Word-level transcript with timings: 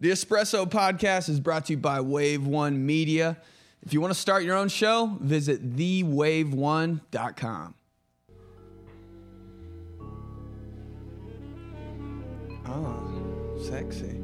The 0.00 0.10
Espresso 0.10 0.66
Podcast 0.66 1.28
is 1.28 1.38
brought 1.40 1.66
to 1.66 1.74
you 1.74 1.76
by 1.76 2.00
Wave 2.00 2.46
One 2.46 2.86
Media. 2.86 3.36
If 3.82 3.92
you 3.92 4.00
want 4.00 4.14
to 4.14 4.18
start 4.18 4.44
your 4.44 4.56
own 4.56 4.70
show, 4.70 5.18
visit 5.20 5.76
thewave1.com. 5.76 7.74
Oh, 12.66 13.58
sexy. 13.68 14.16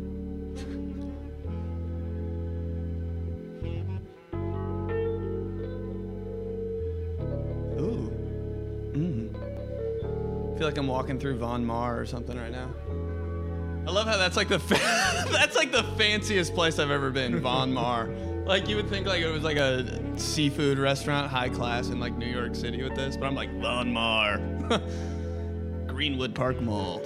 Ooh. 7.79 8.11
Mm. 8.95 9.36
I 10.54 10.58
feel 10.58 10.66
like 10.66 10.79
I'm 10.79 10.86
walking 10.86 11.18
through 11.20 11.36
Von 11.36 11.66
Maur 11.66 12.00
or 12.00 12.06
something 12.06 12.38
right 12.38 12.50
now. 12.52 12.70
I 13.87 13.91
love 13.93 14.09
how 14.09 14.16
that's 14.16 14.37
like 14.37 14.48
the 14.48 14.59
fa- 14.59 14.75
that's 15.30 15.55
like 15.55 15.71
the 15.71 15.84
fanciest 15.96 16.55
place 16.55 16.80
I've 16.80 16.91
ever 16.91 17.11
been, 17.11 17.41
Von 17.41 17.73
Maur. 17.73 18.09
Like 18.45 18.69
you 18.69 18.74
would 18.77 18.88
think 18.88 19.06
like 19.06 19.20
it 19.20 19.30
was 19.30 19.45
like 19.45 19.59
a 19.59 20.19
seafood 20.19 20.79
restaurant, 20.79 21.30
high 21.30 21.48
class 21.48 21.88
in 21.88 22.01
like 22.01 22.16
New 22.16 22.27
York 22.27 22.57
City 22.57 22.83
with 22.83 22.96
this, 22.96 23.16
but 23.16 23.27
I'm 23.27 23.37
like 23.37 23.52
Von 23.60 23.93
Maur, 23.93 24.38
Greenwood 25.87 26.34
Park 26.34 26.60
Mall. 26.60 27.01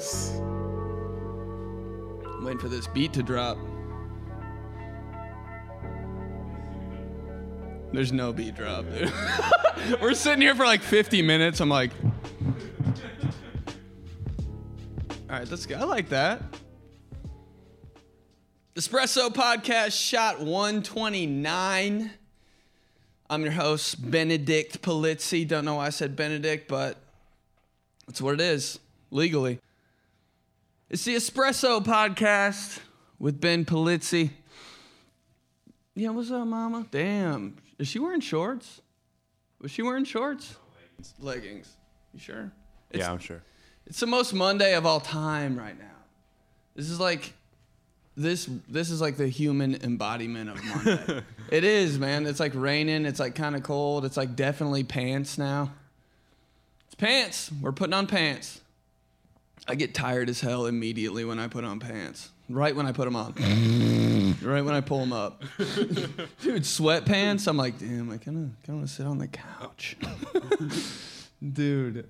I'm 2.24 2.44
waiting 2.44 2.58
for 2.58 2.68
this 2.68 2.86
beat 2.86 3.12
to 3.12 3.22
drop. 3.22 3.58
There's 7.92 8.12
no 8.12 8.32
beat 8.32 8.54
drop, 8.54 8.86
dude. 8.90 9.12
We're 10.00 10.14
sitting 10.14 10.40
here 10.40 10.54
for 10.54 10.64
like 10.64 10.80
50 10.80 11.20
minutes. 11.22 11.60
I'm 11.60 11.68
like, 11.68 11.90
all 15.28 15.36
right, 15.38 15.50
let's 15.50 15.66
go. 15.66 15.76
I 15.76 15.84
like 15.84 16.08
that. 16.10 16.42
Espresso 18.80 19.28
Podcast, 19.28 19.92
shot 19.92 20.40
129. 20.40 22.10
I'm 23.28 23.42
your 23.42 23.52
host, 23.52 24.10
Benedict 24.10 24.80
Polizzi. 24.80 25.46
Don't 25.46 25.66
know 25.66 25.74
why 25.74 25.88
I 25.88 25.90
said 25.90 26.16
Benedict, 26.16 26.66
but 26.66 26.96
that's 28.06 28.22
what 28.22 28.32
it 28.32 28.40
is, 28.40 28.78
legally. 29.10 29.58
It's 30.88 31.04
the 31.04 31.14
Espresso 31.14 31.84
Podcast 31.84 32.78
with 33.18 33.38
Ben 33.38 33.66
Polizzi. 33.66 34.30
Yeah, 35.94 36.08
what's 36.08 36.30
up, 36.30 36.46
mama? 36.46 36.86
Damn. 36.90 37.58
Is 37.78 37.86
she 37.86 37.98
wearing 37.98 38.22
shorts? 38.22 38.80
Was 39.60 39.70
she 39.70 39.82
wearing 39.82 40.04
shorts? 40.04 40.56
Leggings. 41.18 41.76
You 42.14 42.18
sure? 42.18 42.50
It's, 42.88 43.00
yeah, 43.00 43.12
I'm 43.12 43.18
sure. 43.18 43.42
It's 43.86 44.00
the 44.00 44.06
most 44.06 44.32
Monday 44.32 44.74
of 44.74 44.86
all 44.86 45.00
time 45.00 45.58
right 45.58 45.78
now. 45.78 45.84
This 46.74 46.88
is 46.88 46.98
like 46.98 47.34
this 48.20 48.48
this 48.68 48.90
is 48.90 49.00
like 49.00 49.16
the 49.16 49.28
human 49.28 49.76
embodiment 49.82 50.50
of 50.50 50.64
Monday. 50.64 51.22
it 51.50 51.64
is, 51.64 51.98
man. 51.98 52.26
It's 52.26 52.40
like 52.40 52.52
raining, 52.54 53.06
it's 53.06 53.20
like 53.20 53.34
kind 53.34 53.56
of 53.56 53.62
cold. 53.62 54.04
It's 54.04 54.16
like 54.16 54.36
definitely 54.36 54.84
pants 54.84 55.38
now. 55.38 55.72
It's 56.86 56.94
pants. 56.94 57.50
We're 57.60 57.72
putting 57.72 57.94
on 57.94 58.06
pants. 58.06 58.60
I 59.68 59.74
get 59.74 59.94
tired 59.94 60.28
as 60.28 60.40
hell 60.40 60.66
immediately 60.66 61.24
when 61.24 61.38
I 61.38 61.48
put 61.48 61.64
on 61.64 61.80
pants. 61.80 62.30
Right 62.48 62.74
when 62.74 62.86
I 62.86 62.92
put 62.92 63.04
them 63.04 63.14
on. 63.14 63.34
right 64.42 64.64
when 64.64 64.74
I 64.74 64.80
pull 64.80 64.98
them 64.98 65.12
up. 65.12 65.42
Dude, 65.58 66.62
sweatpants. 66.62 67.46
I'm 67.46 67.56
like, 67.56 67.78
damn, 67.78 68.10
I 68.10 68.16
kind 68.16 68.36
of 68.36 68.66
kind 68.66 68.68
of 68.68 68.74
want 68.74 68.88
to 68.88 68.94
sit 68.94 69.06
on 69.06 69.18
the 69.18 69.28
couch. 69.28 69.96
Dude. 71.52 72.08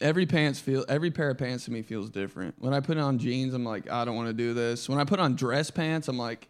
Every 0.00 0.26
pants 0.26 0.60
feel 0.60 0.84
every 0.88 1.10
pair 1.10 1.30
of 1.30 1.38
pants 1.38 1.64
to 1.64 1.70
me 1.70 1.82
feels 1.82 2.10
different. 2.10 2.54
When 2.58 2.74
I 2.74 2.80
put 2.80 2.98
on 2.98 3.18
jeans, 3.18 3.54
I'm 3.54 3.64
like, 3.64 3.90
I 3.90 4.04
don't 4.04 4.14
want 4.14 4.28
to 4.28 4.34
do 4.34 4.52
this. 4.52 4.88
When 4.88 4.98
I 4.98 5.04
put 5.04 5.20
on 5.20 5.36
dress 5.36 5.70
pants, 5.70 6.08
I'm 6.08 6.18
like, 6.18 6.48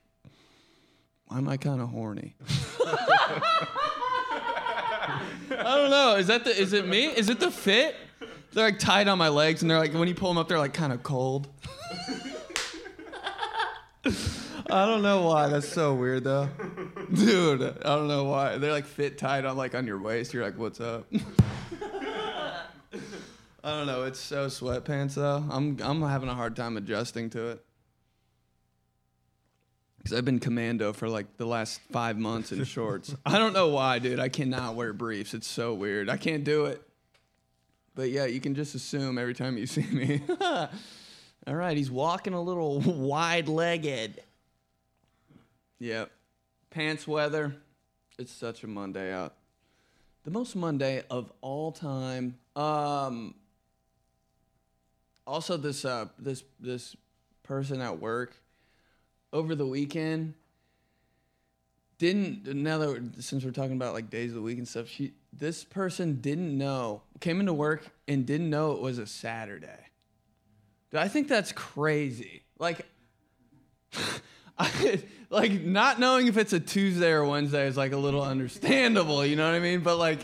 why 1.27 1.39
am 1.39 1.48
I 1.48 1.56
kind 1.56 1.80
of 1.80 1.89
horny? 1.91 2.34
I 5.50 5.77
don't 5.77 5.91
know. 5.91 6.17
Is 6.17 6.27
that 6.27 6.45
the 6.45 6.51
is 6.51 6.73
it 6.73 6.86
me? 6.86 7.06
Is 7.06 7.29
it 7.29 7.40
the 7.40 7.51
fit? 7.51 7.95
They're 8.52 8.67
like 8.67 8.79
tight 8.79 9.06
on 9.08 9.18
my 9.18 9.29
legs 9.29 9.62
and 9.62 9.70
they're 9.70 9.79
like 9.79 9.92
when 9.92 10.08
you 10.08 10.14
pull 10.14 10.30
them 10.30 10.39
up 10.39 10.48
they're 10.48 10.58
like 10.58 10.74
kind 10.74 10.92
of 10.92 11.02
cold. 11.02 11.48
I 14.68 14.85
don't 14.86 15.02
know 15.02 15.23
why. 15.23 15.48
That's 15.48 15.68
so 15.68 15.95
weird 15.95 16.24
though. 16.24 16.48
Dude, 17.12 17.62
I 17.62 17.96
don't 17.96 18.08
know 18.08 18.24
why. 18.24 18.58
They're 18.58 18.73
like 18.73 18.86
fit 18.86 19.18
tight 19.18 19.45
on 19.45 19.56
like 19.56 19.74
on 19.74 19.86
your 19.86 19.98
waist. 19.98 20.35
You're 20.35 20.45
like, 20.45 20.58
"What's 20.58 20.80
up?" 20.80 21.06
I 23.67 23.71
don't 23.71 23.89
know. 23.89 24.05
It's 24.05 24.21
so 24.21 24.47
sweatpants 24.47 25.15
though. 25.15 25.45
I'm 25.51 25.77
I'm 25.83 26.01
having 26.01 26.29
a 26.29 26.35
hard 26.35 26.55
time 26.55 26.77
adjusting 26.77 27.31
to 27.31 27.49
it. 27.49 27.65
Cuz 30.05 30.17
I've 30.17 30.25
been 30.25 30.39
commando 30.39 30.93
for 30.93 31.09
like 31.09 31.37
the 31.37 31.47
last 31.47 31.81
5 31.91 32.17
months 32.17 32.53
in 32.53 32.63
shorts. 32.77 33.17
I 33.27 33.39
don't 33.39 33.53
know 33.53 33.67
why, 33.67 33.99
dude. 33.99 34.21
I 34.21 34.29
cannot 34.29 34.77
wear 34.77 34.93
briefs. 34.93 35.35
It's 35.35 35.49
so 35.49 35.75
weird. 35.75 36.09
I 36.09 36.17
can't 36.17 36.45
do 36.45 36.67
it. 36.67 36.81
But 37.97 38.11
yeah, 38.11 38.27
you 38.27 38.41
can 38.41 38.55
just 38.55 38.77
assume 38.77 39.19
every 39.19 39.35
time 39.35 39.59
you 39.59 39.67
see 39.77 39.83
me. 39.83 40.21
All 40.41 40.69
right, 41.55 41.77
he's 41.77 41.91
walking 41.91 42.35
a 42.35 42.41
little 42.41 42.81
wide-legged. 42.81 44.23
Yep. 45.81 46.13
Pants 46.71 47.09
weather. 47.09 47.57
It's 48.17 48.31
such 48.31 48.63
a 48.63 48.69
Monday 48.69 49.13
out. 49.13 49.35
The 50.23 50.31
most 50.31 50.55
Monday 50.55 51.03
of 51.11 51.33
all 51.41 51.73
time. 51.73 52.39
Um 52.55 53.35
also 55.27 55.57
this 55.57 55.85
uh 55.85 56.07
this 56.19 56.45
this 56.61 56.97
person 57.42 57.81
at 57.81 57.98
work 57.98 58.35
over 59.33 59.55
the 59.55 59.67
weekend 59.67 60.35
didn't 61.98 62.47
now 62.55 62.79
that 62.79 62.89
we're, 62.89 63.03
since 63.20 63.45
we're 63.45 63.51
talking 63.51 63.73
about 63.73 63.95
like 63.95 64.11
days 64.11 64.31
of 64.31 64.36
the 64.36 64.42
week 64.42 64.59
and 64.59 64.69
stuff 64.69 64.89
she 64.89 65.13
this 65.33 65.65
person 65.65 66.20
didn't 66.20 66.57
know 66.57 67.03
came 67.20 67.41
into 67.41 67.53
work 67.53 67.86
and 68.07 68.27
didn't 68.27 68.51
know 68.51 68.73
it 68.73 68.81
was 68.81 68.98
a 68.98 69.07
saturday. 69.07 69.91
Dude, 70.91 71.01
i 71.01 71.09
think 71.09 71.29
that's 71.29 71.53
crazy. 71.53 72.42
Like 72.59 72.86
I, 74.59 75.03
like 75.29 75.53
not 75.61 76.01
knowing 76.01 76.29
if 76.29 76.36
it's 76.39 76.53
a 76.53 76.61
tuesday 76.61 77.11
or 77.11 77.25
wednesday 77.25 77.67
is 77.67 77.77
like 77.77 77.92
a 77.92 77.97
little 77.97 78.23
understandable 78.23 79.25
you 79.25 79.36
know 79.36 79.47
what 79.47 79.55
i 79.55 79.61
mean? 79.61 79.81
But 79.81 79.97
like 79.97 80.20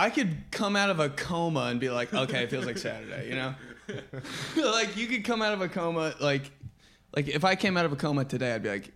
I 0.00 0.08
could 0.08 0.50
come 0.50 0.76
out 0.76 0.88
of 0.88 0.98
a 0.98 1.10
coma 1.10 1.64
and 1.64 1.78
be 1.78 1.90
like, 1.90 2.14
okay, 2.14 2.44
it 2.44 2.50
feels 2.50 2.64
like 2.64 2.78
Saturday, 2.78 3.28
you 3.28 3.34
know? 3.34 3.54
like 4.56 4.96
you 4.96 5.06
could 5.06 5.24
come 5.24 5.42
out 5.42 5.52
of 5.52 5.60
a 5.60 5.68
coma 5.68 6.14
like 6.20 6.50
like 7.14 7.28
if 7.28 7.44
I 7.44 7.54
came 7.54 7.76
out 7.76 7.84
of 7.84 7.92
a 7.92 7.96
coma 7.96 8.24
today, 8.24 8.54
I'd 8.54 8.62
be 8.62 8.70
like 8.70 8.92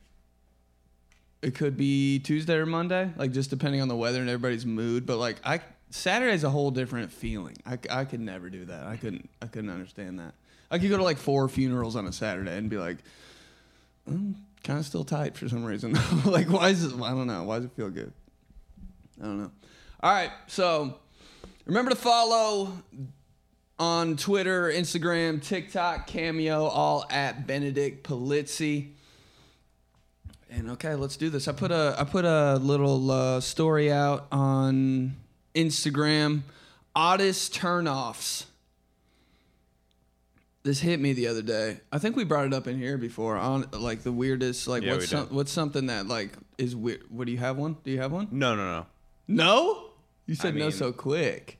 it 1.42 1.54
could 1.54 1.76
be 1.76 2.20
Tuesday 2.20 2.54
or 2.54 2.64
Monday, 2.64 3.10
like 3.16 3.32
just 3.32 3.50
depending 3.50 3.82
on 3.82 3.88
the 3.88 3.96
weather 3.96 4.20
and 4.20 4.30
everybody's 4.30 4.64
mood, 4.64 5.04
but 5.04 5.18
like 5.18 5.36
I 5.44 5.60
Saturday's 5.90 6.42
a 6.42 6.48
whole 6.48 6.70
different 6.70 7.12
feeling. 7.12 7.56
I, 7.66 7.78
I 7.90 8.06
could 8.06 8.20
never 8.20 8.48
do 8.48 8.64
that. 8.64 8.86
I 8.86 8.96
couldn't 8.96 9.28
I 9.42 9.46
couldn't 9.46 9.70
understand 9.70 10.20
that. 10.20 10.32
I 10.70 10.78
could 10.78 10.88
go 10.88 10.96
to 10.96 11.04
like 11.04 11.18
four 11.18 11.50
funerals 11.50 11.96
on 11.96 12.06
a 12.06 12.12
Saturday 12.12 12.56
and 12.56 12.70
be 12.70 12.78
like 12.78 12.98
mm, 14.08 14.14
I'm 14.14 14.36
kind 14.62 14.78
of 14.78 14.86
still 14.86 15.04
tight 15.04 15.36
for 15.36 15.50
some 15.50 15.66
reason. 15.66 15.92
like 16.24 16.48
why 16.48 16.70
is 16.70 16.82
it 16.82 16.94
I 16.94 17.10
don't 17.10 17.26
know. 17.26 17.42
Why 17.42 17.56
does 17.56 17.66
it 17.66 17.72
feel 17.76 17.90
good? 17.90 18.12
I 19.20 19.24
don't 19.26 19.42
know. 19.42 19.50
All 20.04 20.12
right, 20.12 20.32
so 20.48 20.98
remember 21.64 21.90
to 21.90 21.96
follow 21.96 22.74
on 23.78 24.18
Twitter, 24.18 24.70
Instagram, 24.70 25.42
TikTok, 25.42 26.06
Cameo, 26.06 26.64
all 26.64 27.06
at 27.08 27.46
Benedict 27.46 28.06
Polizzi. 28.06 28.90
And 30.50 30.72
okay, 30.72 30.94
let's 30.94 31.16
do 31.16 31.30
this. 31.30 31.48
I 31.48 31.52
put 31.52 31.70
a 31.70 31.96
I 31.98 32.04
put 32.04 32.26
a 32.26 32.56
little 32.56 33.10
uh, 33.10 33.40
story 33.40 33.90
out 33.90 34.26
on 34.30 35.16
Instagram. 35.54 36.42
Oddest 36.94 37.54
turnoffs. 37.54 38.44
This 40.64 40.80
hit 40.80 41.00
me 41.00 41.14
the 41.14 41.28
other 41.28 41.40
day. 41.40 41.80
I 41.90 41.98
think 41.98 42.14
we 42.14 42.24
brought 42.24 42.44
it 42.44 42.52
up 42.52 42.66
in 42.66 42.76
here 42.76 42.98
before. 42.98 43.38
On 43.38 43.66
like 43.72 44.02
the 44.02 44.12
weirdest, 44.12 44.68
like 44.68 44.82
Yeah, 44.82 44.92
what's 44.92 45.04
we 45.04 45.16
some, 45.16 45.28
what's 45.28 45.50
something 45.50 45.86
that 45.86 46.06
like 46.08 46.36
is 46.58 46.76
weird? 46.76 47.04
What 47.08 47.24
do 47.24 47.32
you 47.32 47.38
have 47.38 47.56
one? 47.56 47.78
Do 47.82 47.90
you 47.90 48.02
have 48.02 48.12
one? 48.12 48.28
No, 48.30 48.54
no, 48.54 48.66
no. 48.66 48.86
No. 49.26 49.92
You 50.26 50.34
said 50.34 50.54
no 50.54 50.64
mean- 50.64 50.72
so 50.72 50.92
quick. 50.92 51.58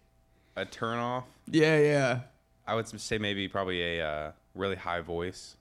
A 0.56 0.64
turn 0.64 0.98
off. 0.98 1.24
Yeah, 1.50 1.78
yeah. 1.78 2.20
I 2.66 2.74
would 2.74 2.88
say 2.88 3.18
maybe 3.18 3.48
probably 3.48 3.98
a 3.98 4.06
uh, 4.06 4.32
really 4.54 4.76
high 4.76 5.00
voice, 5.00 5.56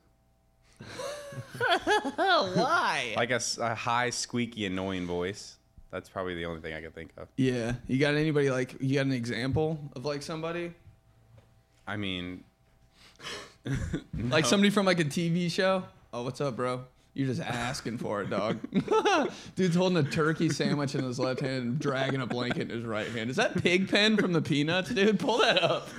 Why? 1.57 3.13
like 3.17 3.31
a 3.31 3.75
high, 3.75 4.09
squeaky, 4.09 4.65
annoying 4.65 5.05
voice. 5.05 5.57
That's 5.91 6.09
probably 6.09 6.35
the 6.35 6.45
only 6.45 6.61
thing 6.61 6.73
I 6.73 6.81
can 6.81 6.91
think 6.91 7.11
of. 7.17 7.27
Yeah. 7.35 7.73
You 7.87 7.99
got 7.99 8.15
anybody 8.15 8.49
like 8.49 8.75
you 8.79 8.95
got 8.95 9.05
an 9.05 9.11
example 9.11 9.79
of 9.95 10.05
like 10.05 10.21
somebody? 10.21 10.73
I 11.85 11.97
mean, 11.97 12.43
Like 14.29 14.45
somebody 14.45 14.69
from 14.69 14.85
like 14.85 14.99
a 14.99 15.05
TV 15.05 15.51
show? 15.51 15.83
Oh, 16.11 16.23
what's 16.23 16.41
up, 16.41 16.55
bro? 16.55 16.85
You're 17.13 17.27
just 17.27 17.41
asking 17.41 17.99
for 17.99 18.21
it, 18.23 18.31
dog. 18.31 18.57
Dude's 19.55 19.75
holding 19.75 20.03
a 20.03 20.09
turkey 20.09 20.49
sandwich 20.49 20.95
in 20.95 21.03
his 21.03 21.19
left 21.19 21.41
hand 21.41 21.63
and 21.63 21.79
dragging 21.79 22.21
a 22.21 22.25
blanket 22.25 22.63
in 22.63 22.69
his 22.69 22.83
right 22.83 23.07
hand. 23.07 23.29
Is 23.29 23.35
that 23.35 23.61
Pigpen 23.61 24.17
from 24.17 24.33
the 24.33 24.41
Peanuts, 24.41 24.89
dude? 24.89 25.19
Pull 25.19 25.37
that 25.39 25.61
up. 25.61 25.89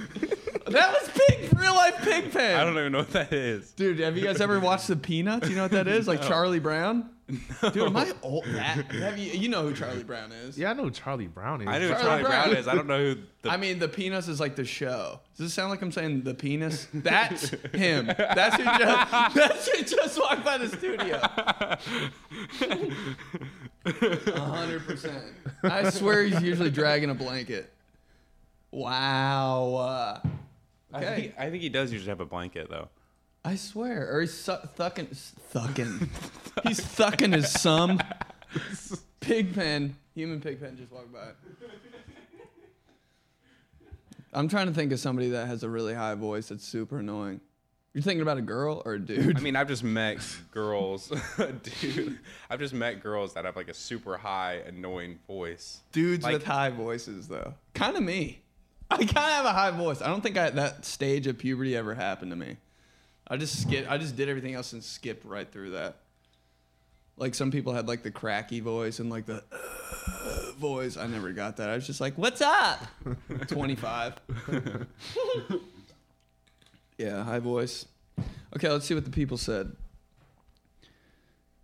That 0.66 0.93
was 0.93 1.11
pig, 1.28 1.56
real 1.56 1.75
life 1.75 1.94
pig 2.02 2.32
pen. 2.32 2.58
I 2.58 2.64
don't 2.64 2.76
even 2.76 2.90
know 2.93 2.99
what 2.99 3.11
that 3.11 3.32
is. 3.32 3.70
Dude, 3.72 4.00
have 4.00 4.16
you 4.16 4.25
guys 4.25 4.40
ever 4.40 4.58
watched 4.58 4.88
the 4.88 4.96
Peanuts? 4.96 5.49
You 5.49 5.55
know 5.56 5.62
what 5.62 5.70
that 5.72 5.87
is? 5.87 6.08
Like 6.08 6.22
Charlie 6.26 6.58
Brown. 6.58 7.11
Dude, 7.73 7.76
am 7.79 7.97
I 7.97 8.12
old? 8.23 8.44
That, 8.44 8.85
have 8.93 9.17
you, 9.17 9.32
you 9.32 9.49
know 9.49 9.62
who 9.62 9.75
Charlie 9.75 10.05
Brown 10.05 10.31
is? 10.31 10.59
Yeah, 10.59 10.71
I 10.71 10.75
know 10.75 10.85
who 10.85 10.91
Charlie 10.91 11.26
Brown 11.26 11.62
is. 11.62 11.69
I 11.69 11.79
know 11.79 11.88
who 11.88 11.94
Charlie 11.94 12.05
Charlie 12.05 12.23
Brown. 12.23 12.49
Brown 12.49 12.56
is. 12.56 12.69
I 12.69 12.75
don't 12.75 12.87
know 12.87 12.99
who 12.99 13.17
the 13.41 13.50
I 13.50 13.56
mean, 13.56 13.79
the 13.79 13.88
penis 13.88 14.29
is 14.29 14.41
like 14.41 14.56
the 14.56 14.65
show. 14.67 15.21
Does 15.38 15.50
it 15.50 15.55
sound 15.55 15.71
like 15.71 15.81
I'm 15.81 15.91
saying 15.91 16.25
the 16.25 16.35
penis? 16.35 16.87
That's 16.93 17.49
him. 17.73 18.06
That's 18.06 18.56
who 18.56 18.65
just, 18.65 19.11
that's 19.35 19.69
who 19.69 19.85
just 19.85 20.21
walked 20.21 20.44
by 20.44 20.59
the 20.59 20.69
studio. 20.69 21.19
A 24.35 24.41
hundred 24.41 24.87
percent. 24.87 25.25
I 25.62 25.88
swear 25.91 26.25
he's 26.25 26.43
usually 26.43 26.71
dragging 26.71 27.09
a 27.09 27.15
blanket. 27.15 27.73
Wow. 28.71 29.75
Uh, 29.76 30.21
I 30.93 30.97
okay. 30.97 31.17
think, 31.17 31.35
I 31.38 31.50
think 31.50 31.62
he 31.62 31.69
does 31.71 31.93
usually 31.93 32.11
have 32.11 32.21
a 32.21 32.26
blanket 32.26 32.69
though. 32.69 32.88
I 33.44 33.56
swear. 33.56 34.08
Or 34.11 34.20
he's 34.23 34.32
su- 34.35 34.52
thucking. 34.76 35.08
Thucking. 35.52 36.08
he's 36.67 36.81
thucking 36.81 37.35
his 37.35 37.50
sum. 37.50 38.00
Pigpen. 39.20 39.96
Human 40.14 40.41
pigpen 40.41 40.76
just 40.76 40.93
walked 40.93 41.12
by. 41.12 41.29
I'm 44.32 44.49
trying 44.49 44.67
to 44.67 44.73
think 44.73 44.93
of 44.93 44.99
somebody 44.99 45.31
that 45.31 45.46
has 45.46 45.62
a 45.62 45.69
really 45.69 45.94
high 45.94 46.14
voice 46.14 46.49
that's 46.49 46.64
super 46.64 46.99
annoying. 46.99 47.41
You're 47.93 48.02
thinking 48.02 48.23
about 48.23 48.38
a 48.38 48.43
girl 48.43 48.82
or 48.85 48.94
a 48.94 48.99
dude? 48.99 49.37
I 49.37 49.41
mean, 49.41 49.55
I've 49.55 49.69
just 49.69 49.85
met 49.85 50.19
girls, 50.50 51.12
dude. 51.81 52.19
I've 52.50 52.58
just 52.58 52.75
met 52.75 53.00
girls 53.00 53.35
that 53.35 53.44
have 53.44 53.55
like 53.55 53.69
a 53.69 53.75
super 53.75 54.17
high, 54.17 54.62
annoying 54.67 55.20
voice. 55.29 55.81
dudes 55.93 56.25
like- 56.25 56.32
with 56.35 56.44
high 56.44 56.70
voices, 56.70 57.29
though. 57.29 57.55
Kind 57.75 57.97
of 57.97 58.02
me. 58.02 58.40
I 58.90 58.97
kind 58.97 59.08
of 59.11 59.14
have 59.17 59.44
a 59.47 59.52
high 59.52 59.70
voice. 59.70 60.02
I 60.02 60.08
don't 60.08 60.20
think 60.23 60.37
I, 60.37 60.50
that 60.50 60.85
stage 60.85 61.26
of 61.29 61.38
puberty 61.38 61.76
ever 61.76 61.94
happened 61.94 62.32
to 62.32 62.37
me. 62.37 62.56
I 63.29 63.37
just 63.37 63.62
skip. 63.62 63.91
I 63.91 63.99
just 63.99 64.17
did 64.17 64.29
everything 64.29 64.55
else 64.55 64.73
and 64.73 64.82
skipped 64.82 65.25
right 65.25 65.50
through 65.50 65.71
that. 65.71 65.97
Like 67.17 67.35
some 67.35 67.50
people 67.50 67.73
had 67.73 67.88
like 67.88 68.03
the 68.03 68.11
cracky 68.11 68.61
voice 68.61 68.99
and 68.99 69.09
like 69.09 69.26
the 69.26 69.43
uh, 69.53 70.53
voice. 70.59 70.97
I 70.97 71.06
never 71.06 71.32
got 71.32 71.56
that. 71.59 71.71
I 71.71 71.75
was 71.75 71.87
just 71.87 72.00
like, 72.00 72.19
"What's 72.19 72.41
up?" 72.41 72.81
Twenty 73.47 73.76
five. 73.76 74.15
yeah, 76.99 77.23
high 77.23 77.38
voice. 77.38 77.87
Okay, 78.55 78.69
let's 78.69 78.85
see 78.85 78.94
what 78.94 79.05
the 79.05 79.11
people 79.11 79.38
said. 79.38 79.75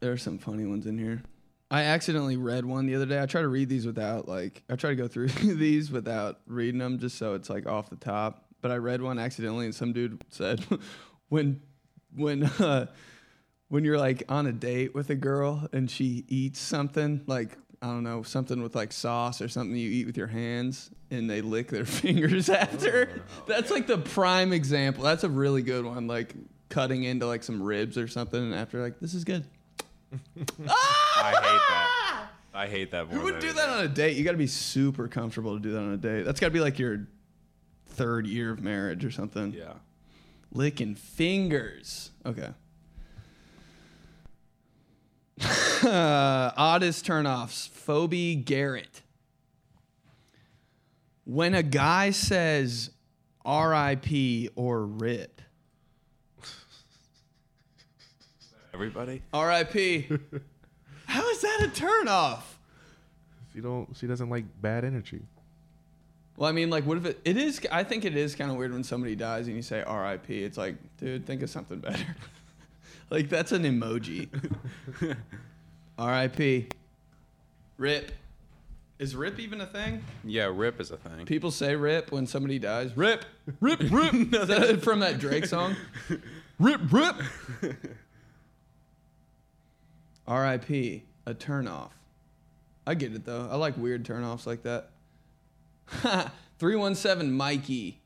There 0.01 0.13
are 0.13 0.19
some 0.19 0.39
funny 0.39 0.65
ones 0.65 0.87
in 0.87 0.99
here. 0.99 1.23
I 1.71 1.83
accidentally 1.83 2.37
read 2.37 2.65
one 2.65 2.87
the 2.87 2.97
other 2.97 3.07
day. 3.07 3.23
I 3.23 3.27
try 3.27 3.43
to 3.43 3.49
read 3.49 3.69
these 3.69 3.87
without 3.87 4.27
like 4.27 4.63
I 4.71 4.77
try 4.77 4.91
to 4.91 4.97
go 4.97 5.09
through 5.09 5.29
these 5.43 5.91
without 5.91 6.41
reading 6.47 6.79
them 6.79 6.99
just 6.99 7.19
so 7.19 7.35
it's 7.35 7.51
like 7.51 7.67
off 7.67 7.91
the 7.91 7.97
top. 7.97 8.47
But 8.61 8.71
I 8.71 8.77
read 8.77 9.03
one 9.03 9.19
accidentally 9.19 9.67
and 9.67 9.75
some 9.75 9.93
dude 9.93 10.23
said 10.29 10.65
when 11.31 11.63
when 12.15 12.43
uh 12.61 12.87
when 13.69 13.85
you're 13.85 13.99
like 13.99 14.25
on 14.29 14.47
a 14.47 14.53
date 14.53 14.95
with 14.95 15.09
a 15.09 15.15
girl 15.15 15.67
and 15.73 15.91
she 15.91 16.25
eats 16.29 16.61
something 16.61 17.23
like 17.27 17.57
I 17.83 17.87
don't 17.87 18.03
know, 18.03 18.23
something 18.23 18.63
with 18.63 18.75
like 18.75 18.93
sauce 18.93 19.41
or 19.41 19.49
something 19.49 19.75
you 19.75 19.89
eat 19.89 20.07
with 20.07 20.19
your 20.19 20.27
hands 20.27 20.91
and 21.11 21.31
they 21.31 21.41
lick 21.41 21.69
their 21.69 21.85
fingers 21.87 22.51
after. 22.51 23.23
That's 23.47 23.71
like 23.71 23.87
the 23.87 23.97
prime 23.97 24.53
example. 24.53 25.03
That's 25.03 25.25
a 25.25 25.31
really 25.31 25.63
good 25.63 25.87
one 25.87 26.07
like 26.07 26.35
cutting 26.69 27.05
into 27.05 27.27
like 27.27 27.43
some 27.43 27.63
ribs 27.63 27.97
or 27.97 28.07
something 28.07 28.41
and 28.41 28.55
after 28.55 28.83
like 28.83 29.01
this 29.01 29.15
is 29.15 29.25
good. 29.25 29.45
I 30.13 31.31
hate 31.31 31.61
that. 31.69 32.27
I 32.53 32.67
hate 32.67 32.91
that. 32.91 33.07
Who 33.07 33.23
would 33.23 33.39
do 33.39 33.53
that 33.53 33.69
on 33.69 33.85
a 33.85 33.89
date? 33.89 34.17
You 34.17 34.25
got 34.25 34.33
to 34.33 34.37
be 34.37 34.49
super 34.49 35.07
comfortable 35.07 35.55
to 35.55 35.63
do 35.63 35.73
that 35.73 35.79
on 35.79 35.93
a 35.93 35.97
date. 35.97 36.25
That's 36.25 36.41
got 36.41 36.49
to 36.49 36.53
be 36.53 36.61
like 36.61 36.79
your 36.81 37.07
third 37.87 38.27
year 38.27 38.51
of 38.51 38.61
marriage 38.61 39.05
or 39.05 39.11
something. 39.13 39.53
Yeah. 39.53 39.75
Licking 40.53 40.95
fingers. 40.95 42.11
Okay. 42.27 42.51
uh, 45.43 46.53
oddest 46.57 47.07
turnoffs. 47.07 47.69
Phoebe 47.69 48.35
Garrett. 48.37 49.03
When 51.25 51.55
a 51.55 51.63
guy 51.63 52.11
says 52.11 52.91
RIP 53.45 54.51
or 54.57 54.87
RIP. 54.87 55.41
Everybody. 58.75 59.23
RIP. 59.35 59.73
How 61.07 61.29
is 61.31 61.41
that 61.43 61.61
a 61.65 61.69
turnoff? 61.69 62.43
She 63.53 63.61
don't. 63.61 63.89
She 63.97 64.07
doesn't 64.07 64.31
like 64.31 64.45
bad 64.61 64.85
energy. 64.85 65.23
Well, 66.41 66.49
I 66.49 66.53
mean, 66.53 66.71
like, 66.71 66.87
what 66.87 66.97
if 66.97 67.05
it? 67.05 67.21
It 67.23 67.37
is. 67.37 67.61
I 67.71 67.85
think 67.85 68.07
it 68.07 68.17
is 68.17 68.35
kind 68.35 68.51
of 68.51 68.57
weird 68.57 68.73
when 68.73 68.83
somebody 68.83 69.15
dies 69.15 69.47
and 69.47 69.55
you 69.55 69.61
say 69.61 69.83
R.I.P. 69.83 70.43
It's 70.43 70.57
like, 70.57 70.75
dude, 70.97 71.27
think 71.27 71.43
of 71.43 71.51
something 71.51 71.81
better. 71.81 72.03
like 73.11 73.29
that's 73.29 73.53
an 73.53 73.65
emoji. 73.65 74.31
R.I.P. 75.99 76.69
Rip. 77.77 78.13
Is 78.99 79.15
rip 79.15 79.39
even 79.39 79.61
a 79.61 79.67
thing? 79.67 80.03
Yeah, 80.25 80.51
rip 80.51 80.81
is 80.81 80.91
a 80.91 80.97
thing. 80.97 81.27
People 81.27 81.51
say 81.51 81.77
rip 81.77 82.11
when 82.11 82.27
somebody 82.27 82.59
dies. 82.59 82.97
Rip, 82.97 83.27
rip, 83.61 83.81
rip. 83.91 84.15
Is 84.33 84.49
that 84.49 84.81
from 84.83 85.01
that 85.01 85.19
Drake 85.19 85.45
song? 85.45 85.77
Rip, 86.59 86.81
rip. 86.91 87.17
R.I.P. 90.27 91.03
A 91.27 91.35
turnoff. 91.35 91.91
I 92.87 92.95
get 92.95 93.15
it 93.15 93.27
though. 93.27 93.47
I 93.51 93.57
like 93.57 93.77
weird 93.77 94.05
turnoffs 94.05 94.47
like 94.47 94.63
that. 94.63 94.90
317 96.59 97.33
Mikey. 97.33 97.99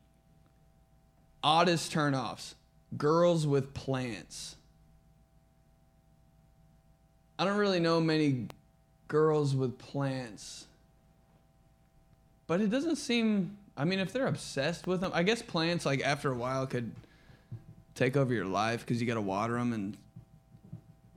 Oddest 1.43 1.91
turnoffs. 1.93 2.55
Girls 2.97 3.45
with 3.45 3.73
plants. 3.73 4.55
I 7.37 7.45
don't 7.45 7.57
really 7.57 7.79
know 7.79 7.99
many 7.99 8.47
girls 9.07 9.55
with 9.55 9.77
plants. 9.77 10.65
But 12.47 12.61
it 12.61 12.69
doesn't 12.69 12.95
seem 12.97 13.57
I 13.77 13.83
mean 13.83 13.99
if 13.99 14.13
they're 14.13 14.27
obsessed 14.27 14.87
with 14.87 15.01
them, 15.01 15.11
I 15.13 15.23
guess 15.23 15.41
plants 15.41 15.85
like 15.85 16.01
after 16.01 16.31
a 16.31 16.35
while 16.35 16.65
could 16.65 16.91
take 17.93 18.15
over 18.15 18.33
your 18.33 18.45
life 18.45 18.85
cuz 18.85 19.01
you 19.01 19.07
got 19.07 19.15
to 19.15 19.21
water 19.21 19.53
them 19.55 19.73
and 19.73 19.97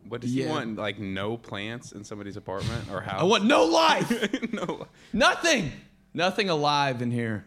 What 0.09 0.21
does 0.23 0.35
Yeah. 0.35 0.45
he 0.47 0.51
want? 0.51 0.77
Like 0.77 0.99
no 0.99 1.37
plants 1.37 1.93
in 1.93 2.03
somebody's 2.03 2.37
apartment 2.37 2.91
or 2.91 3.01
house? 3.01 3.21
I 3.21 3.25
want 3.25 3.45
no 3.45 3.65
life. 3.83 4.53
no. 4.53 4.87
Nothing. 5.13 5.71
Nothing 6.19 6.51
alive 6.51 7.01
in 7.01 7.13
here. 7.13 7.45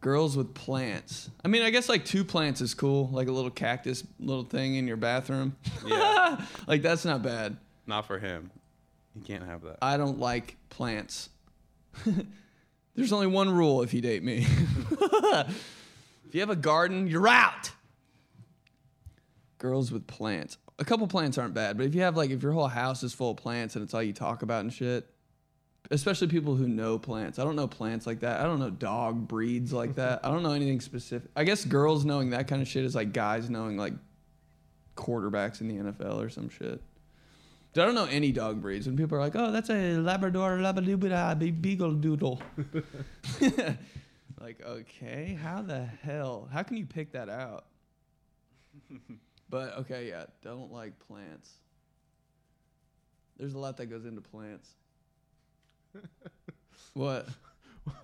Girls 0.00 0.36
with 0.36 0.54
plants. 0.54 1.28
I 1.44 1.48
mean, 1.48 1.62
I 1.62 1.70
guess 1.70 1.88
like 1.88 2.04
two 2.04 2.24
plants 2.24 2.60
is 2.60 2.72
cool, 2.72 3.08
like 3.08 3.26
a 3.26 3.32
little 3.32 3.50
cactus 3.50 4.04
little 4.20 4.44
thing 4.44 4.76
in 4.76 4.86
your 4.86 4.96
bathroom. 4.96 5.56
Yeah. 5.84 6.40
like 6.68 6.82
that's 6.82 7.04
not 7.04 7.20
bad. 7.20 7.56
Not 7.88 8.06
for 8.06 8.20
him. 8.20 8.52
You 9.16 9.22
can't 9.22 9.44
have 9.44 9.62
that. 9.62 9.78
I 9.82 9.96
don't 9.96 10.20
like 10.20 10.56
plants. 10.68 11.30
There's 12.94 13.12
only 13.12 13.26
one 13.26 13.50
rule 13.50 13.82
if 13.82 13.92
you 13.92 14.00
date 14.00 14.22
me. 14.22 14.46
if 14.92 16.30
you 16.30 16.38
have 16.38 16.50
a 16.50 16.54
garden, 16.54 17.08
you're 17.08 17.26
out. 17.26 17.72
Girls 19.58 19.90
with 19.90 20.06
plants. 20.06 20.58
A 20.78 20.84
couple 20.84 21.08
plants 21.08 21.38
aren't 21.38 21.54
bad, 21.54 21.76
but 21.76 21.86
if 21.86 21.94
you 21.96 22.02
have 22.02 22.16
like 22.16 22.30
if 22.30 22.40
your 22.40 22.52
whole 22.52 22.68
house 22.68 23.02
is 23.02 23.12
full 23.12 23.32
of 23.32 23.36
plants 23.36 23.74
and 23.74 23.82
it's 23.82 23.94
all 23.94 24.02
you 24.02 24.12
talk 24.12 24.42
about 24.42 24.60
and 24.60 24.72
shit, 24.72 25.08
especially 25.90 26.28
people 26.28 26.54
who 26.54 26.68
know 26.68 26.98
plants. 26.98 27.38
I 27.38 27.44
don't 27.44 27.56
know 27.56 27.66
plants 27.66 28.06
like 28.06 28.20
that. 28.20 28.40
I 28.40 28.44
don't 28.44 28.58
know 28.58 28.70
dog 28.70 29.26
breeds 29.26 29.72
like 29.72 29.96
that. 29.96 30.18
Mm-hmm. 30.18 30.26
I 30.26 30.30
don't 30.30 30.42
know 30.42 30.52
anything 30.52 30.80
specific. 30.80 31.30
I 31.34 31.44
guess 31.44 31.64
girls 31.64 32.04
knowing 32.04 32.30
that 32.30 32.48
kind 32.48 32.62
of 32.62 32.68
shit 32.68 32.84
is 32.84 32.94
like 32.94 33.12
guys 33.12 33.50
knowing 33.50 33.76
like 33.76 33.94
quarterbacks 34.96 35.60
in 35.60 35.68
the 35.68 35.92
NFL 35.92 36.22
or 36.22 36.28
some 36.28 36.48
shit. 36.48 36.80
I 37.76 37.84
don't 37.84 37.94
know 37.94 38.06
any 38.06 38.32
dog 38.32 38.60
breeds. 38.60 38.86
When 38.86 38.96
people 38.96 39.16
are 39.16 39.20
like, 39.20 39.36
"Oh, 39.36 39.52
that's 39.52 39.70
a 39.70 39.96
Labrador, 39.96 40.58
Labradooba, 40.58 41.62
Beagle 41.62 41.94
Doodle," 41.94 42.42
like, 44.40 44.60
okay, 44.66 45.38
how 45.40 45.62
the 45.62 45.84
hell? 45.84 46.48
How 46.52 46.64
can 46.64 46.76
you 46.76 46.84
pick 46.84 47.12
that 47.12 47.28
out? 47.28 47.66
but 49.48 49.78
okay, 49.78 50.08
yeah, 50.08 50.24
don't 50.42 50.72
like 50.72 50.98
plants. 51.06 51.52
There's 53.36 53.54
a 53.54 53.58
lot 53.58 53.76
that 53.76 53.86
goes 53.86 54.04
into 54.04 54.20
plants. 54.20 54.68
what? 56.94 57.28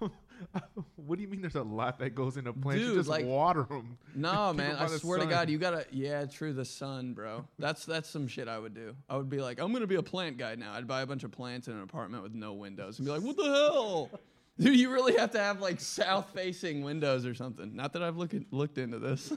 what 0.97 1.16
do 1.16 1.23
you 1.23 1.28
mean? 1.28 1.40
There's 1.40 1.55
a 1.55 1.62
lot 1.62 1.99
that 1.99 2.14
goes 2.14 2.37
into 2.37 2.52
plants. 2.52 2.83
you 2.83 2.95
just 2.95 3.09
like- 3.09 3.26
water 3.26 3.64
them. 3.64 3.99
No, 4.14 4.52
man. 4.57 4.76
I 4.76 4.87
swear 4.88 5.19
to. 5.19 5.26
God, 5.26 5.49
you 5.50 5.59
gotta. 5.59 5.87
Yeah, 5.90 6.25
true. 6.26 6.52
The 6.52 6.64
sun, 6.64 7.14
bro. 7.14 7.45
That's 7.59 7.85
that's 7.85 8.09
some 8.09 8.28
shit 8.28 8.49
I 8.49 8.59
would 8.59 8.75
do. 8.75 8.95
I 9.09 9.16
would 9.16 9.28
be 9.28 9.40
like, 9.40 9.61
I'm 9.61 9.73
gonna 9.73 9.87
be 9.87 9.97
a 9.97 10.02
plant 10.02 10.38
guy 10.38 10.55
now. 10.55 10.73
I'd 10.73 10.87
buy 10.87 11.02
a 11.02 11.07
bunch 11.07 11.25
of 11.25 11.33
plants 11.33 11.69
in 11.69 11.75
an 11.75 11.83
apartment 11.83 12.23
with 12.23 12.35
no 12.35 12.55
windows 12.55 12.99
and 12.99 13.07
be 13.07 13.12
like, 13.12 13.23
what 13.23 13.37
the 13.37 13.45
hell? 13.45 14.11
Dude, 14.59 14.76
you 14.76 14.90
really 14.90 15.16
have 15.16 15.33
to 15.33 15.38
have 15.38 15.61
like 15.61 15.81
south-facing 15.81 16.83
windows 16.83 17.26
or 17.26 17.35
something. 17.35 17.76
Not 17.76 17.93
that 17.93 18.02
I've 18.02 18.16
looked 18.16 18.35
looked 18.52 18.78
into 18.78 18.99
this. 18.99 19.31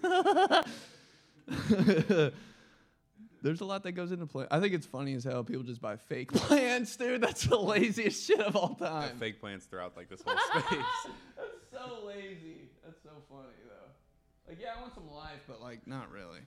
There's 3.41 3.61
a 3.61 3.65
lot 3.65 3.83
that 3.83 3.93
goes 3.93 4.11
into 4.11 4.25
plant. 4.25 4.49
I 4.51 4.59
think 4.59 4.73
it's 4.73 4.85
funny 4.85 5.13
as 5.13 5.23
hell. 5.23 5.43
People 5.43 5.63
just 5.63 5.81
buy 5.81 5.95
fake 5.95 6.31
plants, 6.33 6.95
dude. 6.95 7.21
That's 7.21 7.43
the 7.43 7.57
laziest 7.57 8.27
shit 8.27 8.39
of 8.39 8.55
all 8.55 8.75
time. 8.75 9.17
Fake 9.17 9.39
plants 9.39 9.65
throughout 9.65 9.95
like 9.95 10.09
this 10.09 10.21
whole 10.21 10.35
space. 10.37 10.63
That's 11.37 11.71
so 11.71 12.05
lazy. 12.05 12.69
That's 12.83 13.01
so 13.03 13.11
funny 13.29 13.47
though. 13.65 14.49
Like, 14.49 14.59
yeah, 14.61 14.69
I 14.77 14.81
want 14.81 14.93
some 14.93 15.09
life, 15.11 15.41
but 15.47 15.61
like, 15.61 15.87
not 15.87 16.11
really. 16.11 16.39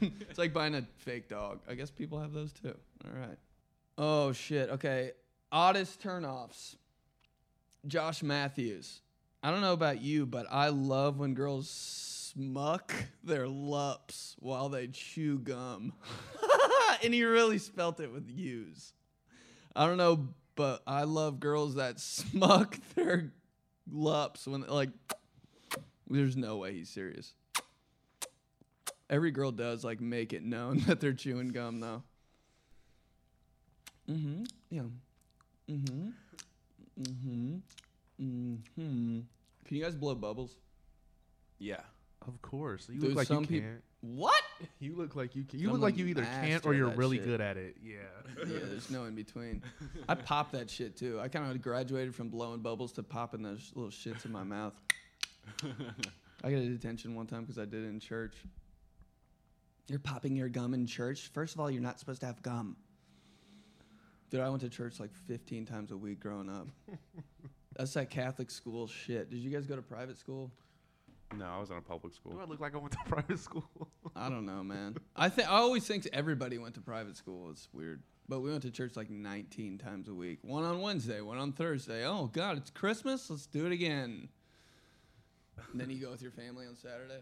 it's 0.28 0.38
like 0.38 0.52
buying 0.52 0.74
a 0.74 0.86
fake 0.98 1.28
dog. 1.28 1.60
I 1.68 1.74
guess 1.74 1.90
people 1.90 2.18
have 2.20 2.32
those 2.32 2.52
too. 2.52 2.74
All 3.04 3.18
right. 3.18 3.38
Oh 3.98 4.32
shit. 4.32 4.70
Okay. 4.70 5.12
Oddest 5.50 6.00
turnoffs. 6.00 6.76
Josh 7.86 8.22
Matthews. 8.22 9.00
I 9.42 9.50
don't 9.50 9.60
know 9.60 9.72
about 9.72 10.00
you, 10.00 10.24
but 10.24 10.46
I 10.50 10.68
love 10.68 11.18
when 11.18 11.34
girls 11.34 11.68
smuck 12.32 12.92
their 13.22 13.46
lups 13.46 14.36
while 14.38 14.68
they 14.68 14.86
chew 14.88 15.38
gum. 15.38 15.92
and 17.02 17.12
he 17.12 17.24
really 17.24 17.58
spelt 17.58 18.00
it 18.00 18.12
with 18.12 18.28
U's. 18.28 18.92
I 19.74 19.86
don't 19.86 19.96
know, 19.96 20.28
but 20.54 20.82
I 20.86 21.04
love 21.04 21.40
girls 21.40 21.76
that 21.76 22.00
smuck 22.00 22.78
their 22.94 23.32
lups 23.90 24.46
when 24.46 24.62
like 24.62 24.90
there's 26.08 26.36
no 26.36 26.58
way 26.58 26.74
he's 26.74 26.90
serious. 26.90 27.34
Every 29.08 29.30
girl 29.30 29.50
does 29.50 29.84
like 29.84 30.00
make 30.00 30.32
it 30.32 30.42
known 30.42 30.78
that 30.86 31.00
they're 31.00 31.12
chewing 31.12 31.48
gum 31.48 31.80
though. 31.80 32.02
Mm-hmm. 34.10 34.44
Yeah. 34.70 34.82
Mm-hmm. 35.70 36.08
Mm-hmm. 37.00 37.56
Mm-hmm. 38.20 39.20
Can 39.64 39.76
you 39.76 39.82
guys 39.82 39.94
blow 39.94 40.14
bubbles? 40.14 40.56
Yeah. 41.58 41.80
Of 42.26 42.40
course. 42.42 42.88
You 42.88 43.00
Dude, 43.00 43.08
look 43.10 43.16
like 43.18 43.28
you 43.28 43.34
some 43.34 43.44
peop- 43.46 43.62
can't. 43.62 43.82
What? 44.00 44.42
You 44.80 44.96
look 44.96 45.14
like 45.16 45.34
you 45.36 45.44
can. 45.44 45.58
You 45.60 45.70
look 45.70 45.80
like 45.80 45.96
you 45.96 46.06
either 46.06 46.24
can't 46.24 46.64
or 46.66 46.74
you're 46.74 46.88
that 46.90 46.96
really 46.96 47.18
shit. 47.18 47.26
good 47.26 47.40
at 47.40 47.56
it. 47.56 47.76
Yeah. 47.82 47.96
Yeah, 48.38 48.58
there's 48.64 48.90
no 48.90 49.04
in 49.04 49.14
between. 49.14 49.62
I 50.08 50.14
pop 50.14 50.50
that 50.52 50.68
shit 50.70 50.96
too. 50.96 51.20
I 51.20 51.28
kind 51.28 51.50
of 51.50 51.62
graduated 51.62 52.14
from 52.14 52.28
blowing 52.28 52.60
bubbles 52.60 52.92
to 52.92 53.02
popping 53.02 53.42
those 53.42 53.70
little 53.74 53.90
shits 53.90 54.24
in 54.24 54.32
my 54.32 54.42
mouth. 54.42 54.72
I 56.44 56.50
got 56.50 56.58
a 56.58 56.68
detention 56.68 57.14
one 57.14 57.26
time 57.26 57.42
because 57.42 57.58
I 57.58 57.64
did 57.64 57.84
it 57.84 57.88
in 57.88 58.00
church. 58.00 58.34
You're 59.88 59.98
popping 60.00 60.34
your 60.36 60.48
gum 60.48 60.74
in 60.74 60.86
church? 60.86 61.30
First 61.32 61.54
of 61.54 61.60
all, 61.60 61.70
you're 61.70 61.82
not 61.82 62.00
supposed 62.00 62.20
to 62.20 62.26
have 62.26 62.42
gum. 62.42 62.76
Dude, 64.30 64.40
I 64.40 64.48
went 64.48 64.62
to 64.62 64.68
church 64.68 64.98
like 64.98 65.12
15 65.28 65.66
times 65.66 65.90
a 65.92 65.96
week 65.96 66.18
growing 66.20 66.48
up. 66.48 66.66
That's 67.76 67.92
that 67.94 68.10
Catholic 68.10 68.50
school 68.50 68.86
shit. 68.86 69.30
Did 69.30 69.38
you 69.38 69.50
guys 69.50 69.66
go 69.66 69.76
to 69.76 69.82
private 69.82 70.18
school? 70.18 70.50
No, 71.36 71.46
I 71.46 71.58
was 71.58 71.70
in 71.70 71.76
a 71.76 71.80
public 71.80 72.14
school. 72.14 72.32
Do 72.32 72.40
I 72.40 72.44
look 72.44 72.60
like 72.60 72.74
I 72.74 72.78
went 72.78 72.92
to 72.92 72.98
private 73.06 73.38
school? 73.38 73.64
I 74.14 74.28
don't 74.28 74.46
know, 74.46 74.62
man. 74.62 74.96
I 75.16 75.28
think 75.28 75.48
I 75.48 75.52
always 75.52 75.86
think 75.86 76.06
everybody 76.12 76.58
went 76.58 76.74
to 76.74 76.80
private 76.80 77.16
school. 77.16 77.50
It's 77.50 77.68
weird, 77.72 78.02
but 78.28 78.40
we 78.40 78.50
went 78.50 78.62
to 78.62 78.70
church 78.70 78.96
like 78.96 79.10
19 79.10 79.78
times 79.78 80.08
a 80.08 80.14
week. 80.14 80.38
One 80.42 80.64
on 80.64 80.80
Wednesday, 80.80 81.20
one 81.20 81.38
on 81.38 81.52
Thursday. 81.52 82.04
Oh 82.04 82.26
God, 82.32 82.56
it's 82.58 82.70
Christmas. 82.70 83.30
Let's 83.30 83.46
do 83.46 83.66
it 83.66 83.72
again. 83.72 84.28
And 85.72 85.80
then 85.80 85.90
you 85.90 85.98
go 85.98 86.10
with 86.10 86.22
your 86.22 86.32
family 86.32 86.66
on 86.66 86.76
Saturday. 86.76 87.20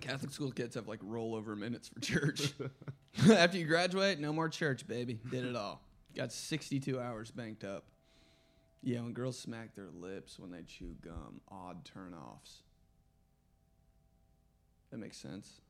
Catholic 0.00 0.30
school 0.30 0.50
kids 0.50 0.74
have 0.74 0.88
like 0.88 1.00
rollover 1.00 1.56
minutes 1.56 1.88
for 1.88 2.00
church. 2.00 2.52
After 3.30 3.58
you 3.58 3.64
graduate, 3.66 4.18
no 4.18 4.32
more 4.32 4.48
church, 4.48 4.86
baby. 4.86 5.18
Did 5.30 5.44
it 5.44 5.56
all. 5.56 5.80
Got 6.14 6.32
62 6.32 7.00
hours 7.00 7.30
banked 7.30 7.64
up. 7.64 7.84
Yeah, 8.86 9.00
when 9.00 9.14
girls 9.14 9.36
smack 9.36 9.74
their 9.74 9.90
lips 9.92 10.38
when 10.38 10.52
they 10.52 10.62
chew 10.62 10.94
gum, 11.02 11.40
odd 11.50 11.84
turnoffs. 11.84 12.58
That 14.92 14.98
makes 14.98 15.16
sense. 15.16 15.60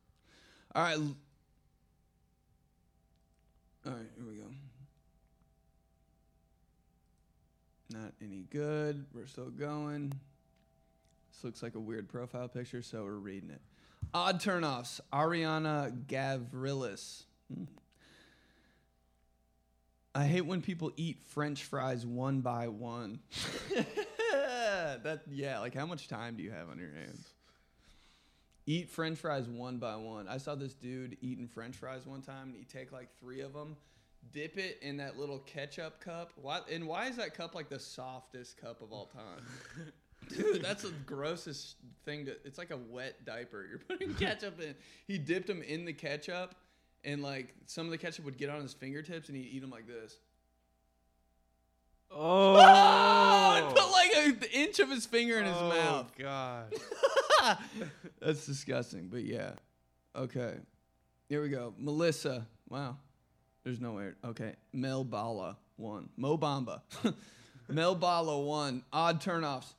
All 0.75 0.83
right. 0.83 0.99
All 3.87 3.91
right, 3.91 4.05
here 4.15 4.27
we 4.27 4.35
go. 4.35 4.43
Not 7.89 8.13
any 8.21 8.45
good. 8.51 9.03
We're 9.15 9.25
still 9.25 9.49
going. 9.49 10.13
This 11.31 11.43
looks 11.43 11.63
like 11.63 11.73
a 11.73 11.79
weird 11.79 12.07
profile 12.07 12.47
picture, 12.47 12.83
so 12.83 13.03
we're 13.03 13.13
reading 13.13 13.49
it. 13.49 13.61
Odd 14.13 14.39
turnoffs. 14.39 14.99
Ariana 15.11 16.05
Gavrilis. 16.05 17.23
Hmm. 17.51 17.63
I 20.17 20.25
hate 20.25 20.47
when 20.47 20.63
people 20.63 20.91
eat 20.97 21.21
French 21.21 21.63
fries 21.63 22.03
one 22.03 22.41
by 22.41 22.69
one. 22.69 23.19
that 25.03 25.21
yeah, 25.29 25.59
like 25.59 25.75
how 25.75 25.85
much 25.85 26.07
time 26.07 26.35
do 26.35 26.41
you 26.41 26.49
have 26.49 26.71
on 26.71 26.79
your 26.79 26.89
hands? 26.89 27.29
Eat 28.65 28.89
French 28.89 29.19
fries 29.19 29.47
one 29.47 29.77
by 29.77 29.95
one. 29.95 30.27
I 30.27 30.39
saw 30.39 30.55
this 30.55 30.73
dude 30.73 31.17
eating 31.21 31.47
French 31.47 31.75
fries 31.75 32.07
one 32.07 32.23
time, 32.23 32.47
and 32.47 32.55
he 32.55 32.63
take 32.63 32.91
like 32.91 33.09
three 33.19 33.41
of 33.41 33.53
them, 33.53 33.77
dip 34.31 34.57
it 34.57 34.79
in 34.81 34.97
that 34.97 35.19
little 35.19 35.37
ketchup 35.37 36.01
cup. 36.01 36.33
Why 36.35 36.61
and 36.71 36.87
why 36.87 37.05
is 37.09 37.17
that 37.17 37.35
cup 37.35 37.53
like 37.53 37.69
the 37.69 37.79
softest 37.79 38.57
cup 38.57 38.81
of 38.81 38.91
all 38.91 39.05
time? 39.05 39.45
Dude, 40.29 40.63
that's 40.63 40.81
the 40.81 40.93
grossest 41.05 41.75
thing 42.05 42.25
to. 42.25 42.31
It's 42.43 42.57
like 42.57 42.71
a 42.71 42.77
wet 42.77 43.23
diaper. 43.23 43.67
You're 43.69 43.77
putting 43.77 44.15
ketchup 44.19 44.59
in. 44.59 44.73
He 45.05 45.19
dipped 45.19 45.45
them 45.45 45.61
in 45.61 45.85
the 45.85 45.93
ketchup, 45.93 46.55
and 47.03 47.21
like 47.21 47.53
some 47.65 47.85
of 47.85 47.91
the 47.91 47.97
ketchup 47.97 48.25
would 48.25 48.37
get 48.37 48.49
on 48.49 48.61
his 48.61 48.73
fingertips, 48.73 49.29
and 49.29 49.37
he'd 49.37 49.47
eat 49.47 49.61
them 49.61 49.69
like 49.69 49.87
this. 49.87 50.17
Oh, 52.11 52.55
ah! 52.59 53.57
and 53.67 53.75
put 53.75 53.91
like 53.91 54.11
an 54.15 54.49
inch 54.53 54.79
of 54.79 54.89
his 54.89 55.05
finger 55.05 55.39
in 55.39 55.45
his 55.45 55.57
oh, 55.57 55.69
mouth. 55.69 56.11
Oh 56.19 56.23
god. 56.23 56.73
That's 58.21 58.45
disgusting, 58.45 59.07
but 59.09 59.23
yeah. 59.23 59.51
Okay. 60.15 60.55
Here 61.29 61.41
we 61.41 61.49
go. 61.49 61.73
Melissa. 61.77 62.47
Wow. 62.69 62.97
There's 63.63 63.81
no 63.81 63.93
way. 63.93 64.11
Okay. 64.25 64.55
Mel 64.73 65.03
Bala 65.03 65.57
one. 65.75 66.09
Mo 66.17 66.37
Bamba. 66.37 66.81
Mel 67.67 67.95
Bala 67.95 68.39
one. 68.39 68.83
Odd 68.91 69.21
turnoffs. 69.21 69.73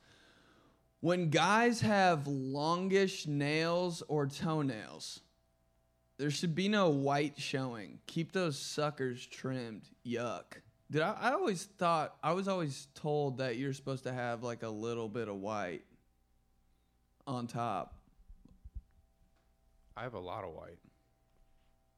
When 1.01 1.29
guys 1.29 1.81
have 1.81 2.27
longish 2.27 3.25
nails 3.25 4.03
or 4.07 4.27
toenails, 4.27 5.21
there 6.19 6.29
should 6.29 6.53
be 6.53 6.67
no 6.67 6.89
white 6.89 7.35
showing. 7.37 7.97
Keep 8.05 8.33
those 8.33 8.59
suckers 8.59 9.25
trimmed. 9.25 9.83
Yuck. 10.05 10.43
Did 10.91 11.01
I, 11.01 11.15
I 11.19 11.31
always 11.31 11.63
thought 11.63 12.15
I 12.21 12.33
was 12.33 12.47
always 12.47 12.89
told 12.93 13.37
that 13.37 13.55
you're 13.55 13.73
supposed 13.73 14.03
to 14.03 14.11
have 14.11 14.43
like 14.43 14.61
a 14.61 14.69
little 14.69 15.07
bit 15.07 15.29
of 15.29 15.35
white 15.37 15.83
on 17.25 17.47
top. 17.47 17.95
I 19.95 20.03
have 20.03 20.13
a 20.13 20.19
lot 20.19 20.43
of 20.43 20.51
white. 20.51 20.77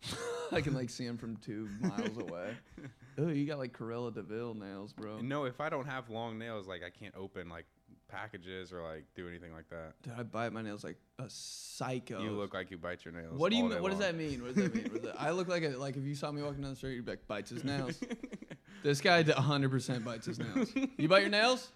I 0.51 0.61
can 0.61 0.75
like 0.75 0.91
see 0.91 1.05
him 1.05 1.17
from 1.17 1.37
two 1.37 1.67
miles 1.81 2.17
away. 2.17 2.55
Oh, 3.17 3.27
you 3.27 3.45
got 3.45 3.59
like 3.59 3.77
Corella 3.77 4.11
Deville 4.11 4.53
nails, 4.53 4.93
bro. 4.93 5.19
No, 5.19 5.43
if 5.43 5.59
I 5.59 5.67
don't 5.67 5.85
have 5.85 6.09
long 6.09 6.39
nails, 6.39 6.65
like 6.65 6.81
I 6.81 6.89
can't 6.89 7.13
open 7.13 7.49
like 7.49 7.65
packages 8.11 8.73
or 8.73 8.81
like 8.83 9.05
do 9.15 9.27
anything 9.27 9.53
like 9.53 9.69
that. 9.69 9.93
Dude, 10.03 10.13
I 10.17 10.23
bite 10.23 10.51
my 10.53 10.61
nails 10.61 10.83
like 10.83 10.97
a 11.19 11.25
psycho. 11.27 12.21
You 12.21 12.31
look 12.31 12.53
like 12.53 12.69
you 12.69 12.77
bite 12.77 13.05
your 13.05 13.13
nails. 13.13 13.37
What 13.37 13.51
do 13.51 13.57
you 13.57 13.63
mean? 13.63 13.81
What 13.81 13.91
does 13.91 13.99
long. 13.99 14.11
that 14.11 14.15
mean? 14.15 14.41
What 14.41 14.55
does 14.55 14.63
that 14.63 14.75
mean? 14.75 14.89
Does 14.93 15.01
that- 15.03 15.21
I 15.21 15.31
look 15.31 15.47
like 15.47 15.63
a 15.63 15.69
like 15.69 15.95
if 15.97 16.03
you 16.03 16.15
saw 16.15 16.31
me 16.31 16.41
walking 16.41 16.61
down 16.61 16.71
the 16.71 16.75
street, 16.75 16.95
you'd 16.95 17.05
be 17.05 17.13
like 17.13 17.27
bites 17.27 17.49
his 17.49 17.63
nails. 17.63 17.99
this 18.83 19.01
guy 19.01 19.23
100% 19.23 20.03
bites 20.03 20.25
his 20.25 20.39
nails. 20.39 20.71
You 20.97 21.07
bite 21.07 21.21
your 21.21 21.29
nails? 21.29 21.69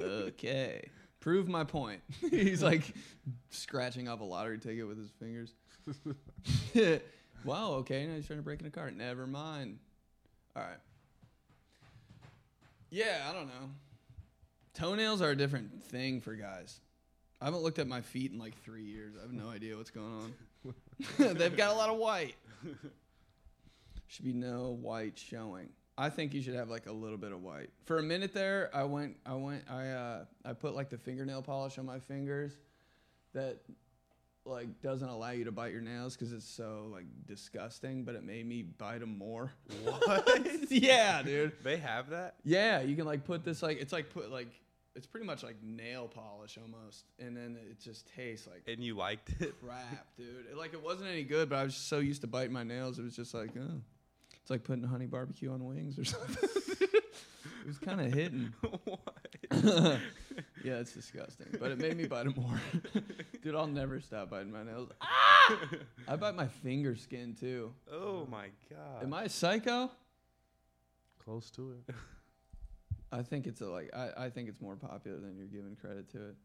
okay. 0.00 0.88
Prove 1.20 1.48
my 1.48 1.64
point. 1.64 2.00
He's 2.30 2.62
like 2.62 2.92
scratching 3.50 4.08
off 4.08 4.20
a 4.20 4.24
lottery 4.24 4.58
ticket 4.58 4.86
with 4.88 4.98
his 4.98 5.10
fingers. 5.20 5.54
wow, 7.44 7.72
okay. 7.74 8.06
Now 8.06 8.16
he's 8.16 8.26
trying 8.26 8.38
to 8.38 8.44
break 8.44 8.60
in 8.60 8.66
a 8.66 8.70
car. 8.70 8.90
Never 8.90 9.26
mind. 9.26 9.78
All 10.56 10.62
right. 10.62 10.78
Yeah, 12.92 13.26
I 13.26 13.32
don't 13.32 13.46
know. 13.46 13.70
Toenails 14.74 15.22
are 15.22 15.30
a 15.30 15.36
different 15.36 15.82
thing 15.84 16.20
for 16.20 16.34
guys. 16.34 16.78
I 17.40 17.46
haven't 17.46 17.62
looked 17.62 17.78
at 17.78 17.88
my 17.88 18.02
feet 18.02 18.32
in 18.32 18.38
like 18.38 18.54
three 18.62 18.84
years. 18.84 19.14
I 19.18 19.22
have 19.22 19.32
no 19.32 19.48
idea 19.48 19.78
what's 19.78 19.90
going 19.90 20.34
on. 20.66 20.74
They've 21.38 21.56
got 21.56 21.70
a 21.70 21.74
lot 21.74 21.88
of 21.88 21.96
white. 21.96 22.34
Should 24.08 24.26
be 24.26 24.34
no 24.34 24.76
white 24.78 25.18
showing. 25.18 25.70
I 25.96 26.10
think 26.10 26.34
you 26.34 26.42
should 26.42 26.54
have 26.54 26.68
like 26.68 26.86
a 26.86 26.92
little 26.92 27.16
bit 27.16 27.32
of 27.32 27.42
white. 27.42 27.70
For 27.86 27.98
a 27.98 28.02
minute 28.02 28.34
there, 28.34 28.68
I 28.74 28.84
went, 28.84 29.16
I 29.24 29.36
went, 29.36 29.64
I, 29.70 29.88
uh, 29.88 30.24
I 30.44 30.52
put 30.52 30.74
like 30.74 30.90
the 30.90 30.98
fingernail 30.98 31.40
polish 31.40 31.78
on 31.78 31.86
my 31.86 31.98
fingers, 31.98 32.52
that 33.32 33.62
like 34.44 34.80
doesn't 34.82 35.08
allow 35.08 35.30
you 35.30 35.44
to 35.44 35.52
bite 35.52 35.72
your 35.72 35.80
nails 35.82 36.16
because 36.16 36.32
it's 36.32 36.48
so 36.48 36.88
like 36.92 37.04
disgusting. 37.26 38.04
But 38.04 38.14
it 38.14 38.24
made 38.24 38.46
me 38.46 38.62
bite 38.62 39.00
them 39.00 39.16
more. 39.18 39.52
What? 39.84 40.46
yeah, 40.70 41.22
dude. 41.22 41.52
They 41.62 41.76
have 41.78 42.10
that? 42.10 42.34
Yeah, 42.44 42.80
you 42.80 42.96
can 42.96 43.04
like 43.06 43.24
put 43.24 43.44
this 43.44 43.62
like 43.62 43.80
it's 43.80 43.92
like 43.92 44.10
put 44.10 44.30
like 44.30 44.48
it's 44.94 45.06
pretty 45.06 45.26
much 45.26 45.42
like 45.42 45.56
nail 45.62 46.06
polish 46.06 46.58
almost, 46.60 47.04
and 47.18 47.36
then 47.36 47.56
it 47.70 47.80
just 47.80 48.06
tastes 48.14 48.46
like 48.46 48.62
And 48.66 48.82
you 48.84 48.94
liked 48.96 49.30
it? 49.40 49.54
crap, 49.64 50.06
dude. 50.16 50.46
It, 50.50 50.56
like 50.56 50.74
it 50.74 50.82
wasn't 50.82 51.08
any 51.08 51.22
good, 51.24 51.48
but 51.48 51.56
I 51.56 51.64
was 51.64 51.74
just 51.74 51.88
so 51.88 51.98
used 51.98 52.20
to 52.22 52.26
biting 52.26 52.52
my 52.52 52.62
nails, 52.64 52.98
it 52.98 53.02
was 53.02 53.16
just 53.16 53.32
like, 53.32 53.50
oh, 53.58 53.80
it's 54.40 54.50
like 54.50 54.64
putting 54.64 54.84
honey 54.84 55.06
barbecue 55.06 55.50
on 55.50 55.64
wings 55.64 55.98
or 55.98 56.04
something. 56.04 56.48
it 57.62 57.68
was 57.68 57.78
kind 57.78 58.00
of 58.00 58.12
hidden. 58.12 58.52
what? 58.84 59.26
yeah, 60.64 60.78
it's 60.78 60.92
disgusting, 60.92 61.46
but 61.60 61.70
it 61.70 61.78
made 61.78 61.96
me 61.96 62.06
bite 62.06 62.24
them 62.24 62.34
more. 62.36 62.60
dude, 63.42 63.54
I'll 63.54 63.68
never 63.68 64.00
stop 64.00 64.30
biting 64.30 64.50
my 64.50 64.64
nails. 64.64 64.90
Ah! 65.00 65.58
I 66.08 66.16
bite 66.16 66.34
my 66.34 66.48
finger 66.48 66.96
skin 66.96 67.36
too. 67.38 67.72
Oh 67.90 68.26
my 68.30 68.46
god. 68.68 69.04
Am 69.04 69.14
I 69.14 69.24
a 69.24 69.28
psycho? 69.28 69.90
Close 71.24 71.50
to 71.52 71.72
it. 71.72 71.94
I 73.12 73.22
think 73.22 73.46
it's 73.46 73.60
a 73.60 73.66
like 73.66 73.94
I, 73.94 74.24
I 74.24 74.30
think 74.30 74.48
it's 74.48 74.60
more 74.60 74.74
popular 74.74 75.18
than 75.18 75.36
you're 75.36 75.46
giving 75.46 75.76
credit 75.76 76.10
to 76.12 76.30
it. 76.30 76.36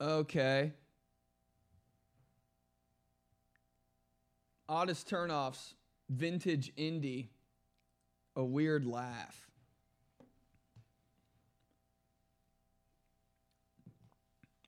Okay. 0.00 0.72
Oddest 4.68 5.08
turnoffs, 5.08 5.74
vintage 6.10 6.74
indie, 6.76 7.28
a 8.36 8.44
weird 8.44 8.84
laugh. 8.84 9.40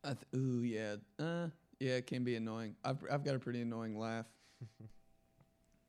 I 0.04 0.14
th- 0.14 0.18
ooh 0.36 0.62
yeah, 0.62 0.96
uh, 1.18 1.48
yeah, 1.80 1.94
it 1.94 2.06
can 2.06 2.22
be 2.22 2.36
annoying. 2.36 2.76
I've 2.84 2.98
I've 3.10 3.24
got 3.24 3.34
a 3.34 3.38
pretty 3.40 3.60
annoying 3.60 3.98
laugh. 3.98 4.26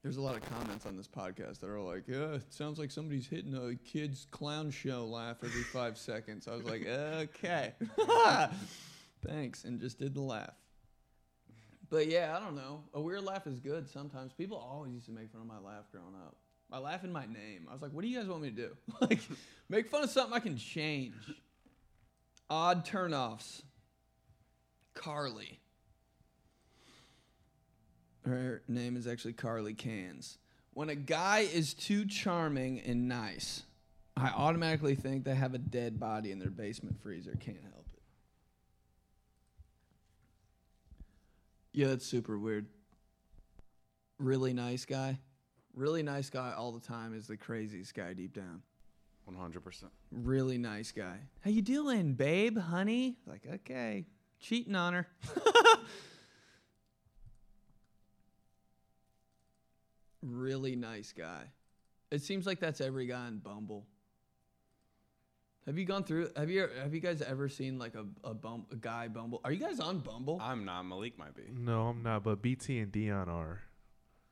There's 0.03 0.17
a 0.17 0.21
lot 0.21 0.35
of 0.35 0.41
comments 0.49 0.85
on 0.85 0.95
this 0.95 1.07
podcast 1.07 1.59
that 1.59 1.69
are 1.69 1.81
like, 1.81 2.07
"Yeah, 2.07 2.35
it 2.35 2.51
sounds 2.53 2.79
like 2.79 2.89
somebody's 2.89 3.27
hitting 3.27 3.53
a 3.53 3.75
kid's 3.75 4.25
clown 4.31 4.71
show 4.71 5.05
laugh 5.05 5.37
every 5.43 5.61
five 5.73 5.97
seconds." 5.97 6.47
I 6.47 6.55
was 6.55 6.63
like, 6.63 6.87
"Okay, 6.87 7.73
thanks," 9.27 9.65
and 9.65 9.79
just 9.79 9.99
did 9.99 10.15
the 10.15 10.21
laugh. 10.21 10.55
But 11.89 12.07
yeah, 12.07 12.35
I 12.35 12.43
don't 12.43 12.55
know. 12.55 12.83
A 12.93 13.01
weird 13.01 13.23
laugh 13.23 13.45
is 13.47 13.59
good 13.59 13.87
sometimes. 13.87 14.33
People 14.33 14.57
always 14.57 14.93
used 14.93 15.05
to 15.05 15.11
make 15.11 15.31
fun 15.31 15.41
of 15.41 15.47
my 15.47 15.59
laugh 15.59 15.85
growing 15.91 16.15
up. 16.25 16.35
I 16.71 16.79
laugh 16.79 17.03
in 17.03 17.11
my 17.11 17.25
name. 17.25 17.67
I 17.69 17.73
was 17.73 17.81
like, 17.81 17.91
"What 17.91 18.01
do 18.01 18.07
you 18.07 18.17
guys 18.17 18.27
want 18.27 18.41
me 18.41 18.49
to 18.49 18.55
do? 18.55 18.77
like, 19.01 19.19
make 19.69 19.89
fun 19.89 20.03
of 20.03 20.09
something 20.09 20.33
I 20.33 20.39
can 20.39 20.57
change." 20.57 21.13
Odd 22.49 22.85
turnoffs. 22.85 23.61
Carly. 24.93 25.59
Her 28.25 28.61
name 28.67 28.97
is 28.97 29.07
actually 29.07 29.33
Carly 29.33 29.73
Cans. 29.73 30.37
When 30.73 30.89
a 30.89 30.95
guy 30.95 31.39
is 31.39 31.73
too 31.73 32.05
charming 32.05 32.81
and 32.81 33.07
nice, 33.07 33.63
I 34.15 34.29
automatically 34.29 34.95
think 34.95 35.23
they 35.23 35.35
have 35.35 35.53
a 35.53 35.59
dead 35.59 35.99
body 35.99 36.31
in 36.31 36.39
their 36.39 36.49
basement 36.49 37.01
freezer. 37.01 37.35
Can't 37.39 37.61
help 37.61 37.85
it. 37.93 38.01
Yeah, 41.73 41.87
it's 41.87 42.05
super 42.05 42.37
weird. 42.37 42.67
Really 44.19 44.53
nice 44.53 44.85
guy. 44.85 45.19
Really 45.77 46.01
nice 46.01 46.31
guy 46.31 46.53
all 46.57 46.71
the 46.71 46.79
time 46.79 47.13
is 47.13 47.27
the 47.27 47.37
craziest 47.37 47.93
guy 47.93 48.13
deep 48.13 48.33
down. 48.33 48.63
100%. 49.31 49.83
Really 50.11 50.57
nice 50.57 50.91
guy. 50.91 51.19
How 51.41 51.51
you 51.51 51.61
doing, 51.61 52.13
babe, 52.13 52.57
honey? 52.57 53.19
Like, 53.27 53.43
okay. 53.47 54.07
Cheating 54.39 54.73
on 54.73 54.95
her. 54.95 55.07
really 60.23 60.75
nice 60.75 61.13
guy. 61.15 61.43
It 62.09 62.23
seems 62.23 62.47
like 62.47 62.59
that's 62.59 62.81
every 62.81 63.05
guy 63.05 63.27
in 63.27 63.37
Bumble. 63.37 63.85
Have 65.67 65.77
you 65.77 65.85
gone 65.85 66.05
through? 66.05 66.31
Have 66.35 66.49
you 66.49 66.67
have 66.81 66.95
you 66.95 67.01
guys 67.01 67.21
ever 67.21 67.49
seen 67.49 67.77
like 67.77 67.93
a 67.93 68.05
a, 68.23 68.33
bum, 68.33 68.65
a 68.71 68.77
guy 68.77 69.09
Bumble? 69.09 69.41
Are 69.43 69.51
you 69.51 69.59
guys 69.59 69.79
on 69.79 69.99
Bumble? 69.99 70.39
I'm 70.41 70.65
not. 70.65 70.83
Malik 70.83 71.19
might 71.19 71.35
be. 71.35 71.43
No, 71.53 71.89
I'm 71.89 72.01
not. 72.01 72.23
But 72.23 72.41
BT 72.41 72.79
and 72.79 72.91
Dion 72.91 73.29
are. 73.29 73.61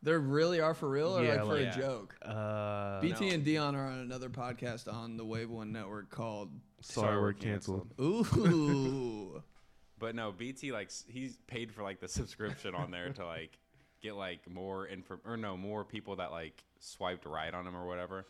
They 0.05 0.13
really 0.13 0.61
are 0.61 0.73
for 0.73 0.87
real 0.87 1.17
or 1.17 1.23
Yeah, 1.23 1.41
like 1.43 1.45
for 1.47 1.59
like- 1.61 1.75
a 1.75 1.77
joke? 1.77 2.15
Uh, 2.23 3.01
BT 3.01 3.27
no. 3.29 3.33
and 3.35 3.43
Dion 3.43 3.75
are 3.75 3.87
on 3.87 3.99
another 3.99 4.29
podcast 4.29 4.91
on 4.91 5.17
the 5.17 5.25
Wave 5.25 5.49
One 5.49 5.71
Network 5.73 6.09
called 6.11 6.51
sorry, 6.81 7.19
we're 7.19 7.33
canceled. 7.33 7.91
Ooh. 7.99 9.41
But 9.97 10.13
no, 10.13 10.31
BT 10.33 10.71
like 10.73 10.87
s- 10.87 11.05
he's 11.07 11.37
paid 11.47 11.71
for 11.71 11.81
like 11.81 12.01
the 12.01 12.07
subscription 12.09 12.75
on 12.75 12.91
there 12.91 13.11
to 13.13 13.25
like 13.25 13.57
get 14.01 14.15
like 14.17 14.47
more 14.49 14.85
info 14.85 15.17
or 15.25 15.37
no 15.37 15.55
more 15.55 15.85
people 15.85 16.17
that 16.17 16.31
like 16.31 16.63
swiped 16.79 17.25
right 17.25 17.53
on 17.53 17.65
him 17.65 17.75
or 17.77 17.87
whatever, 17.87 18.25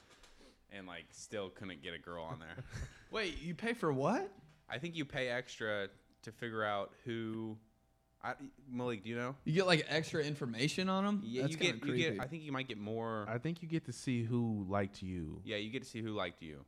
and 0.72 0.86
like 0.86 1.06
still 1.12 1.50
couldn't 1.50 1.82
get 1.82 1.96
a 1.96 1.98
girl 1.98 2.24
on 2.24 2.40
there. 2.40 2.64
Wait, 3.12 3.42
you 3.42 3.56
pay 3.56 3.74
for 3.74 3.92
what? 3.92 4.30
I 4.70 4.78
think 4.78 4.96
you 4.96 5.06
pay 5.06 5.28
extra 5.30 5.88
to 6.22 6.32
figure 6.32 6.64
out 6.64 6.92
who. 7.04 7.58
I, 8.26 8.34
Malik, 8.72 9.04
do 9.04 9.10
you 9.10 9.16
know? 9.16 9.36
You 9.46 9.54
get 9.54 9.68
like 9.68 9.86
extra 9.88 10.24
information 10.24 10.90
on 10.90 11.06
them? 11.06 11.22
Yeah, 11.24 11.44
That's 11.44 11.54
you 11.54 11.60
kinda 11.60 11.78
get 11.78 11.88
you 11.88 11.96
get. 11.98 12.08
creepy. 12.10 12.22
I 12.22 12.28
think 12.28 12.44
you 12.44 12.52
might 12.52 12.68
get 12.68 12.80
more. 12.80 13.26
I 13.30 13.38
think 13.38 13.62
you 13.62 13.68
get 13.68 13.86
to 13.86 13.94
see 13.94 14.24
who 14.24 14.66
liked 14.68 15.04
you. 15.04 15.42
yeah, 15.46 15.58
you 15.58 15.70
get 15.70 15.84
to 15.84 15.90
see 15.90 16.02
who 16.02 16.10
liked 16.14 16.42
you. 16.42 16.66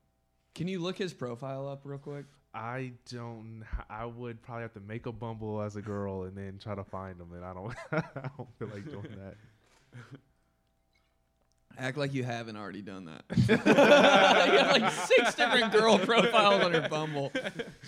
Can 0.53 0.67
you 0.67 0.79
look 0.79 0.97
his 0.97 1.13
profile 1.13 1.67
up 1.67 1.81
real 1.83 1.97
quick? 1.99 2.25
I 2.53 2.93
don't. 3.11 3.63
I 3.89 4.05
would 4.05 4.41
probably 4.41 4.63
have 4.63 4.73
to 4.73 4.79
make 4.79 5.05
a 5.05 5.11
Bumble 5.11 5.61
as 5.61 5.75
a 5.75 5.81
girl 5.81 6.23
and 6.23 6.35
then 6.37 6.57
try 6.61 6.75
to 6.75 6.83
find 6.83 7.19
them, 7.19 7.31
and 7.33 7.43
I 7.45 7.53
don't. 7.53 7.75
I 7.91 8.29
don't 8.37 8.49
feel 8.57 8.67
like 8.69 8.85
doing 8.85 9.15
that. 9.17 9.35
Act 11.77 11.97
like 11.97 12.13
you 12.13 12.23
haven't 12.23 12.57
already 12.57 12.81
done 12.81 13.05
that. 13.05 13.23
you 13.37 13.55
have 13.57 14.81
like 14.81 14.91
six 14.91 15.35
different 15.35 15.71
girl 15.71 15.99
profiles 16.05 16.63
on 16.63 16.73
your 16.73 16.89
Bumble. 16.89 17.31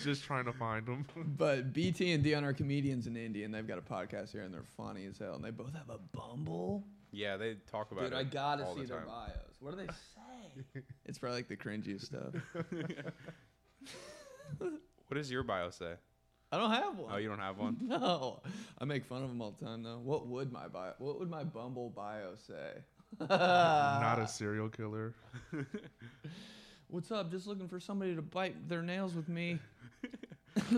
Just 0.02 0.24
trying 0.24 0.44
to 0.44 0.52
find 0.52 0.86
them. 0.86 1.06
But 1.36 1.72
BT 1.72 2.12
and 2.12 2.22
Dion 2.22 2.44
are 2.44 2.52
comedians 2.52 3.06
in 3.06 3.16
India, 3.16 3.44
and 3.44 3.54
they've 3.54 3.66
got 3.66 3.78
a 3.78 3.82
podcast 3.82 4.32
here, 4.32 4.42
and 4.42 4.52
they're 4.52 4.64
funny 4.76 5.06
as 5.06 5.18
hell. 5.18 5.34
And 5.34 5.44
they 5.44 5.50
both 5.50 5.72
have 5.74 5.88
a 5.88 5.98
Bumble. 6.16 6.84
Yeah, 7.12 7.36
they 7.36 7.56
talk 7.70 7.90
about 7.92 8.04
it. 8.04 8.10
Dude, 8.10 8.18
it. 8.18 8.20
I 8.20 8.24
gotta 8.24 8.64
all 8.64 8.74
see 8.74 8.82
the 8.82 8.88
their 8.88 9.00
bios. 9.00 9.34
What 9.60 9.72
do 9.72 9.76
they 9.78 9.86
say? 9.86 10.82
it's 11.06 11.18
probably 11.18 11.38
like 11.38 11.48
the 11.48 11.56
cringiest 11.56 12.06
stuff. 12.06 12.34
What 14.58 15.16
does 15.16 15.30
your 15.30 15.42
bio 15.42 15.70
say? 15.70 15.94
I 16.52 16.56
don't 16.56 16.70
have 16.70 16.98
one. 16.98 17.12
Oh, 17.14 17.16
you 17.16 17.28
don't 17.28 17.38
have 17.38 17.58
one. 17.58 17.76
No, 17.80 18.42
I 18.78 18.84
make 18.84 19.04
fun 19.04 19.22
of 19.22 19.28
them 19.28 19.40
all 19.40 19.54
the 19.58 19.64
time 19.64 19.82
though. 19.82 19.98
What 19.98 20.26
would 20.26 20.52
my 20.52 20.68
bio? 20.68 20.92
What 20.98 21.18
would 21.18 21.30
my 21.30 21.44
Bumble 21.44 21.90
bio 21.90 22.34
say? 22.46 22.82
Not 23.18 24.18
a 24.18 24.26
serial 24.28 24.68
killer. 24.68 25.14
What's 26.88 27.10
up? 27.10 27.30
Just 27.30 27.46
looking 27.46 27.68
for 27.68 27.80
somebody 27.80 28.14
to 28.14 28.22
bite 28.22 28.68
their 28.68 28.82
nails 28.82 29.14
with 29.14 29.28
me. 29.28 29.58
I 30.56 30.68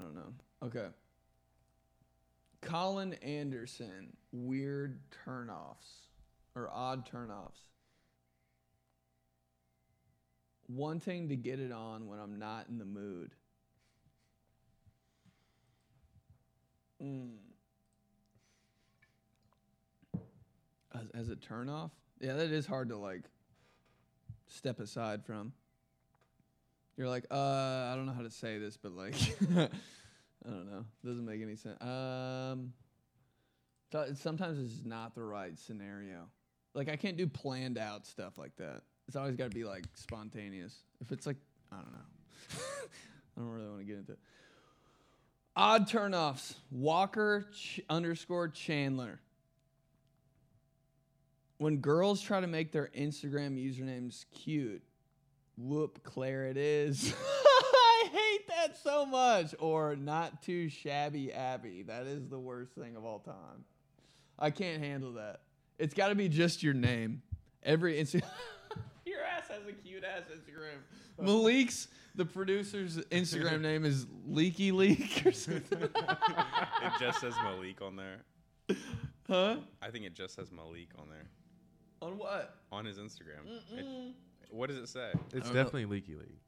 don't 0.00 0.14
know. 0.14 0.32
Okay. 0.62 0.86
Colin 2.62 3.14
Anderson, 3.14 4.16
weird 4.32 4.98
turnoffs 5.26 6.06
or 6.54 6.70
odd 6.72 7.08
turnoffs. 7.08 7.62
Wanting 10.68 11.28
to 11.28 11.36
get 11.36 11.60
it 11.60 11.70
on 11.70 12.08
when 12.08 12.18
I'm 12.18 12.38
not 12.40 12.68
in 12.68 12.78
the 12.78 12.84
mood. 12.84 13.30
Mm. 17.00 17.36
As, 20.96 21.22
as 21.22 21.28
a 21.28 21.36
turnoff? 21.36 21.90
Yeah, 22.20 22.34
that 22.34 22.50
is 22.50 22.66
hard 22.66 22.88
to 22.88 22.96
like 22.96 23.22
step 24.48 24.80
aside 24.80 25.24
from. 25.24 25.52
You're 26.96 27.08
like, 27.08 27.26
uh, 27.30 27.34
I 27.34 27.92
don't 27.94 28.06
know 28.06 28.12
how 28.12 28.22
to 28.22 28.30
say 28.30 28.58
this, 28.58 28.76
but 28.78 28.92
like, 28.92 29.14
I 29.54 29.68
don't 30.48 30.66
know. 30.70 30.84
Doesn't 31.04 31.26
make 31.26 31.42
any 31.42 31.56
sense. 31.56 31.80
Um, 31.82 32.72
so- 33.92 34.14
sometimes 34.14 34.58
it's 34.58 34.84
not 34.86 35.14
the 35.14 35.22
right 35.22 35.58
scenario. 35.58 36.28
Like, 36.74 36.88
I 36.88 36.96
can't 36.96 37.16
do 37.16 37.26
planned 37.26 37.78
out 37.78 38.06
stuff 38.06 38.38
like 38.38 38.56
that. 38.56 38.82
It's 39.08 39.16
always 39.16 39.36
got 39.36 39.50
to 39.50 39.54
be 39.54 39.64
like 39.64 39.84
spontaneous. 39.94 40.74
If 41.00 41.12
it's 41.12 41.26
like, 41.26 41.36
I 41.70 41.76
don't 41.76 41.92
know. 41.92 42.58
I 43.36 43.40
don't 43.40 43.50
really 43.50 43.66
want 43.68 43.78
to 43.80 43.84
get 43.84 43.98
into 43.98 44.12
it. 44.12 44.18
Odd 45.54 45.88
turnoffs. 45.88 46.54
Walker 46.70 47.46
ch- 47.54 47.80
underscore 47.88 48.48
Chandler. 48.48 49.20
When 51.58 51.78
girls 51.78 52.20
try 52.20 52.40
to 52.40 52.46
make 52.46 52.70
their 52.72 52.90
Instagram 52.94 53.56
usernames 53.56 54.26
cute, 54.34 54.82
whoop, 55.56 56.02
Claire 56.02 56.46
it 56.46 56.56
is. 56.56 57.14
I 57.74 58.08
hate 58.12 58.48
that 58.48 58.76
so 58.76 59.06
much. 59.06 59.54
Or 59.58 59.96
not 59.96 60.42
too 60.42 60.68
shabby 60.68 61.32
Abby. 61.32 61.82
That 61.82 62.06
is 62.06 62.28
the 62.28 62.38
worst 62.38 62.72
thing 62.72 62.96
of 62.96 63.04
all 63.04 63.20
time. 63.20 63.64
I 64.38 64.50
can't 64.50 64.82
handle 64.82 65.14
that. 65.14 65.40
It's 65.78 65.94
got 65.94 66.08
to 66.08 66.14
be 66.14 66.28
just 66.28 66.62
your 66.62 66.74
name. 66.74 67.22
Every 67.62 67.94
Instagram. 67.94 68.22
your 69.06 69.22
ass 69.22 69.48
has 69.48 69.66
a 69.66 69.72
cute 69.72 70.04
ass 70.04 70.24
Instagram. 70.30 70.78
Malik's, 71.24 71.88
the 72.14 72.26
producer's 72.26 72.98
Instagram 72.98 73.62
name 73.62 73.86
is 73.86 74.06
Leaky 74.26 74.72
Leak 74.72 75.22
or 75.24 75.32
something. 75.32 75.82
it 75.82 76.92
just 77.00 77.20
says 77.20 77.34
Malik 77.42 77.80
on 77.80 77.96
there. 77.96 78.76
huh? 79.26 79.56
I 79.80 79.90
think 79.90 80.04
it 80.04 80.14
just 80.14 80.34
says 80.34 80.52
Malik 80.52 80.90
on 80.98 81.08
there 81.08 81.30
On 82.02 82.18
what? 82.18 82.54
on 82.72 82.84
his 82.84 82.98
Instagram. 82.98 83.46
It- 83.72 84.14
what 84.50 84.68
does 84.68 84.78
it 84.78 84.88
say? 84.88 85.10
It's 85.32 85.32
don't 85.32 85.46
know. 85.46 85.52
definitely 85.54 85.86
Leaky 85.86 86.14
League. 86.14 86.38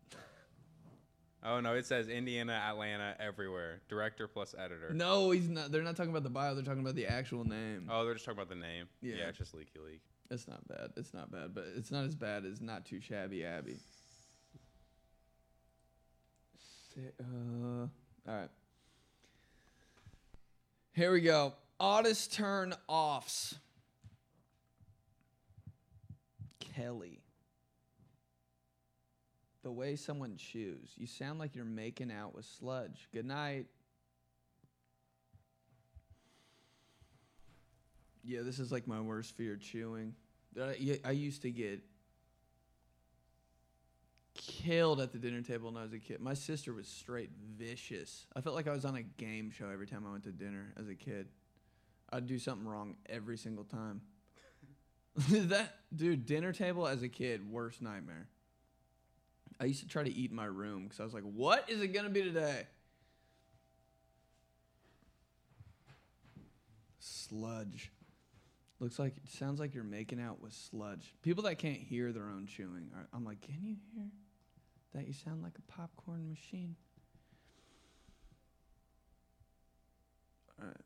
Oh 1.42 1.60
no, 1.60 1.74
it 1.74 1.86
says 1.86 2.08
Indiana, 2.08 2.52
Atlanta, 2.52 3.14
everywhere. 3.20 3.80
Director 3.88 4.26
plus 4.28 4.54
editor. 4.58 4.92
No, 4.92 5.30
he's 5.30 5.48
not. 5.48 5.70
They're 5.72 5.82
not 5.82 5.96
talking 5.96 6.10
about 6.10 6.22
the 6.24 6.30
bio. 6.30 6.54
They're 6.54 6.64
talking 6.64 6.80
about 6.82 6.94
the 6.96 7.06
actual 7.06 7.44
name. 7.44 7.88
Oh, 7.90 8.04
they're 8.04 8.14
just 8.14 8.24
talking 8.24 8.38
about 8.38 8.48
the 8.48 8.54
name. 8.60 8.86
Yeah. 9.00 9.16
Yeah, 9.16 9.28
it's 9.28 9.38
just 9.38 9.54
Leaky 9.54 9.78
League. 9.84 10.00
It's 10.30 10.46
not 10.48 10.66
bad. 10.68 10.90
It's 10.96 11.14
not 11.14 11.30
bad, 11.30 11.54
but 11.54 11.64
it's 11.76 11.90
not 11.90 12.04
as 12.04 12.14
bad 12.14 12.44
as 12.44 12.60
not 12.60 12.84
too 12.84 13.00
shabby 13.00 13.44
Abby. 13.44 13.76
Si- 16.94 17.00
Uh, 17.20 17.82
all 17.82 17.88
right. 18.26 18.50
Here 20.92 21.12
we 21.12 21.20
go. 21.20 21.54
Oddest 21.80 22.32
turn 22.32 22.74
offs. 22.88 23.54
Kelly. 26.78 27.20
The 29.64 29.72
way 29.72 29.96
someone 29.96 30.36
chews. 30.36 30.92
You 30.96 31.06
sound 31.06 31.38
like 31.38 31.54
you're 31.54 31.64
making 31.64 32.12
out 32.12 32.34
with 32.34 32.44
sludge. 32.44 33.08
Good 33.12 33.26
night. 33.26 33.66
Yeah, 38.22 38.42
this 38.42 38.58
is 38.58 38.70
like 38.70 38.86
my 38.86 39.00
worst 39.00 39.36
fear 39.36 39.56
chewing. 39.56 40.14
I, 40.60 40.76
yeah, 40.78 40.96
I 41.04 41.10
used 41.12 41.42
to 41.42 41.50
get 41.50 41.80
killed 44.34 45.00
at 45.00 45.12
the 45.12 45.18
dinner 45.18 45.42
table 45.42 45.70
when 45.70 45.76
I 45.76 45.82
was 45.82 45.92
a 45.92 45.98
kid. 45.98 46.20
My 46.20 46.34
sister 46.34 46.72
was 46.72 46.86
straight 46.86 47.30
vicious. 47.56 48.26
I 48.36 48.40
felt 48.40 48.54
like 48.54 48.68
I 48.68 48.72
was 48.72 48.84
on 48.84 48.96
a 48.96 49.02
game 49.02 49.50
show 49.50 49.68
every 49.68 49.86
time 49.86 50.04
I 50.06 50.12
went 50.12 50.24
to 50.24 50.32
dinner 50.32 50.72
as 50.78 50.88
a 50.88 50.94
kid. 50.94 51.28
I'd 52.10 52.26
do 52.26 52.38
something 52.38 52.66
wrong 52.66 52.96
every 53.08 53.36
single 53.36 53.64
time. 53.64 54.02
that 55.48 55.74
dude, 55.94 56.26
dinner 56.26 56.52
table 56.52 56.86
as 56.86 57.02
a 57.02 57.08
kid, 57.08 57.50
worst 57.50 57.82
nightmare. 57.82 58.28
I 59.60 59.64
used 59.64 59.80
to 59.80 59.88
try 59.88 60.04
to 60.04 60.12
eat 60.12 60.30
in 60.30 60.36
my 60.36 60.44
room 60.44 60.84
because 60.84 61.00
I 61.00 61.04
was 61.04 61.14
like, 61.14 61.24
"What 61.24 61.68
is 61.68 61.80
it 61.80 61.88
gonna 61.88 62.10
be 62.10 62.22
today?" 62.22 62.66
Sludge. 67.00 67.90
Looks 68.78 68.98
like 69.00 69.14
sounds 69.28 69.58
like 69.58 69.74
you're 69.74 69.82
making 69.82 70.20
out 70.20 70.40
with 70.40 70.52
sludge. 70.52 71.12
People 71.22 71.42
that 71.44 71.58
can't 71.58 71.78
hear 71.80 72.12
their 72.12 72.28
own 72.28 72.46
chewing, 72.46 72.90
are, 72.94 73.08
I'm 73.12 73.24
like, 73.24 73.40
can 73.40 73.58
you 73.60 73.74
hear 73.92 74.04
that? 74.94 75.06
You 75.08 75.12
sound 75.12 75.42
like 75.42 75.58
a 75.58 75.72
popcorn 75.72 76.28
machine. 76.28 76.76
All 80.60 80.68
right. 80.68 80.76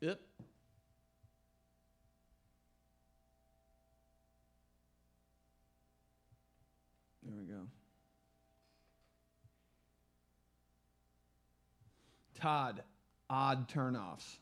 Yep. 0.00 0.20
There 7.22 7.34
we 7.38 7.44
go. 7.44 7.62
Todd, 12.38 12.82
odd 13.30 13.68
turnoffs. 13.68 14.36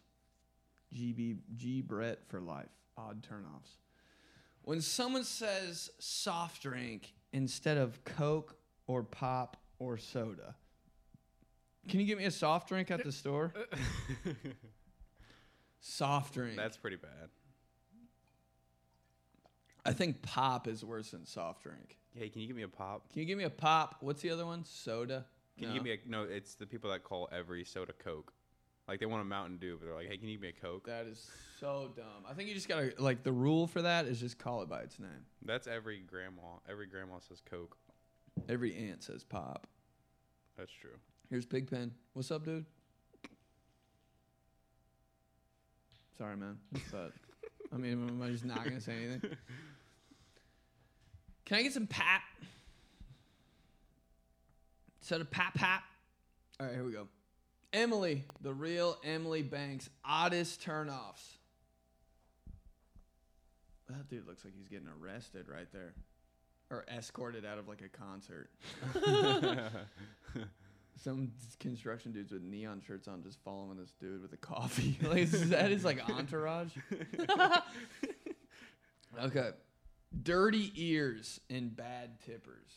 GB 0.94 1.38
G 1.56 1.80
Brett 1.82 2.20
for 2.28 2.40
life. 2.40 2.68
Odd 2.96 3.26
turnoffs. 3.28 3.78
When 4.62 4.80
someone 4.80 5.24
says 5.24 5.90
soft 5.98 6.62
drink 6.62 7.12
instead 7.32 7.76
of 7.76 8.02
Coke 8.04 8.56
or 8.86 9.02
pop 9.02 9.56
or 9.78 9.98
soda, 9.98 10.54
can 11.88 12.00
you 12.00 12.06
get 12.06 12.18
me 12.18 12.24
a 12.24 12.30
soft 12.30 12.68
drink 12.68 12.90
at 12.90 13.04
the 13.04 13.12
store? 13.12 13.52
soft 15.84 16.34
drink. 16.34 16.56
That's 16.56 16.76
pretty 16.76 16.96
bad. 16.96 17.28
I 19.84 19.92
think 19.92 20.22
pop 20.22 20.66
is 20.66 20.82
worse 20.84 21.10
than 21.10 21.26
soft 21.26 21.62
drink. 21.62 21.98
Hey, 22.14 22.30
can 22.30 22.40
you 22.40 22.46
give 22.46 22.56
me 22.56 22.62
a 22.62 22.68
pop? 22.68 23.12
Can 23.12 23.20
you 23.20 23.26
give 23.26 23.36
me 23.36 23.44
a 23.44 23.50
pop? 23.50 23.96
What's 24.00 24.22
the 24.22 24.30
other 24.30 24.46
one? 24.46 24.64
Soda. 24.64 25.26
Can 25.58 25.68
you 25.68 25.74
give 25.74 25.84
me 25.84 25.92
a 25.92 25.98
no? 26.06 26.22
It's 26.24 26.54
the 26.54 26.66
people 26.66 26.90
that 26.90 27.04
call 27.04 27.28
every 27.30 27.64
soda 27.64 27.92
Coke. 27.92 28.32
Like 28.88 28.98
they 28.98 29.06
want 29.06 29.22
a 29.22 29.24
Mountain 29.24 29.58
Dew, 29.58 29.76
but 29.78 29.86
they're 29.86 29.94
like, 29.94 30.08
"Hey, 30.08 30.16
can 30.16 30.26
you 30.28 30.34
give 30.34 30.42
me 30.42 30.48
a 30.48 30.52
Coke?" 30.52 30.86
That 30.86 31.06
is 31.06 31.30
so 31.60 31.92
dumb. 31.94 32.24
I 32.28 32.34
think 32.34 32.48
you 32.48 32.54
just 32.54 32.68
gotta 32.68 32.92
like 32.98 33.22
the 33.22 33.32
rule 33.32 33.66
for 33.66 33.82
that 33.82 34.06
is 34.06 34.18
just 34.18 34.38
call 34.38 34.62
it 34.62 34.68
by 34.68 34.80
its 34.80 34.98
name. 34.98 35.26
That's 35.44 35.66
every 35.66 36.00
grandma. 36.00 36.58
Every 36.68 36.86
grandma 36.86 37.20
says 37.20 37.40
Coke. 37.48 37.76
Every 38.48 38.74
aunt 38.74 39.02
says 39.04 39.22
pop. 39.22 39.68
That's 40.56 40.72
true. 40.72 40.98
Here's 41.30 41.46
Pigpen. 41.46 41.92
What's 42.14 42.30
up, 42.30 42.44
dude? 42.44 42.66
Sorry, 46.16 46.36
man. 46.36 46.58
But 46.92 47.12
I 47.72 47.76
mean, 47.76 47.92
am 47.92 48.22
I 48.22 48.30
just 48.30 48.44
not 48.44 48.62
gonna 48.64 48.80
say 48.80 48.92
anything? 48.92 49.36
Can 51.44 51.58
I 51.58 51.62
get 51.62 51.72
some 51.72 51.86
pap? 51.86 52.22
Instead 55.00 55.20
of 55.20 55.30
pap 55.30 55.54
pap. 55.54 55.82
All 56.58 56.66
right, 56.66 56.74
here 56.74 56.84
we 56.84 56.92
go. 56.92 57.08
Emily, 57.72 58.24
the 58.40 58.54
real 58.54 58.96
Emily 59.04 59.42
Banks, 59.42 59.90
oddest 60.04 60.64
turnoffs. 60.64 61.38
That 63.88 64.08
dude 64.08 64.26
looks 64.26 64.44
like 64.44 64.54
he's 64.56 64.68
getting 64.68 64.88
arrested 65.02 65.46
right 65.48 65.70
there. 65.72 65.92
Or 66.70 66.84
escorted 66.88 67.44
out 67.44 67.58
of 67.58 67.68
like 67.68 67.82
a 67.82 67.88
concert. 67.88 68.48
Some 70.96 71.32
construction 71.60 72.12
dudes 72.12 72.32
with 72.32 72.42
neon 72.42 72.80
shirts 72.86 73.08
on 73.08 73.22
just 73.22 73.38
following 73.44 73.76
this 73.76 73.92
dude 74.00 74.22
with 74.22 74.32
a 74.32 74.36
coffee. 74.36 74.98
like, 75.02 75.18
is 75.18 75.50
that 75.50 75.70
his 75.70 75.84
like 75.84 76.08
entourage? 76.08 76.70
okay. 79.22 79.50
Dirty 80.22 80.72
ears 80.76 81.40
and 81.50 81.74
bad 81.74 82.20
tippers. 82.20 82.70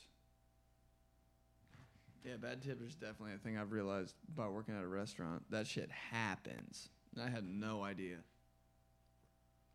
Yeah, 2.26 2.36
bad 2.38 2.62
tippers 2.62 2.96
definitely 2.96 3.36
a 3.36 3.38
thing 3.38 3.58
I've 3.58 3.72
realized 3.72 4.16
about 4.34 4.52
working 4.52 4.76
at 4.76 4.84
a 4.84 4.88
restaurant. 4.88 5.44
That 5.50 5.68
shit 5.68 5.90
happens. 5.92 6.90
I 7.24 7.30
had 7.30 7.46
no 7.46 7.84
idea. 7.84 8.18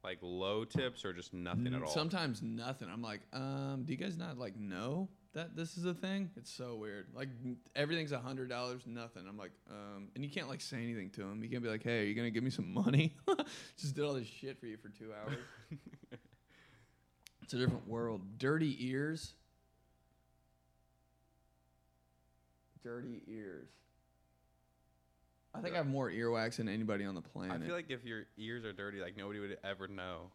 Like 0.05 0.19
low 0.21 0.65
tips 0.65 1.05
or 1.05 1.13
just 1.13 1.33
nothing 1.33 1.69
at 1.69 1.81
Mm, 1.81 1.85
all. 1.87 1.93
Sometimes 1.93 2.43
nothing. 2.43 2.89
I'm 2.93 3.03
like, 3.03 3.21
um, 3.33 3.85
do 3.85 3.93
you 3.93 3.97
guys 3.99 4.19
not 4.19 4.37
like 4.37 4.59
know 4.59 5.09
that 5.35 5.57
this 5.57 5.77
is 5.77 5.85
a 5.85 5.95
thing? 5.95 6.31
It's 6.37 6.51
so 6.51 6.75
weird. 6.77 7.07
Like 7.15 7.29
everything's 7.75 8.13
a 8.13 8.19
hundred 8.19 8.49
dollars, 8.49 8.83
nothing. 8.87 9.25
I'm 9.29 9.39
like, 9.39 9.53
um, 9.71 10.09
and 10.15 10.25
you 10.25 10.31
can't 10.31 10.49
like 10.49 10.61
say 10.61 10.77
anything 10.77 11.11
to 11.11 11.23
him. 11.23 11.43
You 11.43 11.49
can't 11.49 11.63
be 11.63 11.69
like, 11.69 11.83
hey, 11.83 12.01
are 12.01 12.05
you 12.05 12.15
gonna 12.15 12.31
give 12.31 12.45
me 12.45 12.51
some 12.51 12.73
money? 12.73 13.15
Just 13.77 13.95
did 13.95 14.05
all 14.05 14.15
this 14.15 14.27
shit 14.27 14.59
for 14.61 14.67
you 14.67 14.77
for 14.77 14.89
two 14.89 15.13
hours. 15.13 15.39
it's 17.43 17.53
a 17.55 17.59
different 17.59 17.89
world. 17.89 18.21
Dirty 18.39 18.77
ears. 18.87 19.33
Dirty 22.83 23.23
ears. 23.29 23.69
I 25.55 25.61
think 25.61 25.75
I 25.75 25.79
have 25.79 25.87
more 25.87 26.11
earwax 26.11 26.57
than 26.57 26.69
anybody 26.69 27.05
on 27.05 27.15
the 27.15 27.21
planet. 27.21 27.61
I 27.63 27.67
feel 27.67 27.75
like 27.75 27.91
if 27.91 28.05
your 28.05 28.25
ears 28.39 28.65
are 28.65 28.73
dirty, 28.73 29.01
like 29.01 29.17
nobody 29.17 29.39
would 29.39 29.59
ever 29.63 29.87
know. 29.87 30.31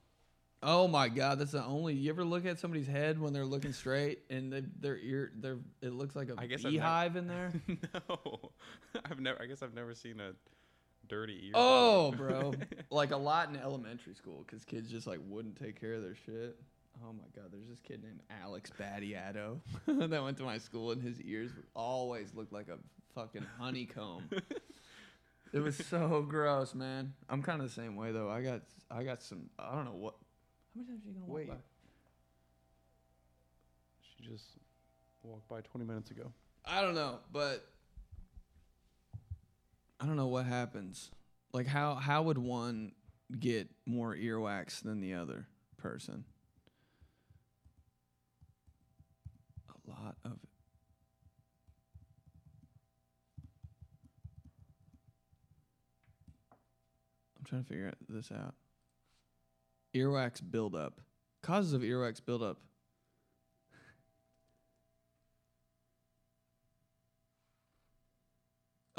Oh 0.63 0.87
my 0.87 1.07
god, 1.07 1.39
that's 1.39 1.51
the 1.51 1.63
only. 1.63 1.93
You 1.93 2.09
ever 2.09 2.23
look 2.25 2.45
at 2.45 2.59
somebody's 2.59 2.87
head 2.87 3.19
when 3.19 3.31
they're 3.31 3.45
looking 3.45 3.73
straight 3.73 4.19
and 4.29 4.51
they, 4.51 4.63
their 4.79 4.97
ear, 4.97 5.31
their 5.39 5.57
it 5.81 5.93
looks 5.93 6.15
like 6.15 6.29
a 6.29 6.35
I 6.37 6.47
guess 6.47 6.63
never- 6.63 6.71
beehive 6.71 7.15
in 7.15 7.27
there. 7.27 7.51
no, 7.93 8.51
I've 9.05 9.19
never. 9.19 9.41
I 9.41 9.45
guess 9.45 9.61
I've 9.61 9.75
never 9.75 9.93
seen 9.93 10.19
a 10.19 10.31
dirty 11.07 11.39
ear. 11.47 11.51
Oh, 11.53 12.11
bro, 12.17 12.53
like 12.89 13.11
a 13.11 13.17
lot 13.17 13.49
in 13.49 13.55
elementary 13.55 14.15
school 14.15 14.43
because 14.47 14.65
kids 14.65 14.89
just 14.89 15.05
like 15.05 15.19
wouldn't 15.27 15.57
take 15.61 15.79
care 15.79 15.93
of 15.93 16.01
their 16.01 16.15
shit. 16.15 16.57
Oh 17.07 17.13
my 17.13 17.25
god, 17.35 17.51
there's 17.51 17.67
this 17.69 17.79
kid 17.79 18.03
named 18.03 18.21
Alex 18.41 18.71
Battiato 18.79 19.59
that 20.09 20.23
went 20.23 20.37
to 20.37 20.43
my 20.43 20.57
school 20.57 20.91
and 20.91 21.01
his 21.03 21.21
ears 21.21 21.51
always 21.75 22.33
looked 22.33 22.51
like 22.51 22.67
a 22.69 22.79
fucking 23.13 23.45
honeycomb. 23.59 24.27
it 25.53 25.59
was 25.59 25.75
so 25.77 26.25
gross, 26.27 26.73
man. 26.73 27.13
I'm 27.29 27.43
kind 27.43 27.61
of 27.61 27.67
the 27.67 27.73
same 27.79 27.95
way 27.95 28.11
though. 28.11 28.31
I 28.31 28.41
got 28.41 28.61
I 28.89 29.03
got 29.03 29.21
some. 29.21 29.51
I 29.59 29.75
don't 29.75 29.85
know 29.85 29.91
what. 29.91 30.15
How 30.77 30.83
many 30.83 30.93
times 30.93 31.05
are 31.05 31.09
you 31.09 31.13
gonna 31.15 31.25
walk 31.25 31.37
Wait. 31.37 31.47
by? 31.49 31.55
She 34.01 34.29
just 34.29 34.45
walked 35.23 35.47
by 35.47 35.61
20 35.61 35.87
minutes 35.87 36.11
ago. 36.11 36.31
I 36.65 36.83
don't 36.83 36.93
know, 36.93 37.17
but 37.31 37.67
I 39.99 40.05
don't 40.05 40.17
know 40.17 40.27
what 40.27 40.45
happens. 40.45 41.09
Like 41.51 41.65
how 41.65 41.95
how 41.95 42.21
would 42.23 42.37
one 42.37 42.91
get 43.39 43.69
more 43.87 44.15
earwax 44.15 44.83
than 44.83 45.01
the 45.01 45.15
other 45.15 45.47
person? 45.77 46.25
A 49.69 49.89
lot 49.89 50.15
of 50.25 50.33
it. 50.33 50.49
I'm 57.39 57.45
trying 57.45 57.63
to 57.63 57.67
figure 57.67 57.93
this 58.07 58.31
out. 58.31 58.53
Earwax 59.97 60.41
buildup. 60.47 61.01
Causes 61.41 61.73
of 61.73 61.81
earwax 61.81 62.23
buildup. 62.23 62.57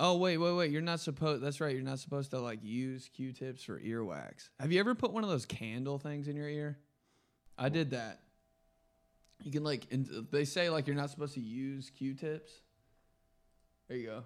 Oh 0.01 0.17
wait, 0.17 0.37
wait, 0.39 0.53
wait! 0.53 0.71
You're 0.71 0.81
not 0.81 1.01
supposed. 1.01 1.43
That's 1.43 1.61
right. 1.61 1.75
You're 1.75 1.85
not 1.85 1.99
supposed 1.99 2.31
to 2.31 2.39
like 2.39 2.61
use 2.63 3.11
Q-tips 3.15 3.65
for 3.65 3.81
earwax. 3.81 4.49
Have 4.61 4.71
you 4.71 4.79
ever 4.79 4.95
put 4.95 5.13
one 5.13 5.25
of 5.25 5.31
those 5.31 5.45
candle 5.45 5.99
things 5.99 6.29
in 6.29 6.37
your 6.37 6.49
ear? 6.49 6.79
I 7.59 7.69
did 7.69 7.91
that. 7.91 8.21
You 9.43 9.51
can 9.51 9.65
like. 9.65 9.87
They 10.31 10.45
say 10.45 10.71
like 10.71 10.87
you're 10.87 10.95
not 10.95 11.11
supposed 11.11 11.35
to 11.35 11.41
use 11.41 11.91
Q-tips. 11.91 12.53
There 13.89 13.97
you 13.97 14.07
go. 14.07 14.23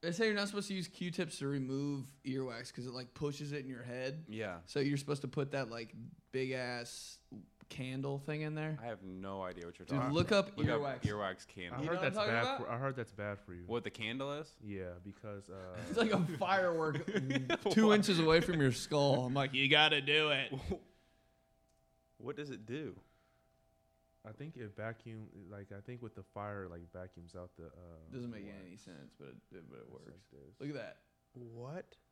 They 0.00 0.12
say 0.12 0.26
you're 0.26 0.36
not 0.36 0.46
supposed 0.48 0.68
to 0.68 0.74
use 0.74 0.86
Q-tips 0.86 1.38
to 1.40 1.48
remove 1.48 2.04
earwax 2.24 2.68
because 2.68 2.86
it 2.86 2.94
like 2.94 3.12
pushes 3.14 3.52
it 3.52 3.64
in 3.64 3.68
your 3.68 3.82
head. 3.82 4.24
Yeah. 4.28 4.56
So 4.66 4.78
you're 4.80 4.96
supposed 4.96 5.22
to 5.22 5.28
put 5.28 5.50
that 5.52 5.70
like 5.70 5.92
big 6.30 6.52
ass 6.52 7.18
candle 7.68 8.18
thing 8.20 8.42
in 8.42 8.54
there. 8.54 8.78
I 8.82 8.86
have 8.86 9.02
no 9.02 9.42
idea 9.42 9.66
what 9.66 9.78
you're 9.78 9.86
Dude, 9.86 9.98
talking 9.98 10.14
look 10.14 10.28
about. 10.28 10.48
up 10.50 10.56
Look 10.58 10.68
earwax. 10.68 10.94
up 10.94 11.02
earwax 11.02 11.46
I 11.48 11.52
candle. 11.52 11.80
You 11.80 11.86
know 11.86 11.92
heard 11.92 11.96
what 11.96 11.96
I'm 11.98 12.14
that's 12.14 12.16
bad. 12.16 12.42
about? 12.44 12.58
For, 12.60 12.70
I 12.70 12.76
heard 12.78 12.96
that's 12.96 13.12
bad 13.12 13.38
for 13.40 13.52
you. 13.54 13.64
What 13.66 13.82
the 13.84 13.90
candle 13.90 14.32
is? 14.34 14.48
Yeah, 14.64 14.84
because 15.04 15.50
uh, 15.50 15.54
It's 15.90 15.98
like 15.98 16.12
a 16.12 16.20
firework 16.38 17.04
two 17.70 17.92
inches 17.92 18.20
away 18.20 18.40
from 18.40 18.60
your 18.60 18.72
skull. 18.72 19.26
I'm 19.26 19.34
like, 19.34 19.52
you 19.52 19.68
gotta 19.68 20.00
do 20.00 20.30
it. 20.30 20.52
What 22.18 22.36
does 22.36 22.50
it 22.50 22.66
do? 22.66 22.94
I 24.26 24.32
think 24.32 24.56
it 24.56 24.70
vacuum 24.76 25.26
like 25.50 25.68
I 25.76 25.80
think 25.80 26.02
with 26.02 26.14
the 26.14 26.22
fire 26.34 26.66
like 26.70 26.82
vacuums 26.92 27.34
out 27.36 27.50
the. 27.56 27.66
Uh, 27.66 28.12
Doesn't 28.12 28.30
make 28.30 28.44
wax. 28.44 28.56
any 28.66 28.76
sense, 28.76 29.12
but 29.18 29.28
it, 29.52 29.64
but 29.70 29.78
it 29.78 29.82
It's 29.84 29.92
works. 29.92 30.06
like 30.06 30.20
this. 30.32 30.54
Look 30.60 30.68
at 30.70 30.74
that. 30.76 30.96
What? 31.34 31.86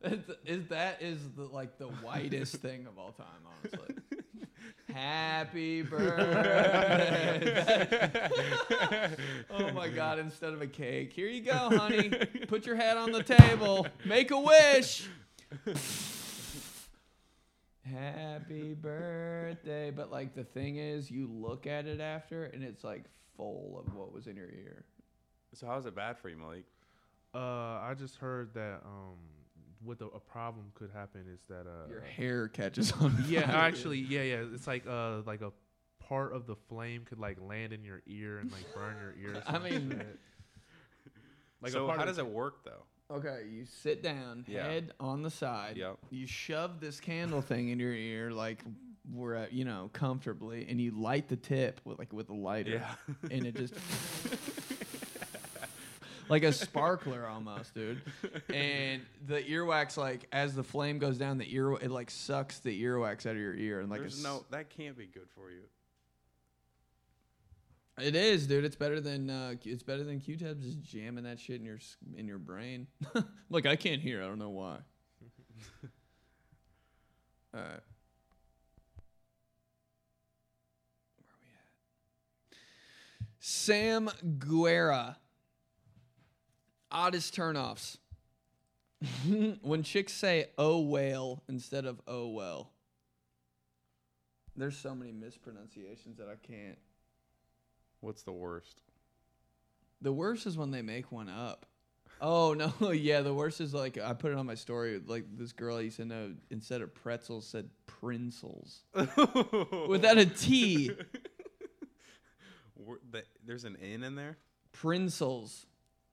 It's, 0.00 0.30
is 0.44 0.68
that 0.68 1.02
is 1.02 1.18
the 1.36 1.42
like 1.46 1.76
the 1.76 1.88
whitest 1.88 2.54
thing 2.62 2.86
of 2.86 2.96
all 3.00 3.10
time, 3.10 3.26
honestly. 3.44 3.96
Happy 4.94 5.82
birthday. 5.82 7.56
oh 9.50 9.72
my 9.72 9.88
god, 9.88 10.20
instead 10.20 10.52
of 10.52 10.62
a 10.62 10.68
cake. 10.68 11.12
Here 11.12 11.26
you 11.28 11.40
go, 11.42 11.52
honey. 11.76 12.10
Put 12.46 12.64
your 12.64 12.76
head 12.76 12.96
on 12.96 13.10
the 13.10 13.24
table. 13.24 13.88
Make 14.04 14.30
a 14.30 14.38
wish. 14.40 15.08
Happy 17.92 18.74
birthday. 18.74 19.90
But 19.90 20.10
like 20.10 20.34
the 20.34 20.44
thing 20.44 20.76
is, 20.76 21.10
you 21.10 21.28
look 21.32 21.66
at 21.66 21.86
it 21.86 22.00
after 22.00 22.44
and 22.44 22.62
it's 22.62 22.84
like 22.84 23.04
full 23.36 23.82
of 23.86 23.94
what 23.94 24.12
was 24.12 24.26
in 24.26 24.36
your 24.36 24.46
ear. 24.50 24.84
So 25.54 25.66
how 25.66 25.78
is 25.78 25.86
it 25.86 25.94
bad 25.94 26.18
for 26.18 26.28
you, 26.28 26.36
Malik? 26.36 26.64
Uh, 27.34 27.38
I 27.38 27.94
just 27.98 28.16
heard 28.16 28.52
that 28.54 28.80
um, 28.84 29.16
what 29.82 29.98
the, 29.98 30.06
a 30.06 30.20
problem 30.20 30.66
could 30.74 30.90
happen 30.90 31.24
is 31.32 31.40
that 31.48 31.66
uh, 31.66 31.88
Your 31.90 32.00
hair 32.00 32.48
catches 32.48 32.92
on 32.92 33.16
yeah, 33.28 33.46
fire. 33.46 33.56
actually, 33.56 33.98
yeah, 33.98 34.22
yeah, 34.22 34.44
it's 34.54 34.66
like 34.66 34.86
uh, 34.86 35.20
like 35.26 35.40
a 35.40 35.52
part 36.00 36.32
of 36.32 36.46
the 36.46 36.56
flame 36.56 37.04
could 37.04 37.18
like 37.18 37.38
land 37.40 37.72
in 37.72 37.84
your 37.84 38.02
ear 38.06 38.38
and 38.38 38.50
like 38.50 38.64
burn 38.74 38.96
your 39.00 39.14
ear. 39.34 39.42
I 39.46 39.58
mean- 39.58 40.02
like 41.62 41.72
so 41.72 41.88
how 41.88 42.04
does 42.04 42.18
it 42.18 42.26
work 42.26 42.64
though? 42.64 42.84
Okay, 43.10 43.44
you 43.50 43.64
sit 43.64 44.02
down, 44.02 44.44
Yeah. 44.46 44.64
head 44.64 44.92
on 45.00 45.22
the 45.22 45.30
side. 45.30 45.76
Yep. 45.78 45.96
You 46.10 46.26
shove 46.26 46.78
this 46.80 47.00
candle 47.00 47.40
thing 47.40 47.70
in 47.70 47.78
your 47.80 47.94
ear, 47.94 48.30
like 48.30 48.62
we're 49.10 49.34
at, 49.34 49.52
you 49.54 49.64
know, 49.64 49.88
comfortably, 49.94 50.66
and 50.68 50.78
you 50.78 50.90
light 50.90 51.28
the 51.28 51.36
tip 51.36 51.80
with 51.84 51.98
like 51.98 52.12
with 52.12 52.28
a 52.28 52.34
lighter, 52.34 52.70
Yeah. 52.72 52.94
and 53.30 53.46
it 53.46 53.56
just 53.56 53.72
like 56.28 56.42
a 56.42 56.52
sparkler 56.52 57.26
almost, 57.26 57.72
dude. 57.74 58.02
And 58.52 59.00
the 59.26 59.42
earwax, 59.42 59.96
like 59.96 60.26
as 60.30 60.54
the 60.54 60.62
flame 60.64 60.98
goes 60.98 61.16
down, 61.16 61.38
the 61.38 61.54
ear 61.54 61.72
it 61.72 61.90
like 61.90 62.10
sucks 62.10 62.58
the 62.58 62.82
earwax 62.82 63.24
out 63.24 63.32
of 63.32 63.38
your 63.38 63.54
ear, 63.54 63.80
and 63.80 63.88
like 63.88 64.00
There's 64.00 64.22
no 64.22 64.44
that 64.50 64.68
can't 64.68 64.98
be 64.98 65.06
good 65.06 65.28
for 65.34 65.50
you. 65.50 65.62
It 68.00 68.14
is, 68.14 68.46
dude. 68.46 68.64
It's 68.64 68.76
better 68.76 69.00
than 69.00 69.30
uh, 69.30 69.54
it's 69.64 69.82
better 69.82 70.04
than 70.04 70.20
Q-tips 70.20 70.64
just 70.64 70.82
jamming 70.82 71.24
that 71.24 71.40
shit 71.40 71.60
in 71.60 71.66
your 71.66 71.78
in 72.16 72.26
your 72.26 72.38
brain. 72.38 72.86
Look, 73.50 73.66
I 73.66 73.76
can't 73.76 74.00
hear. 74.00 74.22
I 74.22 74.26
don't 74.26 74.38
know 74.38 74.50
why. 74.50 74.78
All 77.54 77.60
right. 77.60 77.80
Where 81.16 81.36
we 81.40 81.48
at? 81.54 82.58
Sam 83.40 84.10
Guerra. 84.38 85.18
Oddest 86.90 87.36
turnoffs. 87.36 87.98
when 89.62 89.82
chicks 89.82 90.12
say 90.12 90.46
"oh 90.58 90.80
whale" 90.80 91.42
instead 91.48 91.84
of 91.84 92.00
"oh 92.06 92.28
well." 92.28 92.70
There's 94.56 94.76
so 94.76 94.94
many 94.94 95.12
mispronunciations 95.12 96.18
that 96.18 96.28
I 96.28 96.34
can't. 96.44 96.78
What's 98.00 98.22
the 98.22 98.32
worst? 98.32 98.80
The 100.00 100.12
worst 100.12 100.46
is 100.46 100.56
when 100.56 100.70
they 100.70 100.82
make 100.82 101.10
one 101.10 101.28
up. 101.28 101.66
Oh 102.20 102.52
no, 102.54 102.90
yeah. 102.92 103.20
The 103.20 103.34
worst 103.34 103.60
is 103.60 103.72
like 103.74 103.98
I 103.98 104.12
put 104.12 104.32
it 104.32 104.38
on 104.38 104.46
my 104.46 104.54
story. 104.54 105.00
Like 105.04 105.24
this 105.36 105.52
girl 105.52 105.76
I 105.76 105.80
used 105.82 105.96
to 105.96 106.04
know 106.04 106.32
instead 106.50 106.82
of 106.82 106.94
pretzels 106.94 107.46
said 107.46 107.68
princels 107.86 108.80
without 109.88 110.18
a 110.18 110.26
T. 110.26 110.90
Wor- 112.76 113.00
the- 113.10 113.24
There's 113.44 113.64
an 113.64 113.76
N 113.82 114.02
in 114.02 114.14
there. 114.14 114.36
Princels, 114.72 115.66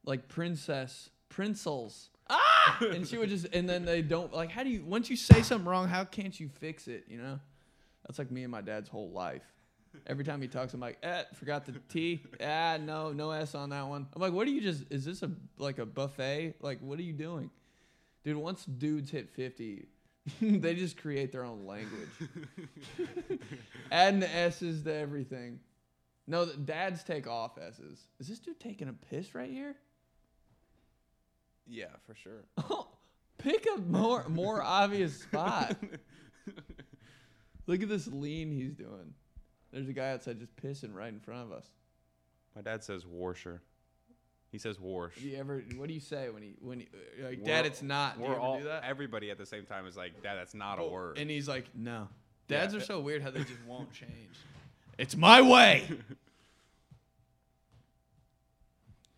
like 0.06 0.28
princess, 0.28 1.10
princels. 1.30 2.10
Ah! 2.30 2.78
and 2.82 3.08
she 3.08 3.20
would 3.20 3.30
just, 3.30 3.46
and 3.54 3.70
then 3.70 3.86
they 3.86 4.02
don't 4.02 4.34
like. 4.34 4.50
How 4.50 4.64
do 4.64 4.70
you? 4.70 4.84
Once 4.84 5.10
you 5.10 5.16
say 5.16 5.44
something 5.44 5.68
wrong, 5.68 5.88
how 5.88 6.04
can't 6.06 6.40
you 6.40 6.50
fix 6.50 6.88
it? 6.88 7.06
You 7.08 7.20
know, 7.20 7.40
that's 8.06 8.18
like 8.18 8.32
me 8.32 8.42
and 8.44 8.52
my 8.52 8.62
dad's 8.62 8.90
whole 8.90 9.12
life. 9.12 9.44
Every 10.08 10.24
time 10.24 10.42
he 10.42 10.48
talks, 10.48 10.74
I'm 10.74 10.80
like, 10.80 10.98
eh, 11.04 11.24
forgot 11.34 11.66
the 11.66 11.74
T. 11.90 12.22
Ah, 12.42 12.78
no, 12.80 13.12
no 13.12 13.32
S 13.32 13.56
on 13.56 13.70
that 13.70 13.88
one. 13.88 14.08
I'm 14.14 14.22
like, 14.22 14.34
what 14.34 14.48
are 14.48 14.52
you 14.52 14.62
just? 14.62 14.86
Is 14.90 15.06
this 15.06 15.24
a 15.24 15.32
like 15.58 15.80
a 15.80 15.86
buffet? 15.86 16.56
Like, 16.62 16.80
what 16.80 17.00
are 17.00 17.04
you 17.04 17.14
doing, 17.14 17.50
dude? 18.24 18.38
Once 18.38 18.66
dudes 18.66 19.10
hit 19.10 19.30
50, 19.30 19.88
they 20.42 20.76
just 20.76 20.98
create 20.98 21.32
their 21.32 21.44
own 21.44 21.66
language, 21.66 22.10
adding 23.92 24.20
the 24.20 24.36
S's 24.36 24.84
to 24.84 24.94
everything. 24.94 25.60
No, 26.28 26.46
the 26.46 26.58
dads 26.58 27.04
take 27.04 27.28
off 27.28 27.58
S's. 27.58 28.00
Is 28.20 28.28
this 28.28 28.40
dude 28.40 28.60
taking 28.60 28.90
a 28.90 28.94
piss 28.94 29.36
right 29.36 29.50
here? 29.50 29.76
Yeah, 31.68 31.86
for 32.06 32.16
sure. 32.16 32.46
Pick 33.38 33.68
a 33.76 33.80
more 33.80 34.28
more 34.30 34.62
obvious 34.62 35.22
spot. 35.22 35.76
Look 37.68 37.82
at 37.82 37.90
this 37.90 38.08
lean 38.08 38.52
he's 38.52 38.74
doing. 38.74 39.14
There's 39.76 39.90
a 39.90 39.94
guy 39.94 40.12
outside 40.12 40.40
just 40.40 40.56
pissing 40.56 40.96
right 40.96 41.12
in 41.12 41.20
front 41.20 41.44
of 41.44 41.52
us. 41.52 41.66
My 42.56 42.62
dad 42.62 42.82
says 42.82 43.04
warsher. 43.04 43.60
He 44.50 44.58
says 44.58 44.78
warsh. 44.78 45.16
Do 45.22 45.28
you 45.28 45.38
ever? 45.38 45.62
What 45.76 45.90
do 45.90 45.94
you 45.94 46.00
say 46.00 46.30
when 46.30 46.44
he 46.44 46.56
when 46.62 46.80
he, 46.80 46.88
uh, 46.94 47.26
like, 47.28 47.40
We're- 47.40 47.46
Dad? 47.46 47.66
It's 47.66 47.82
not. 47.82 48.16
Do 48.18 48.24
We're 48.24 48.32
ever 48.32 48.40
all 48.40 48.58
do 48.60 48.64
that? 48.64 48.86
everybody 48.86 49.32
at 49.32 49.38
the 49.38 49.46
same 49.46 49.66
time 49.66 49.86
is 49.86 49.98
like, 49.98 50.24
Dad, 50.24 50.36
that's 50.38 50.54
not 50.54 50.80
a 50.80 50.84
Oh, 50.84 50.92
word. 50.92 51.18
And 51.18 51.30
he's 51.30 51.50
like, 51.50 51.66
no. 51.76 52.08
Yeah. 52.48 52.60
Dads 52.60 52.74
are 52.74 52.80
so 52.80 53.02
weird 53.02 53.22
how 53.22 53.32
they 53.32 53.44
just 53.44 53.62
won't 53.68 53.92
change. 53.92 54.38
It's 54.98 55.18
my 55.18 55.42
way. 55.42 55.84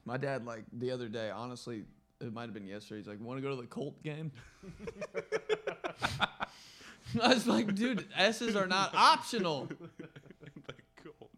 my 0.06 0.18
dad, 0.18 0.44
like 0.44 0.64
the 0.74 0.90
other 0.90 1.08
day, 1.08 1.30
honestly, 1.30 1.84
it 2.20 2.34
might 2.34 2.46
have 2.46 2.54
been 2.56 2.66
yesterday. 2.66 3.02
He's 3.02 3.08
like, 3.08 3.22
"Want 3.22 3.38
to 3.38 3.44
go 3.44 3.52
to 3.56 3.62
the 3.62 3.68
Colt 3.68 4.02
game?" 4.02 4.32
I 7.22 7.28
was 7.34 7.46
like, 7.46 7.76
"Dude, 7.76 8.08
S's 8.18 8.56
are 8.56 8.66
not 8.66 8.96
optional." 8.96 9.70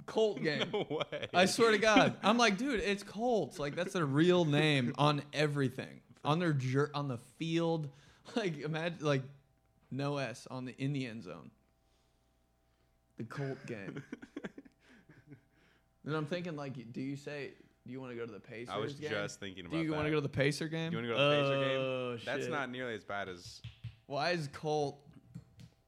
Colt 0.10 0.42
game. 0.44 0.64
No 0.74 0.86
way. 0.90 1.28
I 1.34 1.46
swear 1.46 1.72
to 1.72 1.78
God, 1.78 2.16
I'm 2.24 2.38
like, 2.38 2.58
dude, 2.58 2.80
it's 2.82 3.04
Colts. 3.04 3.58
Like 3.60 3.76
that's 3.76 3.94
their 3.94 4.06
real 4.06 4.44
name 4.46 4.94
on 4.98 5.22
everything, 5.34 6.02
on 6.26 6.40
their 6.40 6.54
jer- 6.54 6.92
on 6.94 7.08
the 7.08 7.18
field. 7.38 7.90
Like 8.36 8.60
imagine 8.60 9.00
like 9.02 9.24
no 9.90 10.18
S 10.18 10.48
on 10.52 10.66
the 10.66 10.76
in 10.78 10.94
the 10.94 11.08
end 11.08 11.24
zone. 11.24 11.50
The 13.18 13.24
Colt 13.24 13.58
game. 13.66 14.04
and 16.06 16.16
I'm 16.16 16.28
thinking 16.28 16.56
like, 16.56 16.92
do 16.94 17.02
you 17.02 17.16
say, 17.16 17.52
do 17.88 17.92
you 17.92 18.00
want 18.00 18.12
to 18.12 18.18
go 18.18 18.26
to 18.28 18.32
the 18.32 18.40
Pacers? 18.40 18.68
Game? 18.68 18.76
I 18.76 18.80
was 18.80 18.94
game? 18.94 19.10
just 19.10 19.40
thinking 19.40 19.66
about 19.66 19.78
Do 19.78 19.84
you 19.84 19.92
want 19.94 20.06
to 20.06 20.10
go 20.12 20.18
to 20.18 20.22
the 20.22 20.30
Pacer 20.30 20.68
game? 20.68 20.92
You 20.92 21.00
wanna 21.00 21.08
go 21.08 21.18
to 21.18 21.24
the 21.24 21.42
Pacer 21.42 21.60
game? 21.66 21.80
Oh, 21.82 22.18
That's 22.24 22.44
shit. 22.44 22.52
not 22.52 22.70
nearly 22.70 22.94
as 22.94 23.04
bad 23.04 23.30
as. 23.30 23.62
Why 24.06 24.30
is 24.32 24.48
Colt? 24.54 25.00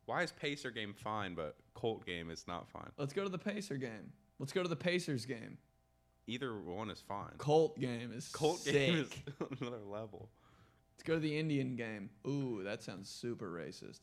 Why 0.05 0.23
is 0.23 0.31
Pacer 0.31 0.71
game 0.71 0.93
fine, 0.93 1.35
but 1.35 1.55
Colt 1.73 2.05
game 2.05 2.29
is 2.29 2.45
not 2.47 2.69
fine? 2.69 2.91
Let's 2.97 3.13
go 3.13 3.23
to 3.23 3.29
the 3.29 3.37
Pacer 3.37 3.77
game. 3.77 4.11
Let's 4.39 4.53
go 4.53 4.63
to 4.63 4.69
the 4.69 4.75
Pacers 4.75 5.25
game. 5.25 5.57
Either 6.27 6.59
one 6.59 6.89
is 6.89 6.99
fine. 6.99 7.33
Colt 7.37 7.79
game 7.79 8.11
is 8.13 8.27
Colt 8.29 8.59
sick. 8.59 8.73
game 8.73 8.97
is 8.97 9.09
another 9.61 9.83
level. 9.85 10.29
Let's 10.93 11.03
go 11.03 11.15
to 11.15 11.19
the 11.19 11.37
Indian 11.37 11.75
game. 11.75 12.09
Ooh, 12.27 12.61
that 12.63 12.83
sounds 12.83 13.09
super 13.09 13.49
racist. 13.51 13.99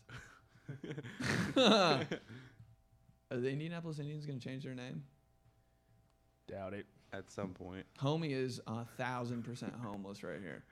Are 1.57 3.37
the 3.37 3.50
Indianapolis 3.50 3.98
Indians 3.98 4.26
going 4.26 4.38
to 4.38 4.44
change 4.46 4.64
their 4.64 4.74
name? 4.74 5.04
Doubt 6.48 6.74
it. 6.74 6.87
At 7.12 7.31
some 7.31 7.54
point. 7.54 7.87
Homie 7.98 8.33
is 8.33 8.61
a 8.66 8.85
thousand 8.85 9.42
percent 9.42 9.72
homeless 9.83 10.22
right 10.22 10.40
here. 10.42 10.62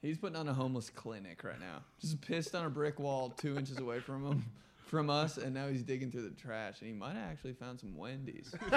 He's 0.00 0.16
putting 0.16 0.36
on 0.36 0.48
a 0.48 0.54
homeless 0.54 0.90
clinic 0.90 1.42
right 1.42 1.58
now. 1.58 1.82
Just 2.00 2.20
pissed 2.20 2.54
on 2.54 2.66
a 2.66 2.70
brick 2.70 3.00
wall 3.00 3.30
two 3.30 3.56
inches 3.56 3.78
away 3.78 3.98
from 4.00 4.24
him, 4.24 4.44
from 4.92 5.08
us, 5.08 5.38
and 5.38 5.54
now 5.54 5.68
he's 5.68 5.82
digging 5.82 6.10
through 6.10 6.28
the 6.28 6.34
trash. 6.36 6.80
And 6.80 6.88
he 6.88 6.92
might 6.94 7.14
have 7.14 7.30
actually 7.30 7.54
found 7.54 7.80
some 7.80 7.96
Wendy's. 7.96 8.50
Dude, 8.60 8.70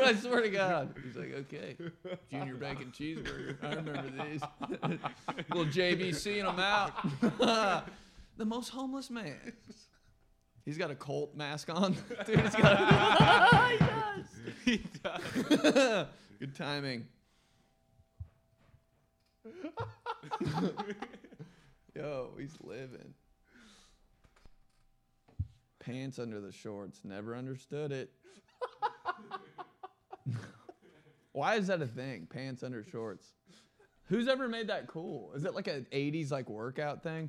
I 0.00 0.14
swear 0.14 0.42
to 0.42 0.48
God. 0.48 0.94
He's 1.04 1.16
like, 1.16 1.34
okay, 1.34 1.76
junior 2.30 2.54
bacon 2.54 2.92
cheeseburger. 2.96 3.56
I 3.64 3.74
remember 3.74 4.04
these. 4.24 4.40
Little 5.50 5.66
JBC 5.66 6.38
and 6.38 6.48
I'm 6.48 6.60
out. 6.60 6.92
the 8.36 8.44
most 8.44 8.68
homeless 8.68 9.10
man. 9.10 9.52
He's 10.64 10.78
got 10.78 10.92
a 10.92 10.94
Colt 10.94 11.34
mask 11.34 11.68
on. 11.68 11.96
Dude, 12.26 12.40
he's 12.40 12.54
got 12.54 12.80
a, 12.80 14.24
he 14.64 14.84
does. 15.02 16.06
Good 16.38 16.54
timing. 16.54 17.08
Yo, 21.96 22.30
he's 22.38 22.56
living. 22.62 23.14
Pants 25.84 26.18
under 26.18 26.40
the 26.40 26.52
shorts. 26.52 27.00
Never 27.04 27.36
understood 27.36 27.92
it. 27.92 28.10
Why 31.32 31.56
is 31.56 31.66
that 31.66 31.82
a 31.82 31.86
thing? 31.86 32.26
Pants 32.32 32.62
under 32.62 32.84
shorts. 32.84 33.32
Who's 34.04 34.28
ever 34.28 34.48
made 34.48 34.68
that 34.68 34.86
cool? 34.86 35.32
Is 35.34 35.44
it 35.44 35.54
like 35.54 35.66
an 35.66 35.86
80s 35.92 36.30
like 36.30 36.48
workout 36.48 37.02
thing? 37.02 37.28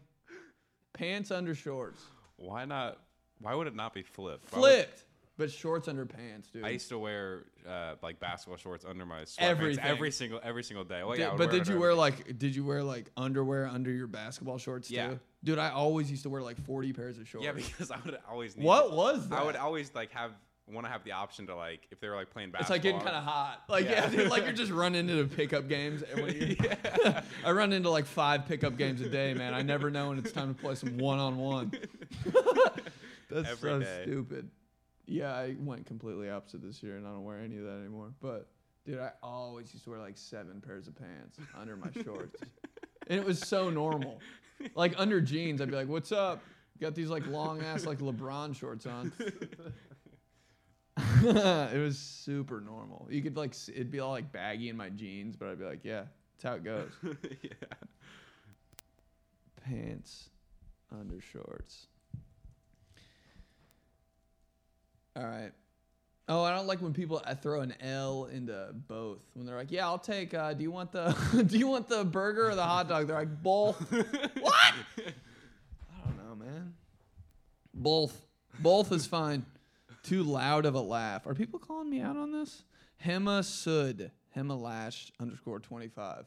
Pants 0.93 1.31
under 1.31 1.55
shorts. 1.55 2.01
Why 2.37 2.65
not? 2.65 2.99
Why 3.41 3.55
would 3.55 3.67
it 3.67 3.75
not 3.75 3.93
be 3.93 4.03
flipped? 4.03 4.51
Why 4.53 4.59
would- 4.59 4.71
Flipped. 4.71 5.01
But 5.37 5.51
shorts 5.51 5.89
under 5.89 6.05
pants, 6.05 6.47
dude. 6.49 6.63
I 6.63 6.69
used 6.69 6.87
to 6.87 6.97
wear 6.97 7.43
uh, 7.67 7.95
like 8.01 8.21
basketball 8.21 8.55
shorts 8.55 8.85
under 8.87 9.05
my 9.05 9.23
sweatpants 9.23 9.35
Everything. 9.39 9.83
every 9.83 10.09
single 10.11 10.39
every 10.41 10.63
single 10.63 10.85
day. 10.85 11.03
Well, 11.03 11.11
Did- 11.11 11.19
yeah, 11.23 11.27
I 11.27 11.31
would 11.31 11.37
but 11.39 11.51
did 11.51 11.67
you 11.67 11.77
wear 11.77 11.93
like 11.93 12.37
did 12.37 12.55
you 12.55 12.63
wear 12.63 12.81
like 12.83 13.11
underwear 13.17 13.67
under 13.67 13.91
your 13.91 14.07
basketball 14.07 14.57
shorts 14.57 14.89
Yeah. 14.89 15.07
too? 15.09 15.19
Dude, 15.45 15.59
I 15.59 15.69
always 15.69 16.09
used 16.11 16.23
to 16.23 16.29
wear 16.29 16.41
like 16.41 16.57
40 16.65 16.91
pairs 16.93 17.17
of 17.19 17.27
shorts. 17.29 17.45
Yeah, 17.45 17.53
because 17.53 17.91
I 17.91 17.97
would 18.03 18.17
always. 18.29 18.57
Need 18.57 18.65
what 18.65 18.91
was 18.91 19.29
that? 19.29 19.39
I 19.39 19.43
would 19.45 19.55
always 19.55 19.91
like 19.95 20.11
have 20.11 20.31
want 20.67 20.83
to 20.87 20.91
have 20.91 21.03
the 21.03 21.11
option 21.11 21.45
to 21.45 21.55
like 21.55 21.87
if 21.91 21.99
they 21.99 22.09
were 22.09 22.15
like 22.15 22.31
playing 22.31 22.49
basketball. 22.49 22.61
It's 22.61 22.69
like 22.71 22.81
getting 22.81 22.99
kind 22.99 23.15
of 23.15 23.23
hot. 23.23 23.61
Like 23.69 23.85
yeah, 23.85 24.05
Yeah. 24.05 24.09
dude, 24.09 24.31
like 24.31 24.43
you're 24.45 24.51
just 24.65 24.71
running 24.71 25.07
into 25.09 25.23
pickup 25.25 25.67
games. 25.69 26.01
And 26.01 26.23
when 26.23 26.57
I 27.45 27.51
run 27.51 27.71
into 27.71 27.91
like 27.91 28.07
five 28.07 28.47
pickup 28.47 28.75
games 28.75 28.99
a 29.01 29.07
day, 29.09 29.35
man. 29.35 29.53
I 29.53 29.61
never 29.61 29.91
know 29.91 30.09
when 30.09 30.17
it's 30.17 30.31
time 30.31 30.53
to 30.55 30.59
play 30.59 30.73
some 30.73 30.97
one 30.97 31.19
on 31.19 31.37
one. 31.37 31.71
That's 33.29 33.49
Every 33.49 33.69
so 33.71 33.79
day. 33.79 34.01
stupid. 34.03 34.49
Yeah, 35.07 35.33
I 35.33 35.55
went 35.59 35.85
completely 35.85 36.29
opposite 36.31 36.63
this 36.63 36.81
year, 36.81 36.97
and 36.97 37.05
I 37.05 37.11
don't 37.11 37.23
wear 37.23 37.39
any 37.39 37.57
of 37.57 37.63
that 37.65 37.77
anymore. 37.79 38.13
But 38.21 38.47
dude, 38.85 38.99
I 38.99 39.11
always 39.21 39.71
used 39.71 39.83
to 39.85 39.91
wear 39.91 39.99
like 39.99 40.17
seven 40.17 40.61
pairs 40.61 40.87
of 40.87 40.95
pants 40.95 41.37
under 41.55 41.75
my 41.77 41.89
shorts, 42.03 42.41
and 43.07 43.19
it 43.19 43.25
was 43.25 43.39
so 43.39 43.69
normal. 43.69 44.19
Like 44.75 44.93
under 44.97 45.21
jeans, 45.21 45.61
I'd 45.61 45.69
be 45.69 45.75
like, 45.75 45.87
"What's 45.87 46.11
up?" 46.11 46.41
Got 46.79 46.95
these 46.95 47.09
like 47.09 47.25
long 47.27 47.61
ass 47.61 47.85
like 47.85 47.99
LeBron 47.99 48.55
shorts 48.55 48.85
on. 48.85 49.11
it 50.97 51.79
was 51.79 51.97
super 51.97 52.61
normal. 52.61 53.07
You 53.09 53.21
could 53.21 53.37
like 53.37 53.51
s- 53.51 53.69
it'd 53.69 53.91
be 53.91 53.99
all 53.99 54.11
like 54.11 54.31
baggy 54.31 54.69
in 54.69 54.77
my 54.77 54.89
jeans, 54.89 55.35
but 55.35 55.49
I'd 55.49 55.59
be 55.59 55.65
like, 55.65 55.83
yeah, 55.83 56.03
that's 56.33 56.43
how 56.43 56.53
it 56.55 56.63
goes. 56.63 56.91
yeah. 57.41 57.49
Pants 59.63 60.29
under 60.91 61.19
shorts. 61.21 61.87
All 65.15 65.23
right. 65.23 65.51
Oh, 66.27 66.43
I 66.43 66.55
don't 66.55 66.65
like 66.65 66.81
when 66.81 66.93
people 66.93 67.21
uh, 67.23 67.35
throw 67.35 67.61
an 67.61 67.75
L 67.81 68.25
into 68.25 68.69
both. 68.87 69.19
When 69.35 69.45
they're 69.45 69.55
like, 69.55 69.71
"Yeah, 69.71 69.85
I'll 69.85 69.99
take. 69.99 70.33
Uh, 70.33 70.53
do 70.53 70.63
you 70.63 70.71
want 70.71 70.91
the 70.91 71.15
Do 71.47 71.57
you 71.57 71.67
want 71.67 71.87
the 71.87 72.03
burger 72.03 72.49
or 72.49 72.55
the 72.55 72.63
hot 72.63 72.89
dog?" 72.89 73.07
They're 73.07 73.17
like, 73.17 73.43
"Both." 73.43 73.79
what? 73.91 74.55
I 74.97 75.03
don't 76.03 76.17
know, 76.17 76.35
man. 76.35 76.73
Both. 77.73 78.25
Both 78.59 78.91
is 78.91 79.05
fine. 79.05 79.45
Too 80.01 80.23
loud 80.23 80.65
of 80.65 80.75
a 80.75 80.81
laugh. 80.81 81.27
Are 81.27 81.35
people 81.35 81.59
calling 81.59 81.89
me 81.89 82.01
out 82.01 82.17
on 82.17 82.31
this? 82.31 82.63
Hema 83.03 83.43
Sud. 83.43 84.11
Hema 84.35 84.59
Lash 84.59 85.11
underscore 85.19 85.59
25. 85.59 86.25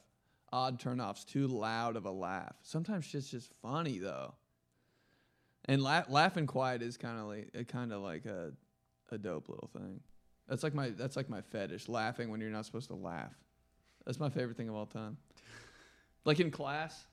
Odd 0.53 0.81
turnoffs. 0.81 1.25
Too 1.27 1.47
loud 1.47 1.97
of 1.97 2.07
a 2.07 2.11
laugh. 2.11 2.55
Sometimes 2.63 3.05
shit's 3.05 3.31
just 3.31 3.53
funny, 3.63 3.99
though. 3.99 4.35
And 5.67 5.83
la- 5.83 6.05
laughing 6.09 6.47
quiet 6.47 6.83
is 6.83 6.97
kind 6.97 7.19
of 7.19 7.27
like 7.27 7.69
kind 7.69 7.93
of 7.93 8.01
like 8.01 8.25
a, 8.25 8.53
a 9.13 9.19
dope 9.19 9.49
little 9.49 9.69
thing. 9.73 10.01
That's 10.49 10.63
like 10.63 10.75
my 10.75 10.91
that's 10.91 11.17
like 11.17 11.29
my 11.29 11.41
fetish. 11.43 11.89
Laughing 11.89 12.31
when 12.31 12.41
you're 12.41 12.51
not 12.51 12.65
supposed 12.67 12.89
to 12.89 12.95
laugh. 12.95 13.35
That's 14.07 14.19
my 14.19 14.31
favorite 14.31 14.57
thing 14.57 14.69
of 14.69 14.75
all 14.75 14.87
time. 14.87 15.19
Like 16.25 16.41
in 16.41 16.51
class, 16.51 17.07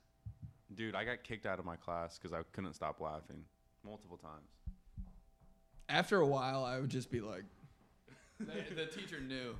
Dude, 0.73 0.95
I 0.95 1.05
got 1.05 1.23
kicked 1.23 1.45
out 1.45 1.60
of 1.60 1.65
my 1.65 1.75
class 1.75 2.17
because 2.17 2.34
I 2.34 2.41
couldn't 2.51 2.73
stop 2.73 2.99
laughing 2.99 3.43
multiple 3.86 4.17
times. 4.17 4.49
after 5.88 6.19
a 6.19 6.25
while, 6.25 6.63
I 6.65 6.79
would 6.79 6.89
just 6.89 7.12
be 7.12 7.21
like, 7.21 7.43
the, 8.39 8.45
the 8.75 8.86
teacher 8.88 9.19
knew. 9.19 9.55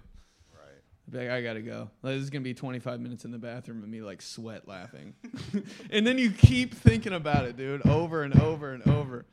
Right. 0.52 0.82
I'd 1.08 1.12
be 1.12 1.17
like, 1.19 1.30
I 1.30 1.41
gotta 1.43 1.62
go. 1.62 1.89
Like, 2.02 2.15
this 2.15 2.24
is 2.24 2.30
gonna 2.32 2.41
be 2.43 2.54
25 2.54 3.00
minutes 3.00 3.24
in 3.24 3.32
the 3.32 3.38
bathroom 3.38 3.84
of 3.84 3.89
me 3.89 4.02
like 4.02 4.21
sweat 4.21 4.67
laughing, 4.67 5.13
and 5.91 6.06
then 6.08 6.17
you 6.17 6.32
keep 6.32 6.74
thinking 6.74 7.13
about 7.13 7.45
it, 7.45 7.56
dude, 7.56 7.86
over 7.86 8.24
and 8.24 8.39
over 8.41 8.74
and 8.74 8.86
over. 8.88 9.26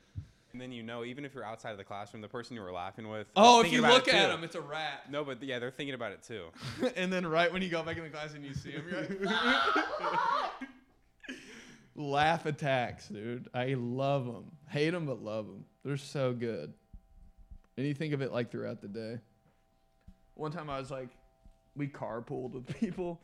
And 0.52 0.60
then 0.60 0.70
you 0.70 0.82
know, 0.82 1.04
even 1.04 1.24
if 1.24 1.34
you're 1.34 1.44
outside 1.44 1.70
of 1.70 1.78
the 1.78 1.84
classroom, 1.84 2.20
the 2.20 2.28
person 2.28 2.56
you 2.56 2.62
were 2.62 2.72
laughing 2.72 3.08
with. 3.08 3.26
Oh, 3.36 3.62
if 3.62 3.72
you 3.72 3.78
about 3.78 3.94
look 3.94 4.08
at 4.08 4.26
too. 4.26 4.28
them, 4.28 4.44
it's 4.44 4.54
a 4.54 4.60
rat. 4.60 5.10
No, 5.10 5.24
but 5.24 5.42
yeah, 5.42 5.58
they're 5.58 5.70
thinking 5.70 5.94
about 5.94 6.12
it 6.12 6.22
too. 6.22 6.46
and 6.96 7.12
then 7.12 7.26
right 7.26 7.50
when 7.52 7.62
you 7.62 7.68
go 7.68 7.82
back 7.82 7.96
in 7.96 8.02
the 8.02 8.10
class 8.10 8.34
and 8.34 8.44
you 8.44 8.52
see 8.52 8.72
them, 8.72 8.84
you're 8.90 9.00
like, 9.00 9.34
ah! 9.34 10.52
laugh 11.94 12.44
attacks, 12.46 13.08
dude. 13.08 13.48
I 13.54 13.74
love 13.78 14.26
them. 14.26 14.44
Hate 14.68 14.90
them, 14.90 15.06
but 15.06 15.22
love 15.22 15.46
them. 15.46 15.64
They're 15.84 15.96
so 15.96 16.32
good. 16.32 16.74
And 17.76 17.86
you 17.86 17.94
think 17.94 18.12
of 18.12 18.20
it 18.20 18.32
like 18.32 18.50
throughout 18.50 18.82
the 18.82 18.88
day. 18.88 19.18
One 20.34 20.52
time 20.52 20.68
I 20.68 20.78
was 20.78 20.90
like, 20.90 21.08
we 21.76 21.88
carpooled 21.88 22.52
with 22.52 22.66
people 22.78 23.20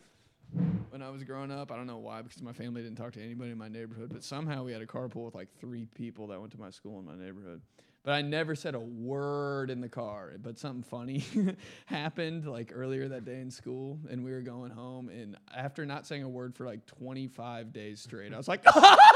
when 0.91 1.03
I 1.03 1.11
was 1.11 1.23
growing 1.25 1.51
up. 1.51 1.71
I 1.71 1.77
don't 1.77 1.87
know 1.87 1.99
why, 1.99 2.23
because 2.23 2.43
my 2.43 2.53
family 2.53 2.83
didn't 2.83 2.97
talk 2.97 3.13
to 3.13 3.23
anybody 3.23 3.51
in 3.51 3.59
my 3.59 3.69
neighborhood. 3.69 4.11
But 4.13 4.25
somehow 4.25 4.65
we 4.65 4.73
had 4.73 4.83
a 4.83 4.87
carpool 4.87 5.25
with 5.27 5.35
like 5.35 5.49
three 5.61 5.87
people 5.95 6.27
that 6.29 6.41
went 6.41 6.53
to 6.53 6.61
my 6.61 6.71
school 6.71 6.99
in 6.99 7.05
my 7.05 7.15
neighborhood. 7.15 7.61
But 8.05 8.13
I 8.13 8.23
never 8.23 8.55
said 8.55 8.75
a 8.75 8.81
word 8.81 9.71
in 9.71 9.81
the 9.81 9.89
car. 9.89 10.33
But 10.41 10.59
something 10.59 10.83
funny 10.83 11.25
happened 11.87 12.47
like 12.47 12.73
earlier 12.75 13.09
that 13.09 13.25
day 13.25 13.41
in 13.41 13.51
school, 13.51 13.99
and 14.11 14.25
we 14.25 14.31
were 14.31 14.41
going 14.41 14.71
home. 14.71 15.09
And 15.09 15.37
after 15.55 15.85
not 15.85 16.07
saying 16.07 16.23
a 16.23 16.29
word 16.29 16.55
for 16.55 16.65
like 16.65 16.87
25 16.87 17.73
days 17.73 18.01
straight, 18.01 18.33
I 18.33 18.37
was 18.37 18.49
like, 18.49 18.65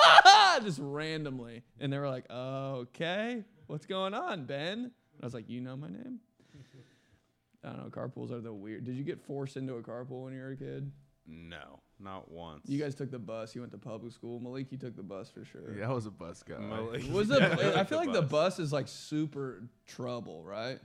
just 0.62 0.78
randomly. 0.82 1.62
And 1.80 1.92
they 1.92 1.98
were 1.98 2.08
like, 2.08 2.30
okay, 2.30 3.44
what's 3.66 3.86
going 3.86 4.14
on, 4.14 4.44
Ben? 4.44 4.90
I 5.22 5.24
was 5.24 5.34
like, 5.34 5.48
you 5.48 5.60
know 5.60 5.76
my 5.76 5.88
name? 5.88 6.18
I 7.64 7.68
don't 7.68 7.78
know. 7.78 7.90
Carpools 7.90 8.30
are 8.32 8.40
the 8.40 8.52
weird. 8.52 8.84
Did 8.84 8.96
you 8.96 9.04
get 9.04 9.20
forced 9.20 9.56
into 9.56 9.74
a 9.76 9.82
carpool 9.82 10.24
when 10.24 10.34
you 10.34 10.40
were 10.40 10.50
a 10.50 10.56
kid? 10.56 10.90
No, 11.26 11.80
not 12.00 12.30
once. 12.30 12.62
You 12.68 12.80
guys 12.80 12.94
took 12.96 13.10
the 13.10 13.18
bus. 13.18 13.54
You 13.54 13.60
went 13.60 13.72
to 13.72 13.78
public 13.78 14.12
school. 14.12 14.40
Malik, 14.40 14.72
you 14.72 14.78
took 14.78 14.96
the 14.96 15.02
bus 15.04 15.30
for 15.30 15.44
sure. 15.44 15.76
Yeah, 15.78 15.88
I 15.88 15.92
was 15.92 16.06
a 16.06 16.10
bus 16.10 16.42
guy. 16.42 16.58
Malik. 16.58 17.04
Was 17.12 17.28
Yeah, 17.30 17.48
the? 17.54 17.78
I 17.78 17.82
the 17.82 17.88
feel 17.88 17.98
like 17.98 18.12
the 18.12 18.22
bus. 18.22 18.56
bus 18.56 18.58
is 18.58 18.72
like 18.72 18.88
super 18.88 19.62
trouble, 19.86 20.42
right? 20.44 20.80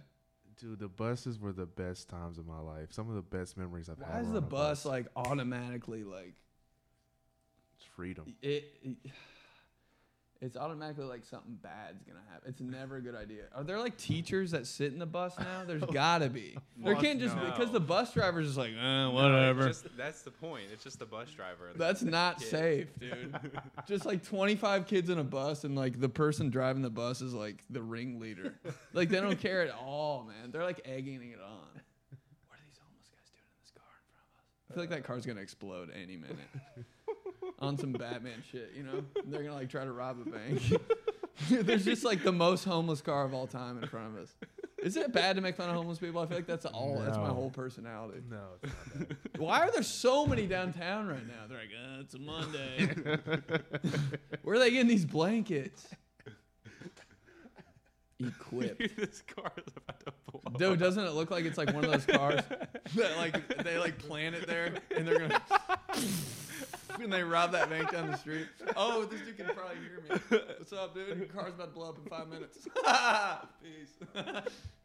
Dude, 0.59 0.79
the 0.79 0.87
buses 0.87 1.39
were 1.39 1.51
the 1.53 1.65
best 1.65 2.07
times 2.09 2.37
of 2.37 2.45
my 2.47 2.59
life. 2.59 2.91
Some 2.91 3.09
of 3.09 3.15
the 3.15 3.21
best 3.21 3.57
memories 3.57 3.89
I've 3.89 3.99
Why 3.99 4.11
had. 4.17 4.21
is 4.25 4.31
the 4.31 4.37
on 4.37 4.43
a 4.43 4.47
bus 4.47 4.85
like 4.85 5.07
automatically 5.15 6.03
like 6.03 6.33
It's 7.75 7.85
freedom. 7.95 8.35
it, 8.41 8.65
it? 8.83 8.97
It's 10.39 10.55
automatically 10.55 11.05
like 11.05 11.25
something 11.25 11.57
bad's 11.63 12.03
gonna 12.03 12.19
happen. 12.31 12.49
It's 12.49 12.61
never 12.61 12.97
a 12.97 13.01
good 13.01 13.15
idea. 13.15 13.45
Are 13.55 13.63
there 13.63 13.79
like 13.79 13.97
teachers 13.97 14.51
that 14.51 14.67
sit 14.67 14.93
in 14.93 14.99
the 14.99 15.05
bus 15.07 15.33
now? 15.39 15.63
There's 15.65 15.83
gotta 15.91 16.29
be. 16.29 16.55
There 16.77 16.93
can't 16.95 17.19
just 17.19 17.35
no. 17.35 17.45
because 17.45 17.71
the 17.71 17.79
bus 17.79 18.13
driver's 18.13 18.45
just 18.45 18.57
like, 18.57 18.69
eh, 18.71 18.75
No, 18.81 19.11
whatever. 19.11 19.67
just- 19.67 19.87
that's 19.97 20.21
the 20.21 20.29
point. 20.29 20.65
It's 20.71 20.83
just 20.83 20.99
the 20.99 21.07
bus 21.07 21.31
driver. 21.31 21.71
That's 21.75 22.01
not 22.03 22.39
kid. 22.39 22.49
safe, 22.49 22.99
dude. 22.99 23.35
just 23.87 24.05
like 24.05 24.23
25 24.23 24.85
kids 24.85 25.09
in 25.09 25.17
a 25.17 25.23
bus, 25.23 25.63
and 25.63 25.75
like 25.75 25.99
the 25.99 26.09
person 26.09 26.51
driving 26.51 26.83
the 26.83 26.91
bus 26.91 27.21
is 27.21 27.33
like 27.33 27.63
the 27.71 27.81
ringleader. 27.81 28.53
like 28.93 29.09
they 29.09 29.19
don't 29.19 29.39
care 29.39 29.61
at 29.63 29.71
all, 29.73 30.23
man. 30.23 30.51
They're 30.51 30.63
like 30.63 30.81
egging 30.85 31.15
it 31.31 31.39
on. 31.41 31.49
What 32.47 32.59
are 32.59 32.65
these 32.67 32.77
homeless 32.79 33.09
guys 33.09 33.29
doing 33.31 33.41
in 33.41 33.59
this 33.59 33.71
car 33.71 33.89
in 33.97 34.05
front 34.13 34.27
of 34.29 34.37
us? 34.37 34.69
I 34.69 34.73
feel 34.75 34.83
like 34.83 34.89
that 34.91 35.03
car's 35.03 35.25
gonna 35.25 35.41
explode 35.41 35.89
any 35.99 36.15
minute. 36.15 36.37
On 37.59 37.77
some 37.77 37.91
Batman 37.93 38.43
shit, 38.51 38.73
you 38.75 38.83
know? 38.83 39.03
They're 39.25 39.43
gonna 39.43 39.55
like 39.55 39.69
try 39.69 39.83
to 39.83 39.91
rob 39.91 40.17
a 40.25 40.29
bank. 40.29 40.61
There's 41.49 41.85
just 41.85 42.03
like 42.03 42.23
the 42.23 42.31
most 42.31 42.63
homeless 42.63 43.01
car 43.01 43.23
of 43.25 43.33
all 43.33 43.45
time 43.47 43.81
in 43.81 43.87
front 43.87 44.15
of 44.15 44.23
us. 44.23 44.35
Is 44.81 44.95
it 44.95 45.11
bad 45.11 45.35
to 45.35 45.41
make 45.41 45.55
fun 45.55 45.69
of 45.69 45.75
homeless 45.75 45.99
people? 45.99 46.21
I 46.21 46.25
feel 46.25 46.37
like 46.37 46.47
that's 46.47 46.65
all. 46.65 46.99
That's 46.99 47.17
my 47.17 47.29
whole 47.29 47.49
personality. 47.51 48.21
No, 48.29 48.41
it's 48.63 48.73
not 48.73 49.09
that. 49.09 49.17
Why 49.39 49.61
are 49.61 49.71
there 49.71 49.83
so 49.83 50.25
many 50.25 50.47
downtown 50.47 51.07
right 51.07 51.27
now? 51.27 51.45
They're 51.47 51.59
like, 51.59 51.69
uh, 51.69 52.01
it's 52.01 52.13
a 52.15 52.19
Monday. 52.19 52.89
Where 54.43 54.55
are 54.55 54.59
they 54.59 54.71
getting 54.71 54.87
these 54.87 55.05
blankets? 55.05 55.87
Equipped. 58.19 58.79
this 58.97 59.21
car 59.21 59.51
is 59.57 59.73
about 59.75 59.99
to 60.05 60.13
blow. 60.31 60.41
Dude, 60.57 60.79
doesn't 60.79 61.03
it 61.03 61.11
look 61.11 61.29
like 61.29 61.45
it's 61.45 61.57
like 61.57 61.71
one 61.73 61.85
of 61.85 61.91
those 61.91 62.05
cars 62.05 62.41
that 62.95 63.17
like 63.17 63.63
they 63.63 63.77
like 63.77 63.99
plan 63.99 64.33
it 64.33 64.47
there 64.47 64.73
and 64.95 65.07
they're 65.07 65.19
gonna 65.19 65.41
and 66.99 67.13
they 67.13 67.21
rob 67.21 67.51
that 67.51 67.69
bank 67.69 67.91
down 67.91 68.09
the 68.09 68.17
street. 68.17 68.47
Oh, 68.75 69.05
this 69.05 69.21
dude 69.21 69.37
can 69.37 69.45
probably 69.45 69.77
hear 69.77 70.01
me. 70.01 70.41
What's 70.57 70.73
up, 70.73 70.95
dude? 70.95 71.15
Your 71.15 71.27
car's 71.27 71.53
about 71.53 71.67
to 71.67 71.73
blow 71.73 71.89
up 71.89 71.97
in 72.03 72.09
five 72.09 72.27
minutes. 72.27 72.67
Peace. 73.61 73.93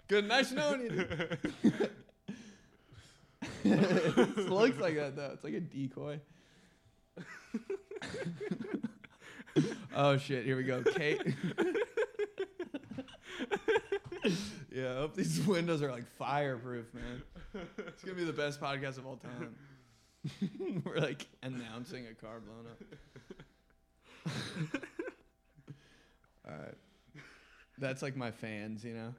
Good, 0.09 0.28
nice 0.28 0.52
knowing 0.52 0.82
you. 0.82 1.06
it 3.64 4.50
looks 4.50 4.78
like 4.78 4.96
that 4.96 5.16
though. 5.16 5.30
It's 5.32 5.44
like 5.44 5.54
a 5.54 5.61
decoy. 5.61 6.20
oh 9.96 10.18
shit! 10.18 10.44
Here 10.44 10.56
we 10.56 10.64
go. 10.64 10.82
Kate. 10.82 11.22
yeah, 14.72 14.93
I 14.93 14.95
hope 14.97 15.14
these 15.16 15.40
windows 15.47 15.82
are 15.82 15.90
like 15.90 16.07
fireproof, 16.18 16.86
man. 16.95 17.22
It's 17.78 18.03
gonna 18.03 18.16
be 18.16 18.24
the 18.24 18.32
best 18.32 18.61
podcast 18.61 18.99
of 18.99 19.07
all 19.07 19.16
time. 19.16 19.55
We're 20.84 20.99
like 20.99 21.26
announcing 21.43 22.07
a 22.07 22.14
car 22.14 22.40
blown 22.40 22.66
up. 22.70 24.32
all 26.49 26.57
right. 26.57 26.74
That's 27.78 28.03
like 28.03 28.16
my 28.16 28.30
fans, 28.30 28.84
you 28.84 28.95
know. 28.95 29.14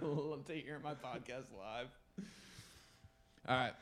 Love 0.00 0.44
to 0.46 0.54
hear 0.54 0.80
my 0.82 0.94
podcast 0.94 1.46
live. 1.58 1.88
All 3.48 3.56
right. 3.56 3.74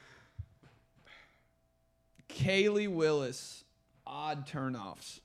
Kaylee 2.31 2.89
Willis, 2.89 3.65
odd 4.07 4.47
turnoffs. 4.47 5.21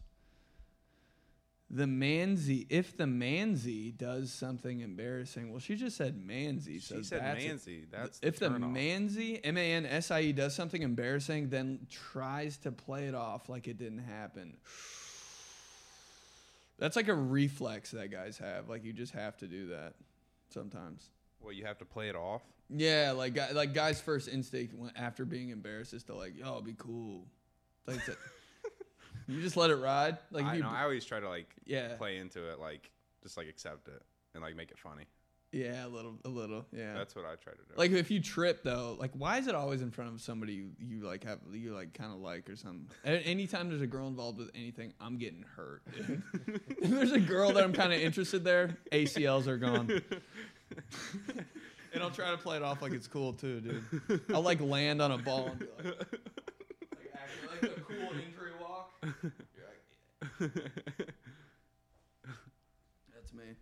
The 1.76 1.84
Manzi, 1.84 2.66
if 2.70 2.96
the 2.96 3.04
Manzi 3.04 3.96
does 3.98 4.32
something 4.32 4.80
embarrassing, 4.80 5.52
well, 5.52 5.60
she 5.60 5.76
just 5.76 5.98
said 5.98 6.16
Manzi. 6.26 6.82
So 6.82 6.96
She 6.96 7.04
said 7.04 7.22
that's 7.22 7.44
Manzi. 7.44 7.84
That's 7.92 8.18
if 8.22 8.40
the 8.40 8.48
turn-off. 8.48 8.72
Manzi, 8.72 9.42
M 9.44 9.58
A 9.58 9.74
N 9.74 9.86
S 9.86 10.10
I 10.10 10.22
E, 10.22 10.32
does 10.32 10.56
something 10.56 10.82
embarrassing, 10.82 11.50
then 11.50 11.86
tries 11.90 12.56
to 12.60 12.72
play 12.72 13.08
it 13.08 13.14
off 13.14 13.50
like 13.50 13.68
it 13.68 13.78
didn't 13.78 14.06
happen. 14.06 14.56
That's 16.80 16.96
like 16.96 17.10
a 17.10 17.14
reflex 17.14 17.92
that 17.92 18.10
guys 18.10 18.38
have. 18.38 18.70
Like 18.70 18.86
you 18.86 18.94
just 18.94 19.12
have 19.12 19.36
to 19.40 19.48
do 19.48 19.68
that 19.68 19.96
sometimes. 20.48 21.10
Well, 21.42 21.52
you 21.52 21.66
have 21.66 21.80
to 21.80 21.86
play 21.86 22.08
it 22.08 22.16
off. 22.16 22.44
Yeah, 22.70 23.12
like 23.12 23.38
like 23.54 23.74
guys' 23.74 24.00
first 24.00 24.30
instinct 24.30 24.74
after 24.96 25.26
being 25.26 25.50
embarrassed 25.50 25.94
is 25.94 26.04
to 26.04 26.16
like, 26.16 26.38
yo, 26.38 26.62
be 26.62 26.76
cool. 26.78 27.26
Like 27.86 28.00
you 29.28 29.42
just 29.42 29.58
let 29.58 29.70
it 29.70 29.76
ride. 29.76 30.18
Like 30.32 30.46
I 30.46 30.56
you, 30.56 30.64
know. 30.64 30.70
I 30.70 30.84
always 30.84 31.06
try 31.06 31.20
to 31.20 31.30
like 31.30 31.54
yeah, 31.66 31.96
play 31.96 32.18
into 32.18 32.52
it, 32.52 32.60
like 32.60 32.92
just 33.24 33.38
like 33.38 33.48
accept 33.48 33.88
it 33.88 34.02
and 34.34 34.44
like 34.44 34.56
make 34.56 34.72
it 34.72 34.78
funny. 34.80 35.06
yeah, 35.52 35.86
a 35.86 35.88
little, 35.88 36.16
a 36.26 36.30
little, 36.30 36.66
yeah. 36.72 36.94
That's 36.94 37.16
what 37.16 37.26
I 37.26 37.36
try 37.36 37.54
to 37.54 37.60
do. 37.60 37.74
Like 37.78 37.92
if 37.92 38.12
you 38.12 38.20
trip 38.20 38.64
though, 38.64 38.98
like 39.00 39.12
why 39.14 39.38
is 39.38 39.48
it 39.48 39.56
always 39.56 39.82
in 39.82 39.90
front 39.92 40.14
of 40.14 40.22
somebody 40.22 40.54
you, 40.54 40.72
you 40.80 41.00
like 41.06 41.24
have 41.24 41.40
you 41.54 41.74
like 41.74 41.94
kind 41.94 42.12
of 42.12 42.20
like 42.20 42.50
or 42.50 42.56
something? 42.56 42.88
Anytime 43.06 43.70
there's 43.70 43.82
a 43.82 43.88
girl 43.88 44.08
involved 44.08 44.38
with 44.38 44.52
anything, 44.54 44.94
I'm 45.00 45.18
getting 45.18 45.46
hurt. 45.56 45.82
if 45.98 46.90
there's 46.90 47.14
a 47.14 47.20
girl 47.20 47.52
that 47.54 47.64
I'm 47.64 47.74
kind 47.74 47.94
of 47.94 48.00
interested 48.00 48.44
there, 48.44 48.78
ACLs 48.92 49.48
are 49.48 49.58
gone. 49.58 50.02
and 51.94 52.04
I'll 52.04 52.12
try 52.12 52.32
to 52.32 52.38
play 52.38 52.58
it 52.58 52.64
off 52.64 52.82
like 52.82 52.92
it's 52.92 53.08
cool 53.08 53.34
too, 53.34 53.62
dude. 53.62 54.22
I'll 54.34 54.42
like 54.42 54.60
land 54.62 55.02
on 55.02 55.12
a 55.12 55.18
ball 55.18 55.48
and 55.48 55.60
be 55.60 55.66
like, 55.78 55.86
like, 55.86 57.62
like 57.62 57.78
a 57.78 57.82
cool 57.82 57.96
injury 57.96 58.52
walk. 58.62 58.92
You're 58.95 58.95
like, 58.95 58.95
yeah. 58.95 58.95
That's 60.40 60.54
me. 63.34 63.56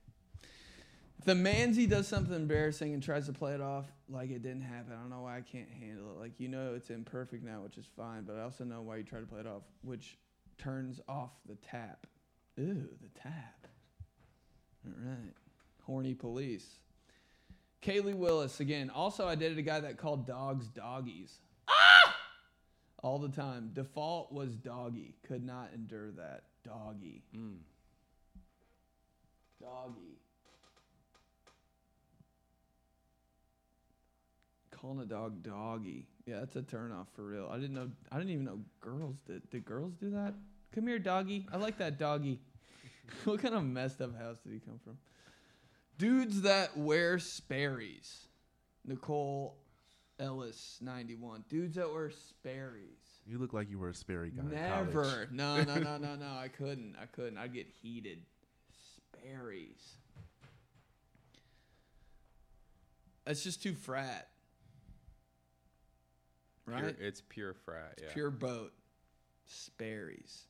If 1.20 1.26
the 1.26 1.34
Manzi 1.34 1.90
does 1.90 2.08
something 2.08 2.36
embarrassing 2.36 2.94
and 2.94 3.02
tries 3.02 3.28
to 3.28 3.34
play 3.34 3.54
it 3.54 3.62
off 3.62 3.86
like 4.10 4.30
it 4.30 4.44
didn't 4.44 4.64
happen, 4.64 4.94
I 4.94 4.96
don't 4.96 5.10
know 5.10 5.22
why 5.22 5.38
I 5.38 5.42
can't 5.42 5.70
handle 5.70 6.12
it. 6.12 6.20
Like 6.20 6.40
you 6.40 6.50
know 6.50 6.74
it's 6.76 6.90
imperfect 6.90 7.44
now, 7.44 7.62
which 7.62 7.78
is 7.78 7.86
fine, 7.96 8.24
but 8.24 8.38
I 8.38 8.42
also 8.42 8.64
know 8.64 8.82
why 8.82 8.98
you 8.98 9.04
try 9.04 9.20
to 9.20 9.26
play 9.26 9.40
it 9.40 9.48
off, 9.48 9.64
which 9.84 10.18
turns 10.58 11.00
off 11.08 11.32
the 11.48 11.56
tap. 11.56 12.08
Ooh, 12.60 12.88
the 13.02 13.20
tap. 13.20 13.68
All 14.86 14.94
right. 15.02 15.34
Horny 15.84 16.14
police. 16.14 16.80
Kaylee 17.82 18.16
Willis 18.16 18.60
again. 18.60 18.90
Also, 18.90 19.28
I 19.28 19.36
dated 19.36 19.58
a 19.58 19.62
guy 19.62 19.82
that 19.82 19.98
called 19.98 20.26
dogs 20.26 20.68
doggies. 20.68 21.40
All 23.04 23.20
the 23.20 23.30
time. 23.30 23.70
Default 23.74 24.32
was 24.32 24.56
doggy. 24.56 25.14
Could 25.28 25.46
not 25.46 25.70
endure 25.76 26.12
that. 26.12 26.46
Doggy. 26.64 27.22
Mm. 27.38 27.58
Doggy. 29.62 30.18
Calling 34.72 35.02
a 35.02 35.06
dog 35.06 35.44
doggy. 35.44 36.08
Yeah, 36.26 36.40
that's 36.40 36.56
a 36.56 36.62
turnoff 36.62 37.08
for 37.14 37.26
real. 37.26 37.50
I 37.52 37.58
didn't 37.58 37.76
know. 37.76 37.92
I 38.10 38.18
didn't 38.18 38.32
even 38.32 38.46
know 38.46 38.60
girls 38.80 39.18
did. 39.28 39.50
Did 39.50 39.66
girls 39.66 39.94
do 40.00 40.10
that? 40.12 40.34
Come 40.74 40.88
here, 40.88 40.98
doggy. 40.98 41.46
I 41.52 41.58
like 41.58 41.78
that 41.80 42.00
doggy. 42.00 42.40
what 43.26 43.42
kind 43.42 43.54
of 43.54 43.64
messed 43.66 44.02
up 44.02 44.18
house 44.18 44.38
did 44.40 44.54
he 44.54 44.60
come 44.60 44.80
from? 44.82 44.98
Dudes 45.98 46.42
that 46.44 46.78
wear 46.78 47.20
Sperry's. 47.20 48.28
Nicole 48.86 49.58
Ellis, 50.24 50.78
91. 50.82 51.44
Dudes 51.50 51.76
that 51.76 51.92
wear 51.92 52.10
Sperry's. 52.10 53.20
You 53.26 53.38
look 53.38 53.54
like 53.54 53.70
you 53.70 53.78
were 53.80 53.90
a 53.90 53.94
Sperry 53.94 54.32
guy. 54.32 54.42
in 54.42 54.50
Never. 54.52 55.04
college. 55.04 55.30
No, 55.32 55.62
no, 55.64 55.76
no, 55.76 55.98
no, 55.98 56.16
no. 56.16 56.26
I 56.38 56.48
couldn't. 56.48 56.96
I 57.02 57.06
couldn't. 57.06 57.38
I'd 57.38 57.54
get 57.54 57.68
heated. 57.82 58.20
Sperry's. 59.22 59.98
That's 63.26 63.44
just 63.44 63.62
too 63.64 63.74
frat. 63.74 64.30
Right? 66.66 66.80
Pure, 66.98 67.08
it's 67.08 67.22
pure 67.22 67.54
frat. 67.54 68.00
Yeah. 68.02 68.14
Pure 68.14 68.32
boat. 68.32 68.72
Sperry's. 69.46 70.44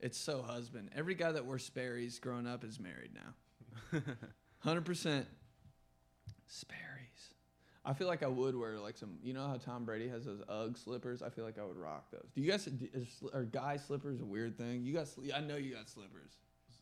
It's 0.00 0.18
so 0.18 0.42
husband. 0.42 0.90
Every 0.96 1.14
guy 1.14 1.32
that 1.32 1.46
wears 1.46 1.64
Sperry's 1.64 2.18
growing 2.18 2.46
up 2.46 2.64
is 2.64 2.80
married 2.80 3.12
now. 3.14 4.00
100% 4.64 5.26
Sperry's. 6.46 6.91
I 7.84 7.92
feel 7.94 8.06
like 8.06 8.22
I 8.22 8.28
would 8.28 8.54
wear 8.56 8.78
like 8.78 8.96
some, 8.96 9.18
you 9.22 9.32
know 9.32 9.46
how 9.48 9.56
Tom 9.56 9.84
Brady 9.84 10.08
has 10.08 10.24
those 10.24 10.40
UGG 10.48 10.78
slippers? 10.78 11.20
I 11.22 11.30
feel 11.30 11.44
like 11.44 11.58
I 11.58 11.64
would 11.64 11.76
rock 11.76 12.10
those. 12.12 12.30
Do 12.34 12.40
you 12.40 12.50
guys, 12.50 12.66
is, 12.94 13.08
are 13.34 13.42
guy 13.42 13.76
slippers 13.76 14.20
a 14.20 14.24
weird 14.24 14.56
thing? 14.56 14.84
You 14.84 14.92
got, 14.94 15.08
I 15.34 15.40
know 15.40 15.56
you 15.56 15.74
got 15.74 15.88
slippers. 15.88 16.32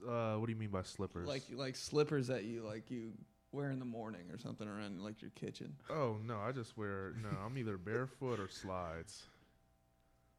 Uh, 0.07 0.35
what 0.37 0.47
do 0.47 0.53
you 0.53 0.59
mean 0.59 0.71
by 0.71 0.83
slippers? 0.83 1.27
Like, 1.27 1.43
like 1.55 1.77
slippers 1.77 2.27
that 2.27 2.45
you, 2.45 2.63
like, 2.67 2.91
you 2.91 3.13
wear 3.53 3.71
in 3.71 3.79
the 3.79 3.85
morning 3.87 4.23
or 4.31 4.39
something 4.39 4.69
around 4.69 5.03
like 5.03 5.21
your 5.23 5.31
kitchen. 5.33 5.75
oh 5.91 6.19
no, 6.25 6.39
I 6.39 6.53
just 6.53 6.77
wear 6.77 7.15
no. 7.23 7.31
I'm 7.45 7.59
either 7.59 7.77
barefoot 7.77 8.39
or 8.39 8.49
slides. 8.49 9.25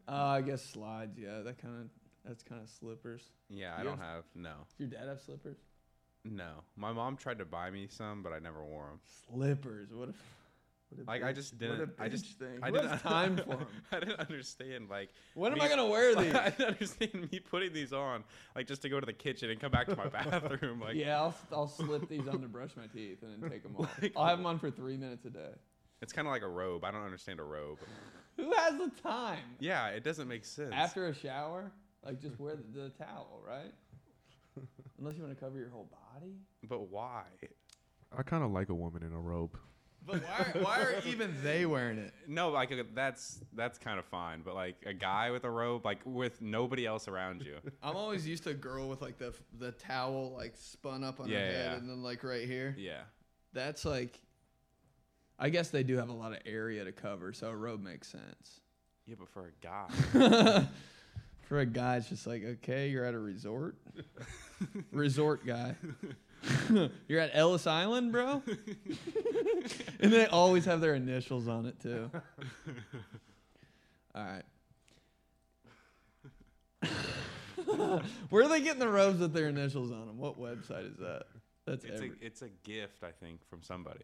Uh, 0.07 0.13
I 0.13 0.41
guess 0.41 0.63
slides, 0.63 1.17
yeah. 1.17 1.41
That 1.41 1.57
kind 1.61 1.73
of, 1.81 1.87
that's 2.25 2.41
kind 2.43 2.61
of 2.61 2.69
slippers. 2.69 3.21
yeah, 3.49 3.75
I 3.77 3.83
don't 3.83 3.97
have- 3.97 4.15
have 4.15 4.23
no, 4.35 4.53
Your 4.77 4.87
dad 4.87 5.07
have 5.07 5.21
slippers? 5.21 5.57
no. 6.23 6.51
My 6.75 6.91
mom 6.93 7.17
tried 7.17 7.39
to 7.39 7.45
buy 7.45 7.69
me 7.71 7.87
some, 7.89 8.21
but 8.23 8.31
I 8.31 8.39
never 8.39 8.63
wore 8.63 8.87
them. 8.87 8.99
Slippers. 9.27 9.89
What 9.93 10.09
if? 10.09 10.15
What 10.93 11.03
a 11.03 11.07
Like 11.09 11.23
I 11.23 11.31
bitch- 11.31 11.35
just 11.35 11.53
what 11.53 11.61
a 11.63 11.77
didn't. 11.77 11.91
I 11.99 12.09
just. 12.09 12.25
thing. 12.37 12.59
I 12.61 12.67
Who 12.67 12.73
didn't 12.75 12.89
has 12.91 13.01
time 13.01 13.37
for 13.37 13.43
them. 13.55 13.67
I 13.93 13.99
didn't 13.99 14.19
understand. 14.19 14.89
Like 14.89 15.09
When 15.35 15.51
am 15.53 15.57
me- 15.59 15.65
I 15.65 15.69
gonna 15.69 15.87
wear 15.87 16.13
these? 16.21 16.35
I 16.35 16.49
didn't 16.49 16.67
understand 16.67 17.29
me 17.31 17.39
putting 17.39 17.71
these 17.73 17.93
on, 17.93 18.23
like 18.55 18.67
just 18.67 18.81
to 18.81 18.89
go 18.89 18.99
to 18.99 19.05
the 19.05 19.13
kitchen 19.13 19.49
and 19.49 19.59
come 19.59 19.71
back 19.71 19.87
to 19.87 19.95
my 19.95 20.07
bathroom. 20.09 20.81
Like 20.81 20.95
yeah, 20.95 21.17
I'll, 21.19 21.35
I'll 21.51 21.67
slip 21.67 22.09
these 22.09 22.27
on 22.27 22.41
to 22.41 22.47
brush 22.47 22.71
my 22.75 22.87
teeth 22.87 23.23
and 23.23 23.41
then 23.41 23.49
take 23.49 23.63
them 23.63 23.75
off. 23.77 23.89
Like- 24.01 24.13
I'll 24.17 24.25
have 24.25 24.37
them 24.37 24.45
on 24.45 24.59
for 24.59 24.69
three 24.69 24.97
minutes 24.97 25.23
a 25.25 25.29
day. 25.29 25.51
it's 26.01 26.11
kind 26.13 26.27
of 26.27 26.31
like 26.33 26.41
a 26.43 26.49
robe. 26.49 26.83
I 26.83 26.91
don't 26.91 27.03
understand 27.03 27.39
a 27.39 27.43
robe. 27.43 27.79
Who 28.37 28.51
has 28.53 28.77
the 28.77 28.91
time? 29.01 29.39
Yeah, 29.59 29.87
it 29.87 30.03
doesn't 30.03 30.27
make 30.27 30.45
sense. 30.45 30.73
After 30.75 31.07
a 31.07 31.13
shower, 31.13 31.71
like 32.05 32.19
just 32.21 32.39
wear 32.39 32.55
the, 32.55 32.63
the 32.81 32.89
towel, 32.89 33.41
right? 33.47 33.71
Unless 34.99 35.15
you 35.15 35.23
want 35.23 35.33
to 35.37 35.39
cover 35.41 35.57
your 35.57 35.69
whole 35.69 35.89
body. 36.13 36.33
but 36.67 36.89
why? 36.89 37.23
I 38.17 38.23
kind 38.23 38.43
of 38.43 38.51
like 38.51 38.67
a 38.69 38.73
woman 38.73 39.03
in 39.03 39.13
a 39.13 39.19
robe. 39.19 39.57
But 40.05 40.23
why? 40.23 40.37
Are, 40.55 40.63
why 40.63 40.81
are 40.81 40.95
even 41.05 41.35
they 41.43 41.65
wearing 41.65 41.99
it? 41.99 42.13
No, 42.27 42.49
like 42.49 42.71
uh, 42.71 42.83
that's 42.95 43.39
that's 43.53 43.77
kind 43.77 43.99
of 43.99 44.05
fine. 44.05 44.41
But 44.43 44.55
like 44.55 44.77
a 44.85 44.93
guy 44.93 45.29
with 45.31 45.43
a 45.43 45.49
robe, 45.49 45.85
like 45.85 45.99
with 46.05 46.41
nobody 46.41 46.85
else 46.85 47.07
around 47.07 47.41
you. 47.43 47.57
I'm 47.83 47.95
always 47.95 48.27
used 48.27 48.43
to 48.45 48.49
a 48.49 48.55
girl 48.55 48.89
with 48.89 49.01
like 49.01 49.17
the 49.19 49.33
the 49.59 49.71
towel 49.73 50.33
like 50.35 50.53
spun 50.55 51.03
up 51.03 51.19
on 51.19 51.27
Yeah, 51.29 51.39
her 51.39 51.45
head 51.45 51.65
yeah. 51.71 51.77
and 51.77 51.89
then 51.89 52.01
like 52.01 52.23
right 52.23 52.47
here. 52.47 52.75
Yeah. 52.77 53.01
That's 53.53 53.85
like. 53.85 54.19
I 55.37 55.49
guess 55.49 55.69
they 55.69 55.81
do 55.81 55.97
have 55.97 56.09
a 56.09 56.13
lot 56.13 56.33
of 56.33 56.39
area 56.45 56.83
to 56.83 56.91
cover, 56.91 57.33
so 57.33 57.47
a 57.47 57.55
robe 57.55 57.81
makes 57.81 58.07
sense. 58.07 58.59
Yeah, 59.07 59.15
but 59.17 59.27
for 59.29 59.47
a 59.47 59.51
guy, 59.59 60.67
For 61.41 61.59
a 61.59 61.65
guy, 61.65 61.97
it's 61.97 62.07
just 62.09 62.27
like, 62.27 62.43
okay, 62.45 62.87
you're 62.89 63.03
at 63.03 63.13
a 63.15 63.19
resort. 63.19 63.75
resort 64.91 65.45
guy. 65.45 65.75
you're 67.09 67.19
at 67.19 67.31
Ellis 67.33 67.65
Island, 67.67 68.11
bro? 68.11 68.41
and 69.99 70.11
they 70.11 70.25
always 70.27 70.65
have 70.65 70.81
their 70.81 70.95
initials 70.95 71.47
on 71.47 71.65
it, 71.65 71.79
too. 71.79 72.09
All 74.15 74.23
right. 74.23 74.43
Where 78.29 78.43
are 78.43 78.47
they 78.47 78.61
getting 78.61 78.79
the 78.79 78.89
robes 78.89 79.19
with 79.19 79.33
their 79.33 79.47
initials 79.47 79.91
on 79.91 80.07
them? 80.07 80.17
What 80.17 80.39
website 80.39 80.91
is 80.91 80.97
that? 80.97 81.23
That's 81.65 81.85
it's 81.85 81.95
every- 81.95 82.09
a 82.09 82.13
it's 82.25 82.41
a 82.41 82.49
gift, 82.63 83.03
I 83.03 83.11
think, 83.11 83.47
from 83.49 83.61
somebody. 83.61 84.03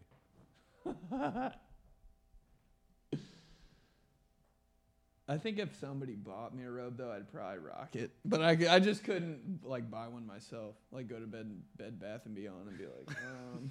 I 5.30 5.38
think 5.38 5.60
if 5.60 5.76
somebody 5.76 6.14
bought 6.16 6.56
me 6.56 6.64
a 6.64 6.72
robe 6.72 6.98
though, 6.98 7.12
I'd 7.12 7.30
probably 7.30 7.60
rock 7.60 7.96
it. 7.98 8.12
But 8.24 8.42
I, 8.42 8.76
I 8.76 8.80
just 8.80 9.04
couldn't 9.04 9.60
like 9.64 9.92
buy 9.92 10.08
one 10.08 10.26
myself. 10.26 10.76
Like 10.92 11.10
go 11.10 11.20
to 11.20 11.28
bed 11.28 11.52
Bed 11.76 12.00
Bath 12.00 12.22
and 12.26 12.34
Beyond 12.36 12.70
and 12.70 12.78
be 12.78 12.86
like, 12.86 13.18
um. 13.26 13.70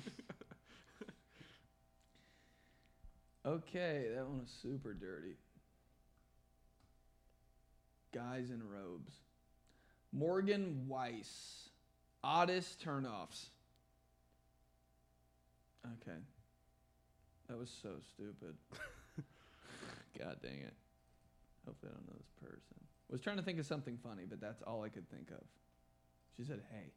Okay, 3.47 4.07
that 4.15 4.27
one 4.27 4.41
was 4.41 4.51
super 4.63 4.93
dirty. 4.93 5.37
Guys 8.13 8.51
in 8.51 8.63
robes. 8.69 9.13
Morgan 10.13 10.87
Weiss, 10.89 11.71
oddest 12.25 12.85
turnoffs. 12.85 13.47
Okay, 15.85 16.19
that 17.49 17.59
was 17.59 17.71
so 17.83 17.91
stupid. 18.15 18.55
God 20.19 20.37
dang 20.43 20.61
it. 20.61 20.75
Hopefully, 21.67 21.93
I 21.93 21.97
don't 21.97 22.07
know 22.07 22.15
this 22.17 22.33
person. 22.41 22.77
Was 23.11 23.21
trying 23.21 23.37
to 23.37 23.43
think 23.43 23.59
of 23.59 23.67
something 23.67 23.99
funny, 24.03 24.25
but 24.29 24.41
that's 24.41 24.63
all 24.63 24.83
I 24.83 24.89
could 24.89 25.09
think 25.11 25.31
of. 25.31 25.45
She 26.37 26.45
said, 26.45 26.63
"Hey." 26.73 26.93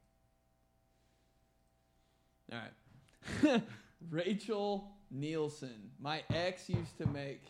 All 2.51 2.59
right. 2.59 3.61
Rachel 4.09 4.91
Nielsen. 5.11 5.91
My 5.99 6.23
ex 6.33 6.69
used 6.69 6.97
to 6.97 7.07
make 7.07 7.43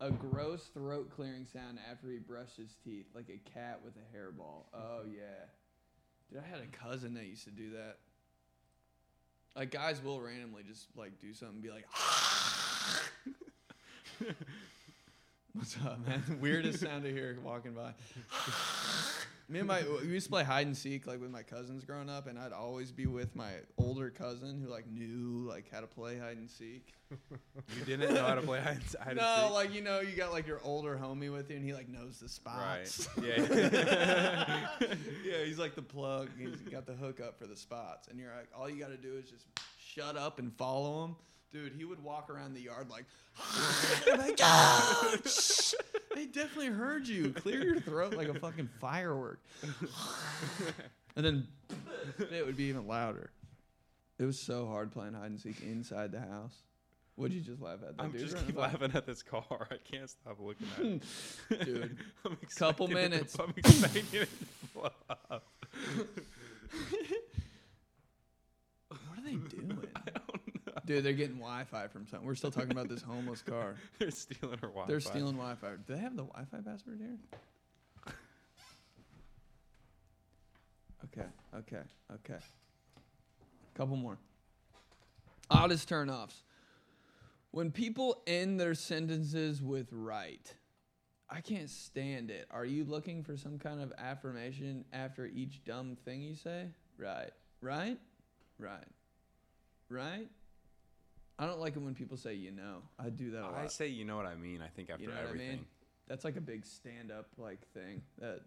a 0.00 0.10
gross 0.10 0.64
throat 0.74 1.10
clearing 1.14 1.46
sound 1.46 1.78
after 1.90 2.10
he 2.10 2.18
brushed 2.18 2.56
his 2.56 2.76
teeth, 2.84 3.06
like 3.14 3.28
a 3.28 3.38
cat 3.50 3.80
with 3.84 3.94
a 3.96 4.16
hairball. 4.16 4.64
Oh 4.74 5.02
yeah. 5.06 5.46
Dude, 6.30 6.42
I 6.44 6.48
had 6.48 6.60
a 6.60 6.66
cousin 6.66 7.14
that 7.14 7.24
used 7.24 7.44
to 7.44 7.50
do 7.50 7.70
that. 7.72 7.98
Like 9.56 9.70
guys 9.70 10.02
will 10.02 10.20
randomly 10.20 10.62
just 10.62 10.86
like 10.96 11.20
do 11.20 11.32
something 11.32 11.56
and 11.56 11.62
be 11.62 11.70
like 11.70 11.86
What's 15.52 15.76
up, 15.84 16.04
man? 16.06 16.22
Weirdest 16.40 16.80
sound 16.80 17.04
to 17.04 17.12
hear 17.12 17.38
walking 17.44 17.74
by. 17.74 17.92
Me 19.48 19.58
and 19.58 19.68
my 19.68 19.82
we 20.02 20.08
used 20.08 20.26
to 20.26 20.30
play 20.30 20.44
hide 20.44 20.66
and 20.66 20.76
seek 20.76 21.06
like 21.06 21.20
with 21.20 21.30
my 21.30 21.42
cousins 21.42 21.84
growing 21.84 22.08
up, 22.08 22.26
and 22.26 22.38
I'd 22.38 22.52
always 22.52 22.90
be 22.90 23.06
with 23.06 23.36
my 23.36 23.50
older 23.76 24.10
cousin 24.10 24.60
who 24.62 24.70
like 24.70 24.86
knew 24.90 25.46
like 25.48 25.70
how 25.70 25.80
to 25.80 25.86
play 25.86 26.18
hide 26.18 26.36
and 26.38 26.50
seek. 26.50 26.94
You 27.10 27.84
didn't 27.84 28.14
know 28.14 28.24
how 28.24 28.34
to 28.34 28.42
play 28.42 28.60
hide, 28.60 28.76
and 28.76 28.84
seek 28.84 29.16
no, 29.16 29.42
seek? 29.44 29.52
like 29.52 29.74
you 29.74 29.82
know, 29.82 30.00
you 30.00 30.16
got 30.16 30.32
like 30.32 30.46
your 30.46 30.60
older 30.64 30.98
homie 31.00 31.30
with 31.32 31.50
you, 31.50 31.56
and 31.56 31.64
he 31.64 31.74
like 31.74 31.88
knows 31.88 32.18
the 32.18 32.28
spots. 32.28 33.08
right. 33.16 33.24
Yeah. 33.24 34.68
yeah, 35.24 35.44
he's 35.44 35.58
like 35.58 35.74
the 35.74 35.82
plug. 35.82 36.30
He's 36.38 36.60
got 36.70 36.86
the 36.86 36.94
hookup 36.94 37.38
for 37.38 37.46
the 37.46 37.56
spots, 37.56 38.08
and 38.08 38.18
you're 38.18 38.34
like, 38.34 38.48
all 38.56 38.68
you 38.68 38.80
got 38.80 38.88
to 38.88 38.96
do 38.96 39.16
is 39.16 39.28
just 39.30 39.46
shut 39.78 40.16
up 40.16 40.38
and 40.38 40.52
follow 40.56 41.04
him. 41.04 41.16
Dude, 41.52 41.72
he 41.76 41.84
would 41.84 42.02
walk 42.02 42.30
around 42.30 42.54
the 42.54 42.60
yard 42.62 42.90
like, 42.90 43.04
I'm 44.10 44.18
like, 44.18 44.38
"Ah, 44.42 45.14
shh." 45.26 45.74
they 46.14 46.26
definitely 46.26 46.66
heard 46.68 47.06
you. 47.06 47.30
Clear 47.32 47.62
your 47.64 47.80
throat 47.80 48.14
like 48.14 48.28
a 48.28 48.34
fucking 48.34 48.68
firework. 48.80 49.38
and 51.14 51.24
then 51.24 51.46
it 52.32 52.44
would 52.44 52.56
be 52.56 52.64
even 52.64 52.86
louder. 52.88 53.30
It 54.18 54.24
was 54.24 54.38
so 54.38 54.66
hard 54.66 54.90
playing 54.92 55.14
hide 55.14 55.26
and 55.30 55.40
seek 55.40 55.60
inside 55.62 56.10
the 56.12 56.20
house. 56.20 56.54
What'd 57.16 57.32
you 57.36 57.40
just 57.42 57.60
laugh 57.62 57.78
at? 57.88 57.96
That 57.96 58.02
I'm 58.02 58.10
dude 58.10 58.20
just 58.28 58.44
keep 58.46 58.56
laughing 58.56 58.90
at 58.94 59.06
this 59.06 59.22
car. 59.22 59.68
I 59.70 59.76
can't 59.88 60.10
stop 60.10 60.38
looking 60.40 60.66
at 60.76 60.84
it. 61.58 61.64
Dude, 61.64 61.96
I'm 62.24 62.36
couple 62.56 62.86
expecting 62.86 62.88
to- 62.88 62.94
minutes. 62.94 63.36
I'm 63.38 63.54
expecting 63.56 64.20
it 64.20 64.28
to 64.28 64.66
blow 64.74 64.90
up. 65.30 65.44
What 68.88 69.18
are 69.18 69.22
they 69.24 69.34
doing? 69.34 69.78
I 69.94 70.00
don't 70.10 70.66
know. 70.66 70.73
Dude, 70.86 71.02
they're 71.02 71.14
getting 71.14 71.38
Wi-Fi 71.38 71.88
from 71.88 72.06
something. 72.06 72.26
We're 72.26 72.34
still 72.34 72.50
talking 72.50 72.70
about 72.70 72.88
this 72.88 73.00
homeless 73.00 73.40
car. 73.40 73.76
They're 73.98 74.10
stealing 74.10 74.58
her 74.58 74.68
Wi-Fi. 74.68 74.90
They're 74.90 75.00
stealing 75.00 75.36
Wi-Fi. 75.36 75.68
Do 75.86 75.94
they 75.94 76.00
have 76.00 76.14
the 76.14 76.24
Wi-Fi 76.24 76.58
password 76.58 76.98
here? 76.98 77.16
Okay, 81.04 81.26
okay, 81.56 81.82
okay. 82.12 82.42
Couple 83.74 83.96
more. 83.96 84.18
Oddest 85.50 85.88
turnoffs. 85.88 86.42
When 87.50 87.70
people 87.70 88.22
end 88.26 88.58
their 88.60 88.74
sentences 88.74 89.62
with 89.62 89.88
right. 89.92 90.54
I 91.30 91.40
can't 91.40 91.70
stand 91.70 92.30
it. 92.30 92.46
Are 92.50 92.66
you 92.66 92.84
looking 92.84 93.22
for 93.22 93.36
some 93.36 93.58
kind 93.58 93.80
of 93.80 93.92
affirmation 93.98 94.84
after 94.92 95.26
each 95.26 95.64
dumb 95.64 95.96
thing 96.04 96.20
you 96.20 96.34
say? 96.34 96.66
Right. 96.98 97.30
Right? 97.60 97.98
Right. 98.58 98.84
Right? 99.88 100.28
I 101.44 101.46
don't 101.46 101.60
like 101.60 101.76
it 101.76 101.80
when 101.82 101.94
people 101.94 102.16
say 102.16 102.32
you 102.34 102.50
know. 102.52 102.78
I 102.98 103.10
do 103.10 103.30
that 103.32 103.42
a 103.42 103.48
lot. 103.50 103.54
I 103.56 103.66
say, 103.66 103.88
you 103.88 104.06
know 104.06 104.16
what 104.16 104.24
I 104.26 104.34
mean. 104.34 104.62
I 104.62 104.68
think 104.68 104.88
after 104.88 105.02
You 105.02 105.08
know 105.10 105.14
what 105.16 105.24
I 105.24 105.28
everything. 105.28 105.48
mean? 105.50 105.66
That's 106.08 106.24
like 106.24 106.36
a 106.36 106.40
big 106.40 106.64
stand 106.64 107.10
up 107.12 107.26
like 107.36 107.60
thing 107.74 108.00
that 108.18 108.40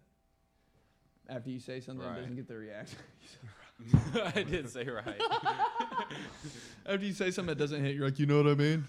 after 1.30 1.50
you 1.52 1.60
say 1.60 1.80
something 1.80 2.04
Right. 2.06 2.18
doesn't 2.18 2.36
get 2.36 2.48
the 2.48 2.56
reaction. 2.56 2.98
I 4.36 4.42
did 4.42 4.68
say 4.70 4.86
right. 4.88 5.22
after 6.88 7.06
you 7.06 7.14
say 7.14 7.30
something 7.30 7.50
that 7.56 7.60
doesn't 7.60 7.84
hit, 7.86 7.94
you're 7.96 8.06
like, 8.06 8.18
you 8.18 8.26
know 8.26 8.38
what 8.42 8.48
I 8.52 8.56
mean? 8.56 8.84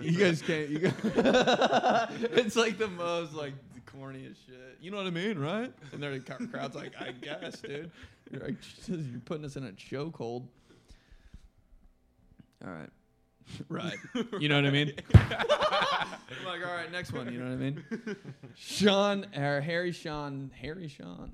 you 0.00 0.18
guys 0.18 0.42
can't. 0.42 0.68
You 0.68 0.78
guys 0.80 0.94
it's 2.32 2.56
like 2.56 2.78
the 2.78 2.88
most 2.88 3.34
like 3.34 3.54
the 3.74 3.80
corniest 3.82 4.36
shit. 4.46 4.78
You 4.80 4.90
know 4.90 4.96
what 4.96 5.06
I 5.06 5.10
mean, 5.10 5.38
right? 5.38 5.72
And 5.92 6.02
the 6.02 6.18
crowd's 6.50 6.74
like, 6.74 6.92
I 7.00 7.12
guess, 7.12 7.60
dude. 7.60 7.92
You're 8.32 8.42
like, 8.42 8.56
you're 8.88 9.20
putting 9.24 9.44
us 9.44 9.54
in 9.56 9.64
a 9.64 9.70
chokehold. 9.70 10.42
All 12.64 12.72
right. 12.72 12.88
Right. 13.68 13.96
You 14.40 14.48
know 14.48 14.56
what 14.56 14.66
I 14.66 14.70
mean? 14.70 14.92
I'm 15.14 15.24
like, 16.44 16.66
all 16.66 16.72
right, 16.74 16.90
next 16.92 17.12
one. 17.12 17.32
You 17.32 17.38
know 17.40 17.46
what 17.46 17.52
I 17.52 17.56
mean? 17.56 17.84
Sean 18.54 19.26
or 19.36 19.60
Harry 19.60 19.92
Sean, 19.92 20.50
Harry 20.60 20.88
Sean. 20.88 21.32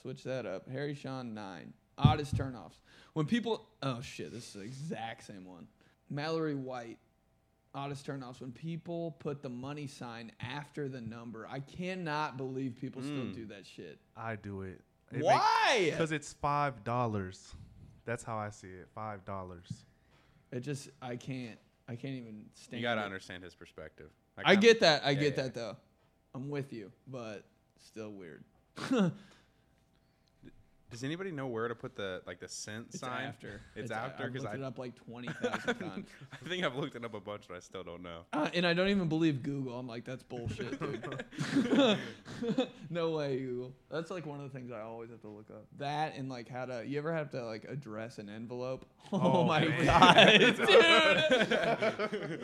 Switch 0.00 0.22
that 0.24 0.46
up. 0.46 0.68
Harry 0.70 0.94
Sean 0.94 1.34
nine. 1.34 1.72
Oddest 1.98 2.34
turnoffs. 2.36 2.80
When 3.12 3.26
people, 3.26 3.66
oh 3.82 4.00
shit, 4.00 4.32
this 4.32 4.46
is 4.48 4.52
the 4.54 4.60
exact 4.62 5.24
same 5.24 5.44
one. 5.44 5.66
Mallory 6.10 6.54
White. 6.54 6.98
Oddest 7.74 8.06
turnoffs. 8.06 8.40
When 8.40 8.52
people 8.52 9.12
put 9.18 9.42
the 9.42 9.48
money 9.48 9.86
sign 9.86 10.32
after 10.40 10.88
the 10.88 11.00
number. 11.00 11.46
I 11.50 11.60
cannot 11.60 12.36
believe 12.36 12.76
people 12.80 13.02
still 13.02 13.14
Mm. 13.24 13.34
do 13.34 13.46
that 13.46 13.66
shit. 13.66 13.98
I 14.16 14.36
do 14.36 14.62
it. 14.62 14.80
Why? 15.18 15.88
Because 15.90 16.12
it's 16.12 16.32
five 16.34 16.82
dollars. 16.84 17.54
That's 18.04 18.22
how 18.24 18.36
I 18.36 18.50
see 18.50 18.68
it. 18.68 18.88
Five 18.94 19.24
dollars. 19.24 19.68
It 20.52 20.60
just, 20.60 20.90
I 21.00 21.16
can't, 21.16 21.58
I 21.88 21.96
can't 21.96 22.14
even 22.14 22.44
stand. 22.54 22.80
you 22.80 22.86
gotta 22.86 23.00
it. 23.00 23.04
understand 23.04 23.42
his 23.42 23.54
perspective. 23.54 24.10
I 24.38 24.52
kinda- 24.52 24.60
get 24.60 24.80
that. 24.80 25.04
I 25.04 25.10
yeah, 25.10 25.20
get 25.20 25.36
yeah. 25.36 25.42
that 25.44 25.54
though. 25.54 25.76
I'm 26.34 26.48
with 26.48 26.72
you, 26.72 26.92
but 27.08 27.44
still 27.78 28.10
weird. 28.12 28.44
Does 30.92 31.02
anybody 31.02 31.32
know 31.32 31.46
where 31.46 31.66
to 31.68 31.74
put 31.74 31.96
the 31.96 32.20
like 32.26 32.38
the 32.38 32.48
cent 32.48 32.86
It's 32.90 33.00
sign? 33.00 33.24
after. 33.24 33.60
It's 33.74 33.90
I- 33.90 33.96
after 34.06 34.24
I've 34.24 34.32
'cause 34.34 34.42
looked 34.42 34.54
I- 34.54 34.58
it 34.58 34.62
up 34.62 34.78
like 34.78 34.94
twenty 34.94 35.28
thousand 35.42 35.74
times. 35.80 36.06
I 36.32 36.48
think 36.48 36.64
I've 36.64 36.76
looked 36.76 36.94
it 36.94 37.04
up 37.04 37.14
a 37.14 37.20
bunch, 37.20 37.44
but 37.48 37.56
I 37.56 37.60
still 37.60 37.82
don't 37.82 38.02
know. 38.02 38.20
Uh, 38.32 38.50
and 38.54 38.66
I 38.66 38.74
don't 38.74 38.88
even 38.88 39.08
believe 39.08 39.42
Google. 39.42 39.78
I'm 39.78 39.88
like, 39.88 40.04
that's 40.04 40.22
bullshit, 40.22 40.78
dude. 40.78 41.18
no 42.90 43.10
way, 43.12 43.38
Google. 43.40 43.72
That's 43.90 44.10
like 44.10 44.26
one 44.26 44.40
of 44.40 44.52
the 44.52 44.58
things 44.58 44.70
I 44.70 44.80
always 44.82 45.10
have 45.10 45.20
to 45.22 45.28
look 45.28 45.48
up. 45.50 45.64
That 45.78 46.14
and 46.16 46.28
like 46.28 46.48
how 46.48 46.66
to. 46.66 46.84
You 46.86 46.98
ever 46.98 47.12
have 47.12 47.30
to 47.30 47.42
like 47.44 47.64
address 47.64 48.18
an 48.18 48.28
envelope? 48.28 48.84
Oh, 49.14 49.40
Oh, 49.40 49.44
my 49.44 49.60
man. 49.60 49.84
god, 49.84 50.38
dude! 50.38 50.58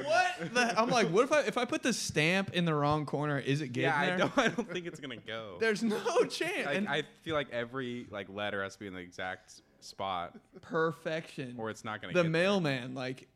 what? 0.05 0.53
The, 0.53 0.75
I'm 0.79 0.91
like, 0.91 1.09
what 1.09 1.25
if 1.25 1.33
I 1.33 1.41
if 1.43 1.57
I 1.57 1.65
put 1.65 1.83
the 1.83 1.93
stamp 1.95 2.51
in 2.53 2.65
the 2.67 2.75
wrong 2.75 3.07
corner? 3.07 3.39
Is 3.39 3.63
it 3.63 3.69
getting 3.69 3.89
yeah, 3.91 4.05
there? 4.05 4.15
I 4.15 4.19
don't. 4.19 4.39
I 4.39 4.49
don't 4.49 4.71
think 4.71 4.85
it's 4.87 5.01
gonna 5.01 5.17
go. 5.17 5.57
There's 5.61 5.83
no 5.83 6.25
chance. 6.25 6.67
Like, 6.67 6.87
I 6.87 7.05
feel 7.23 7.35
like 7.35 7.49
every 7.53 8.07
like 8.11 8.27
letter 8.39 8.63
has 8.63 8.75
to 8.75 8.81
be 8.81 8.87
in 8.87 8.95
the 8.95 9.01
exact 9.01 9.61
spot, 9.81 10.37
perfection. 10.63 11.57
or 11.59 11.71
it's 11.71 11.85
not 11.85 12.01
gonna. 12.01 12.15
the 12.15 12.23
get 12.23 12.31
mailman 12.31 12.95
like 12.95 13.29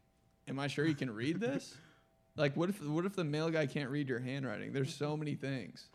am 0.49 0.59
i 0.59 0.67
sure 0.67 0.87
you 0.87 0.95
can 0.95 1.11
read 1.11 1.41
this? 1.41 1.75
Like 2.35 2.57
what 2.57 2.71
if 2.71 2.83
what 2.83 3.05
if 3.05 3.15
the 3.15 3.25
mail 3.25 3.51
guy 3.51 3.67
can't 3.67 3.91
read 3.91 4.09
your 4.09 4.19
handwriting? 4.19 4.73
There's 4.73 4.95
so 4.95 5.17
many 5.19 5.35
things. 5.35 5.89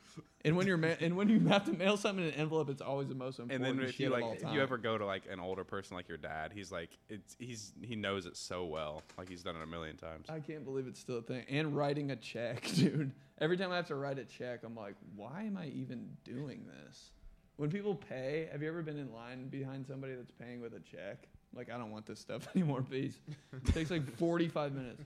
And 0.45 0.55
when 0.55 0.67
you're 0.67 0.77
ma- 0.77 0.95
and 1.01 1.17
when 1.17 1.29
you 1.29 1.39
have 1.47 1.65
to 1.65 1.73
mail 1.73 1.97
something 1.97 2.23
in 2.23 2.31
an 2.31 2.39
envelope 2.39 2.69
it's 2.69 2.81
always 2.81 3.07
the 3.07 3.15
most 3.15 3.39
important 3.39 3.65
And 3.65 3.79
then 3.79 3.87
if 3.87 3.95
shit 3.95 4.01
you 4.01 4.07
of 4.07 4.13
like, 4.13 4.23
all 4.23 4.33
if 4.33 4.41
time 4.43 4.53
you 4.53 4.61
ever 4.61 4.77
go 4.77 4.99
to 4.99 5.05
like 5.05 5.23
an 5.31 5.39
older 5.39 5.63
person 5.63 5.97
like 5.97 6.07
your 6.07 6.19
dad, 6.19 6.51
he's 6.53 6.71
like, 6.71 6.91
it's 7.09 7.35
he's 7.39 7.73
he 7.81 7.95
knows 7.95 8.27
it 8.27 8.37
so 8.37 8.65
well, 8.65 9.01
like 9.17 9.29
he's 9.29 9.41
done 9.41 9.55
it 9.55 9.63
a 9.63 9.65
million 9.65 9.97
times. 9.97 10.27
i 10.29 10.39
can't 10.39 10.63
believe 10.63 10.85
it's 10.85 10.99
still 10.99 11.17
a 11.17 11.21
thing. 11.23 11.43
And 11.49 11.75
writing 11.75 12.11
a 12.11 12.15
check 12.15 12.69
dude. 12.75 13.13
Every 13.39 13.57
time 13.57 13.71
i 13.71 13.75
have 13.75 13.87
to 13.87 13.95
write 13.95 14.19
a 14.19 14.25
check 14.25 14.61
i'm 14.63 14.75
like 14.75 14.95
why 15.15 15.41
am 15.43 15.57
i 15.57 15.67
even 15.67 16.17
doing 16.23 16.67
this 16.67 17.11
when 17.57 17.69
people 17.69 17.95
pay 17.95 18.47
have 18.51 18.61
you 18.61 18.69
ever 18.69 18.81
been 18.81 18.97
in 18.97 19.11
line 19.11 19.49
behind 19.49 19.85
somebody 19.85 20.15
that's 20.15 20.31
paying 20.31 20.61
with 20.61 20.73
a 20.73 20.79
check? 20.79 21.27
Like 21.55 21.71
i 21.71 21.77
don't 21.77 21.91
want 21.91 22.05
this 22.05 22.19
stuff 22.19 22.47
anymore 22.55 22.81
please. 22.81 23.19
It 23.51 23.73
takes 23.73 23.91
like 23.91 24.15
45 24.17 24.73
minutes. 24.73 25.03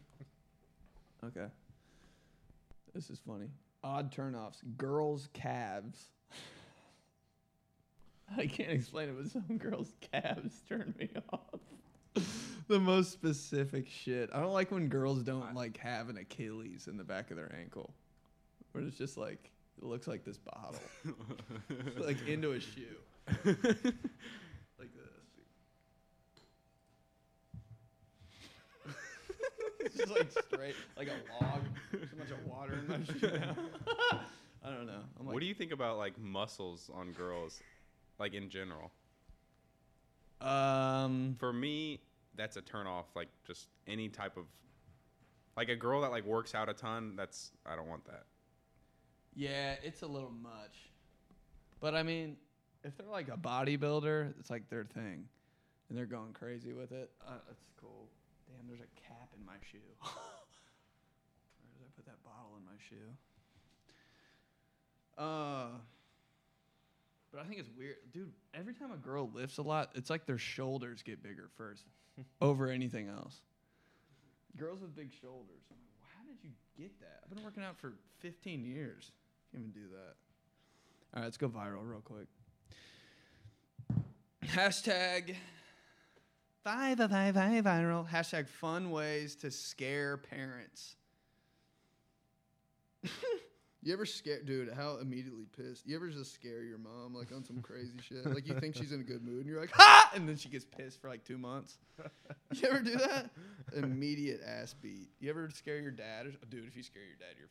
Okay. 1.26 1.48
This 2.94 3.10
is 3.10 3.20
funny. 3.26 3.48
Odd 3.84 4.14
turnoffs. 4.14 4.60
Girls 4.78 5.30
calves. 5.34 6.12
I 8.38 8.48
can't 8.48 8.72
explain 8.72 9.10
it 9.10 9.16
but 9.18 9.32
some 9.32 9.58
girls 9.58 9.94
calves 10.12 10.62
turn 10.68 10.94
me 11.00 11.10
off. 11.32 11.60
The 12.68 12.80
most 12.80 13.12
specific 13.12 13.88
shit. 13.90 14.30
I 14.34 14.42
don't 14.42 14.54
like 14.54 14.72
when 14.72 14.88
girls 14.88 15.24
don't 15.24 15.56
like 15.56 15.78
have 15.78 16.10
an 16.10 16.18
achilles 16.18 16.88
in 16.88 16.98
the 16.98 17.04
back 17.04 17.32
of 17.32 17.38
their 17.38 17.54
ankle. 17.58 17.94
Where 18.72 18.84
it's 18.84 18.98
just 18.98 19.18
like 19.18 19.52
it 19.82 19.86
looks 19.86 20.08
like 20.08 20.24
this 20.24 20.38
bottle 20.38 20.80
like 21.98 22.28
into 22.28 22.52
a 22.52 22.60
shoe 22.60 22.98
like 23.46 24.90
this 24.96 25.22
it's 29.80 29.96
just 29.96 30.12
like 30.12 30.32
straight 30.32 30.76
like 30.98 31.08
a 31.08 31.44
log 31.44 31.62
so 31.92 32.18
much 32.18 32.32
of 32.32 32.46
water 32.46 32.74
in 32.80 32.88
my 32.88 32.98
shoe 33.20 33.40
now 33.40 33.56
i 34.64 34.70
don't 34.70 34.86
know 34.86 35.02
i'm 35.20 35.26
like 35.26 35.34
what 35.34 35.40
do 35.40 35.46
you 35.48 35.54
think 35.54 35.72
about 35.72 35.98
like 35.98 36.20
muscles 36.20 36.90
on 36.94 37.12
girls, 37.14 37.62
like 38.20 38.34
in 38.34 38.50
general? 38.50 38.92
um 40.42 41.36
For 41.40 41.54
me, 41.54 42.02
that's 42.36 42.58
a 42.58 42.62
turn 42.62 42.88
off. 42.88 43.06
Like 43.16 43.30
just 43.46 43.68
any 43.88 44.10
type 44.10 44.38
of, 44.38 44.46
like 45.56 45.70
a 45.70 45.76
girl 45.76 46.02
that 46.02 46.12
like 46.12 46.26
works 46.26 46.56
out 46.56 46.70
a 46.70 46.74
ton. 46.74 47.16
That's 47.16 47.52
I 47.66 47.76
don't 47.76 47.88
want 47.88 48.06
that. 48.06 48.24
Yeah, 49.36 49.76
it's 49.84 50.02
a 50.02 50.08
little 50.08 50.32
much. 50.32 50.90
But 51.80 51.96
I 51.96 52.04
mean, 52.04 52.38
if 52.84 52.98
they're 52.98 53.08
like 53.08 53.28
a 53.30 53.38
bodybuilder, 53.38 54.34
it's 54.40 54.50
like 54.50 54.70
their 54.70 54.84
thing. 54.86 55.28
and 55.90 55.98
they're 55.98 56.06
going 56.06 56.34
crazy 56.34 56.74
with 56.74 56.92
it. 56.92 57.12
Uh, 57.26 57.32
that's 57.48 57.66
cool. 57.80 58.08
Damn, 58.48 58.68
there's 58.68 58.82
a 58.82 59.08
cap 59.08 59.30
in 59.38 59.46
my 59.46 59.54
shoe. 59.72 59.78
Where 60.02 60.12
did 61.78 61.86
I 61.86 61.90
put 61.96 62.06
that 62.06 62.22
bottle 62.24 62.58
in 62.58 62.66
my 62.66 62.78
shoe? 62.90 62.96
Uh, 65.18 65.78
but 67.32 67.42
I 67.42 67.44
think 67.46 67.60
it's 67.60 67.70
weird, 67.78 67.96
dude. 68.12 68.32
Every 68.54 68.74
time 68.74 68.92
a 68.92 68.98
girl 68.98 69.30
lifts 69.34 69.58
a 69.58 69.62
lot, 69.62 69.92
it's 69.96 70.10
like 70.10 70.26
their 70.26 70.38
shoulders 70.38 71.02
get 71.04 71.22
bigger 71.24 71.50
first, 71.58 71.84
over 72.42 72.70
anything 72.70 73.08
else. 73.08 73.42
Girls 74.58 74.82
with 74.82 74.96
big 74.96 75.12
shoulders. 75.22 75.64
I'm 75.70 75.78
like, 75.78 76.12
how 76.18 76.24
did 76.26 76.38
you 76.44 76.50
get 76.78 77.00
that? 77.00 77.22
I've 77.24 77.34
been 77.34 77.44
working 77.44 77.64
out 77.64 77.78
for 77.78 77.94
15 78.20 78.66
years. 78.66 79.12
Can't 79.52 79.64
even 79.64 79.72
do 79.72 79.90
that. 79.90 80.16
All 81.14 81.22
right, 81.22 81.24
let's 81.24 81.38
go 81.38 81.50
viral 81.50 81.82
real 81.84 82.02
quick. 82.02 82.28
Hashtag 84.46 85.36
five 86.64 86.98
five 86.98 87.36
five 87.36 87.64
viral. 87.64 88.08
Hashtag 88.08 88.48
fun 88.48 88.92
ways 88.92 89.36
to 89.36 89.52
scare 89.52 90.18
parents. 90.18 90.96
you 93.84 93.94
ever 93.94 94.06
scare, 94.06 94.42
dude? 94.42 94.72
How 94.74 94.98
immediately 94.98 95.46
pissed? 95.58 95.86
You 95.86 95.96
ever 95.96 96.10
just 96.10 96.34
scare 96.34 96.64
your 96.64 96.78
mom 96.78 97.14
like 97.14 97.32
on 97.32 97.44
some 97.44 97.62
crazy 97.62 97.98
shit? 98.02 98.26
Like 98.26 98.48
you 98.48 98.58
think 98.60 98.76
she's 98.76 98.92
in 98.92 99.02
a 99.02 99.04
good 99.04 99.24
mood, 99.24 99.40
and 99.40 99.48
you're 99.48 99.60
like, 99.60 99.72
ha, 99.74 100.12
and 100.16 100.28
then 100.28 100.38
she 100.38 100.50
gets 100.50 100.66
pissed 100.66 101.02
for 101.02 101.10
like 101.10 101.24
two 101.26 101.38
months. 101.38 101.78
You 102.54 102.68
ever 102.70 102.80
do 102.80 102.96
that? 102.96 103.30
Immediate 103.76 104.42
ass 104.46 104.74
beat. 104.74 105.10
You 105.20 105.30
ever 105.30 105.50
scare 105.54 105.80
your 105.80 105.92
dad? 105.92 106.28
Or, 106.28 106.32
dude, 106.50 106.68
if 106.68 106.76
you 106.76 106.84
scare 106.84 107.04
your 107.04 107.16
dad, 107.18 107.36
you're 107.38 107.50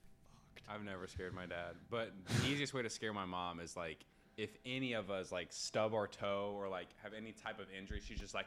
fucked. 0.54 0.62
I've 0.68 0.84
never 0.84 1.06
scared 1.06 1.34
my 1.34 1.46
dad, 1.46 1.74
but 1.90 2.12
the 2.26 2.48
easiest 2.50 2.74
way 2.74 2.82
to 2.82 2.90
scare 2.90 3.12
my 3.12 3.24
mom 3.24 3.60
is 3.60 3.76
like 3.76 4.04
if 4.36 4.50
any 4.64 4.92
of 4.94 5.10
us 5.10 5.30
like 5.32 5.48
stub 5.50 5.92
our 5.94 6.06
toe 6.06 6.54
or 6.56 6.68
like 6.68 6.88
have 7.02 7.12
any 7.12 7.32
type 7.32 7.58
of 7.60 7.66
injury, 7.76 8.00
she's 8.06 8.18
just 8.20 8.34
like, 8.34 8.46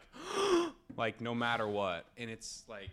like 0.97 1.21
no 1.21 1.35
matter 1.35 1.67
what, 1.67 2.05
and 2.17 2.29
it's 2.29 2.63
like, 2.67 2.89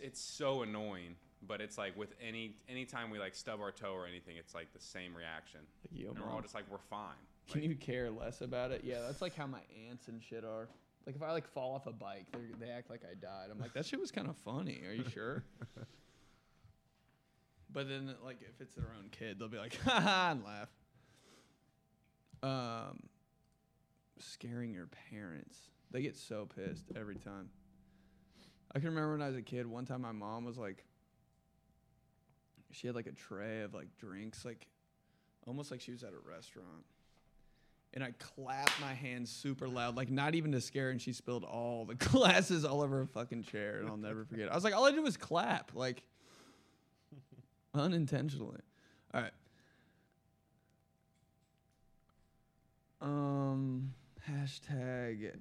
it's- 0.00 0.18
so 0.18 0.62
annoying. 0.62 1.16
But 1.46 1.60
it's 1.60 1.78
like 1.78 1.96
with 1.96 2.12
any 2.26 2.56
anytime 2.68 3.10
we 3.10 3.18
like 3.20 3.34
stub 3.34 3.60
our 3.60 3.70
toe 3.70 3.92
or 3.92 4.06
anything, 4.06 4.36
it's 4.36 4.54
like 4.54 4.72
the 4.72 4.80
same 4.80 5.14
reaction. 5.14 5.60
Like, 5.92 6.08
And 6.08 6.18
we're 6.18 6.30
all 6.32 6.40
just 6.40 6.54
like 6.54 6.64
we're 6.70 6.78
fine. 6.90 7.14
Can 7.52 7.60
Like, 7.60 7.70
you 7.70 7.76
care 7.76 8.10
less 8.10 8.40
about 8.40 8.72
it? 8.72 8.80
Yeah, 8.82 9.02
that's 9.06 9.20
like 9.22 9.36
how 9.36 9.46
my 9.46 9.60
aunts 9.88 10.08
and 10.08 10.20
shit 10.20 10.44
are. 10.44 10.66
Like 11.06 11.14
if 11.14 11.22
I 11.22 11.30
like 11.32 11.46
fall 11.46 11.74
off 11.74 11.86
a 11.86 11.92
bike, 11.92 12.26
they 12.58 12.70
act 12.70 12.90
like 12.90 13.02
I 13.08 13.14
died. 13.14 13.50
I'm 13.52 13.60
like, 13.60 13.74
that 13.74 13.86
shit 13.86 14.00
was 14.00 14.10
kind 14.10 14.28
of 14.28 14.36
funny. 14.38 14.82
Are 14.88 14.92
you 14.94 15.04
sure? 15.08 15.44
but 17.76 17.90
then 17.90 18.14
like 18.24 18.38
if 18.40 18.58
it's 18.58 18.74
their 18.74 18.88
own 18.98 19.10
kid, 19.10 19.38
they'll 19.38 19.48
be 19.48 19.58
like, 19.58 19.78
ha 19.84 20.00
ha, 20.00 20.28
and 20.30 20.42
laugh. 20.42 20.70
Um, 22.42 23.02
scaring 24.18 24.72
your 24.72 24.88
parents. 25.10 25.58
They 25.90 26.00
get 26.00 26.16
so 26.16 26.48
pissed 26.56 26.86
every 26.96 27.16
time. 27.16 27.50
I 28.74 28.78
can 28.78 28.88
remember 28.88 29.12
when 29.12 29.20
I 29.20 29.26
was 29.26 29.36
a 29.36 29.42
kid. 29.42 29.66
One 29.66 29.84
time, 29.84 30.00
my 30.00 30.12
mom 30.12 30.46
was 30.46 30.56
like, 30.56 30.84
she 32.70 32.86
had 32.86 32.96
like 32.96 33.06
a 33.06 33.12
tray 33.12 33.60
of 33.60 33.74
like 33.74 33.94
drinks, 33.98 34.46
like 34.46 34.66
almost 35.46 35.70
like 35.70 35.82
she 35.82 35.92
was 35.92 36.02
at 36.02 36.14
a 36.14 36.30
restaurant. 36.30 36.86
And 37.92 38.02
I 38.02 38.12
clapped 38.18 38.80
my 38.80 38.94
hands 38.94 39.30
super 39.30 39.68
loud, 39.68 39.98
like 39.98 40.10
not 40.10 40.34
even 40.34 40.50
to 40.52 40.62
scare, 40.62 40.88
and 40.88 41.00
she 41.00 41.12
spilled 41.12 41.44
all 41.44 41.84
the 41.84 41.94
glasses 42.10 42.64
all 42.64 42.80
over 42.80 42.96
her 43.00 43.06
fucking 43.06 43.42
chair, 43.42 43.80
and 43.80 43.88
I'll 43.88 43.98
never 43.98 44.24
forget. 44.24 44.50
I 44.50 44.54
was 44.54 44.64
like, 44.64 44.74
all 44.74 44.86
I 44.86 44.92
did 44.92 45.02
was 45.02 45.18
clap, 45.18 45.72
like 45.74 46.02
unintentionally. 47.76 48.60
All 49.14 49.22
right. 49.22 49.32
Um, 53.00 53.94
hashtag 54.28 55.32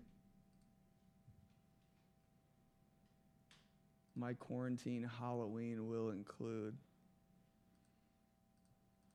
my 4.15 4.33
quarantine 4.33 5.09
Halloween 5.19 5.87
will 5.87 6.09
include. 6.09 6.75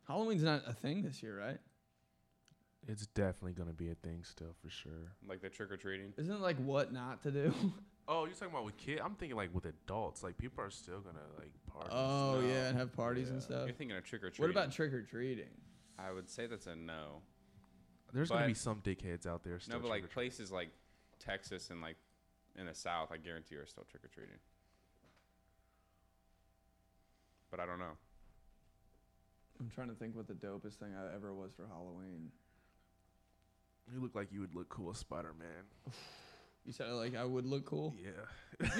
Halloween's 0.06 0.42
not 0.42 0.62
a 0.66 0.72
thing 0.72 1.02
this 1.02 1.22
year, 1.22 1.38
right? 1.38 1.58
It's 2.88 3.06
definitely 3.08 3.52
gonna 3.52 3.72
be 3.72 3.90
a 3.90 3.94
thing 3.94 4.24
still 4.24 4.54
for 4.62 4.70
sure. 4.70 5.12
like 5.26 5.40
the 5.40 5.48
trick 5.48 5.70
or 5.70 5.76
treating. 5.76 6.12
Isn't 6.16 6.34
it 6.34 6.40
like 6.40 6.56
what 6.56 6.92
not 6.92 7.22
to 7.22 7.30
do? 7.30 7.54
Oh, 8.12 8.24
you're 8.24 8.34
talking 8.34 8.52
about 8.52 8.64
with 8.64 8.76
kids? 8.76 9.00
I'm 9.04 9.14
thinking 9.14 9.36
like 9.36 9.54
with 9.54 9.66
adults. 9.66 10.24
Like 10.24 10.36
people 10.36 10.64
are 10.64 10.70
still 10.70 10.98
gonna 10.98 11.20
like 11.38 11.52
party. 11.72 11.90
oh 11.92 12.40
No. 12.40 12.46
yeah, 12.48 12.66
and 12.66 12.76
have 12.76 12.92
parties 12.92 13.30
and 13.30 13.40
stuff. 13.40 13.66
You're 13.66 13.74
thinking 13.74 13.96
of 13.96 14.02
trick 14.02 14.24
or 14.24 14.30
treating. 14.30 14.42
What 14.42 14.50
about 14.50 14.72
trick 14.72 14.92
or 14.92 15.02
treating? 15.02 15.44
I 15.96 16.10
would 16.10 16.28
say 16.28 16.46
that's 16.46 16.66
a 16.66 16.74
no. 16.74 17.22
There's 18.12 18.28
gonna 18.28 18.48
be 18.48 18.54
some 18.54 18.80
dickheads 18.80 19.26
out 19.28 19.44
there. 19.44 19.60
Still 19.60 19.76
No, 19.76 19.82
but 19.82 19.88
like 19.88 20.00
trick-or-treating. 20.02 20.30
places 20.30 20.50
like 20.50 20.70
Texas 21.20 21.70
and 21.70 21.80
like 21.80 21.96
in 22.58 22.66
the 22.66 22.74
South, 22.74 23.10
I 23.12 23.16
guarantee 23.16 23.54
you 23.54 23.60
are 23.60 23.66
still 23.66 23.84
trick 23.88 24.04
or 24.04 24.08
treating. 24.08 24.34
But 27.48 27.60
I 27.60 27.66
don't 27.66 27.78
know. 27.78 27.96
I'm 29.60 29.70
trying 29.70 29.88
to 29.88 29.94
think 29.94 30.16
what 30.16 30.26
the 30.26 30.34
dopest 30.34 30.74
thing 30.74 30.88
I 30.98 31.14
ever 31.14 31.32
was 31.32 31.52
for 31.54 31.66
Halloween. 31.68 32.32
you 33.92 34.00
look 34.00 34.16
like 34.16 34.32
you 34.32 34.40
would 34.40 34.54
look 34.54 34.68
cool 34.68 34.90
as 34.90 34.98
Spider 34.98 35.32
Man. 35.38 35.94
You 36.64 36.72
said 36.72 36.90
like 36.90 37.16
I 37.16 37.24
would 37.24 37.46
look 37.46 37.64
cool. 37.64 37.94
Yeah. 38.02 38.68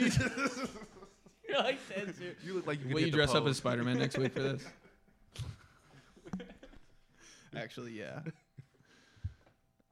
You're 1.49 1.59
like 1.59 1.79
dead 1.89 2.15
serious. 2.17 2.37
You 2.45 2.55
look 2.55 2.67
like 2.67 2.79
you. 2.79 2.85
could 2.85 2.95
Will 2.95 3.01
hit 3.01 3.07
you 3.07 3.13
the 3.13 3.17
dress 3.17 3.35
up 3.35 3.47
as 3.47 3.57
Spider 3.57 3.83
Man 3.83 3.99
next 3.99 4.17
week 4.19 4.33
for 4.33 4.41
this? 4.41 4.65
Actually, 7.57 7.93
yeah. 7.93 8.21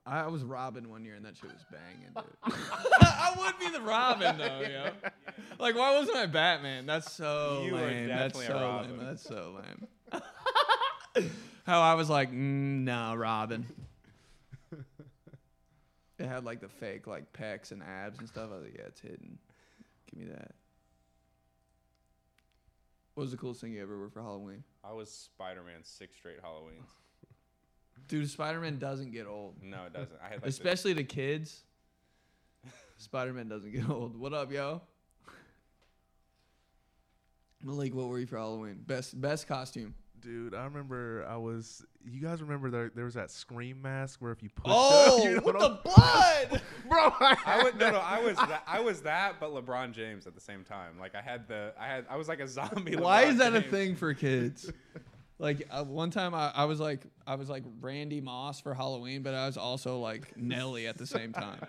I 0.07 0.27
was 0.29 0.43
Robin 0.43 0.89
one 0.89 1.05
year 1.05 1.17
and 1.17 1.25
that 1.27 1.37
shit 1.37 1.51
was 1.53 1.65
banging, 1.71 2.13
dude. 2.15 2.25
I 3.01 3.35
would 3.37 3.59
be 3.59 3.71
the 3.77 3.83
Robin 3.83 4.39
though, 4.39 4.61
yo. 4.61 4.91
Like, 5.59 5.77
why 5.77 5.99
wasn't 5.99 6.17
I 6.17 6.27
Batman? 6.27 6.87
That's 6.87 7.13
so 7.13 7.63
You 7.67 7.75
lame. 7.75 8.09
That's 8.09 8.47
so 8.47 8.87
lame. 8.89 8.99
That's 9.05 9.23
so 9.23 9.61
lame. 9.61 10.23
How 11.67 11.83
I 11.83 11.95
was 11.95 12.09
like, 12.09 12.31
mm, 12.31 12.85
no, 12.85 13.15
Robin. 13.17 13.67
It 16.19 16.27
had 16.27 16.45
like 16.45 16.61
the 16.61 16.69
fake 16.69 17.07
like 17.07 17.33
pecs 17.33 17.71
and 17.71 17.83
abs 17.83 18.19
and 18.19 18.29
stuff. 18.29 18.51
I 18.51 18.55
was 18.57 18.65
like, 18.65 18.75
yeah, 18.77 18.87
it's 18.87 19.01
hidden. 19.01 19.39
Give 20.11 20.21
me 20.27 20.33
that. 20.33 20.53
What 23.15 23.23
was 23.23 23.31
the 23.31 23.37
coolest 23.37 23.61
thing 23.61 23.73
you 23.73 23.83
ever 23.83 23.99
were 23.99 24.11
for 24.11 24.23
Halloween? 24.23 24.63
I 24.85 24.93
was 24.93 25.11
Spider 25.11 25.63
Man 25.63 25.83
six 25.83 26.17
straight 26.17 26.43
Halloweens. 26.43 26.87
Dude, 28.07 28.29
Spider 28.31 28.61
Man 28.61 28.79
doesn't 28.79 29.11
get 29.13 29.27
old. 29.27 29.57
No, 29.63 29.85
it 29.87 29.93
doesn't. 29.93 30.19
I 30.21 30.25
had 30.25 30.33
like 30.35 30.43
the- 30.43 30.49
Especially 30.49 30.95
to 30.95 31.05
kids. 31.05 31.63
Spider 32.97 33.33
Man 33.33 33.49
doesn't 33.49 33.73
get 33.73 33.89
old. 33.89 34.17
What 34.17 34.33
up, 34.33 34.51
yo? 34.53 34.83
Malik, 37.63 37.95
what 37.95 38.07
were 38.09 38.19
you 38.19 38.27
for 38.27 38.37
Halloween? 38.39 38.83
Best 38.87 39.21
best 39.21 39.47
costume. 39.49 39.95
Dude, 40.21 40.55
I 40.55 40.65
remember 40.65 41.27
I 41.29 41.37
was. 41.37 41.85
You 42.05 42.21
guys 42.21 42.41
remember 42.41 42.71
there, 42.71 42.91
there 42.95 43.05
was 43.05 43.15
that 43.15 43.31
scream 43.31 43.83
mask 43.83 44.21
where 44.21 44.33
if 44.33 44.43
you 44.43 44.49
pushed 44.49 44.69
Oh, 44.71 45.19
up, 45.19 45.25
you 45.25 45.31
know 45.31 45.43
with 45.45 45.55
what 45.55 45.59
the 45.61 45.91
blood! 45.91 46.63
bro. 46.89 46.99
I, 47.21 47.37
I 47.45 47.63
was 47.65 47.75
no, 47.75 47.91
no. 47.91 47.99
I 47.99 48.21
was 48.21 48.37
that, 48.37 48.63
I 48.67 48.81
was 48.81 49.03
that, 49.03 49.35
but 49.39 49.51
LeBron 49.51 49.93
James 49.93 50.27
at 50.27 50.35
the 50.35 50.41
same 50.41 50.65
time. 50.65 50.99
Like 50.99 51.15
I 51.15 51.21
had 51.21 51.47
the 51.49 51.73
I 51.79 51.87
had 51.87 52.07
I 52.09 52.17
was 52.17 52.29
like 52.29 52.41
a 52.41 52.49
zombie. 52.49 52.97
Why 52.97 53.25
LeBron 53.25 53.29
is 53.31 53.37
that 53.39 53.55
a 53.55 53.63
thing 53.63 53.97
for 53.97 54.15
kids? 54.15 54.71
Like 55.41 55.69
uh, 55.71 55.85
one 55.85 56.11
time, 56.11 56.35
I, 56.35 56.51
I 56.53 56.65
was 56.65 56.81
like 56.81 57.03
I 57.25 57.37
was 57.37 57.49
like 57.49 57.63
Randy 57.81 58.21
Moss 58.21 58.61
for 58.61 58.75
Halloween, 58.75 59.23
but 59.23 59.35
I 59.35 59.47
was 59.47 59.57
also 59.57 60.01
like 60.01 60.37
Nelly 60.37 60.89
at 60.89 60.99
the 60.99 61.07
same 61.07 61.33
time. 61.33 61.61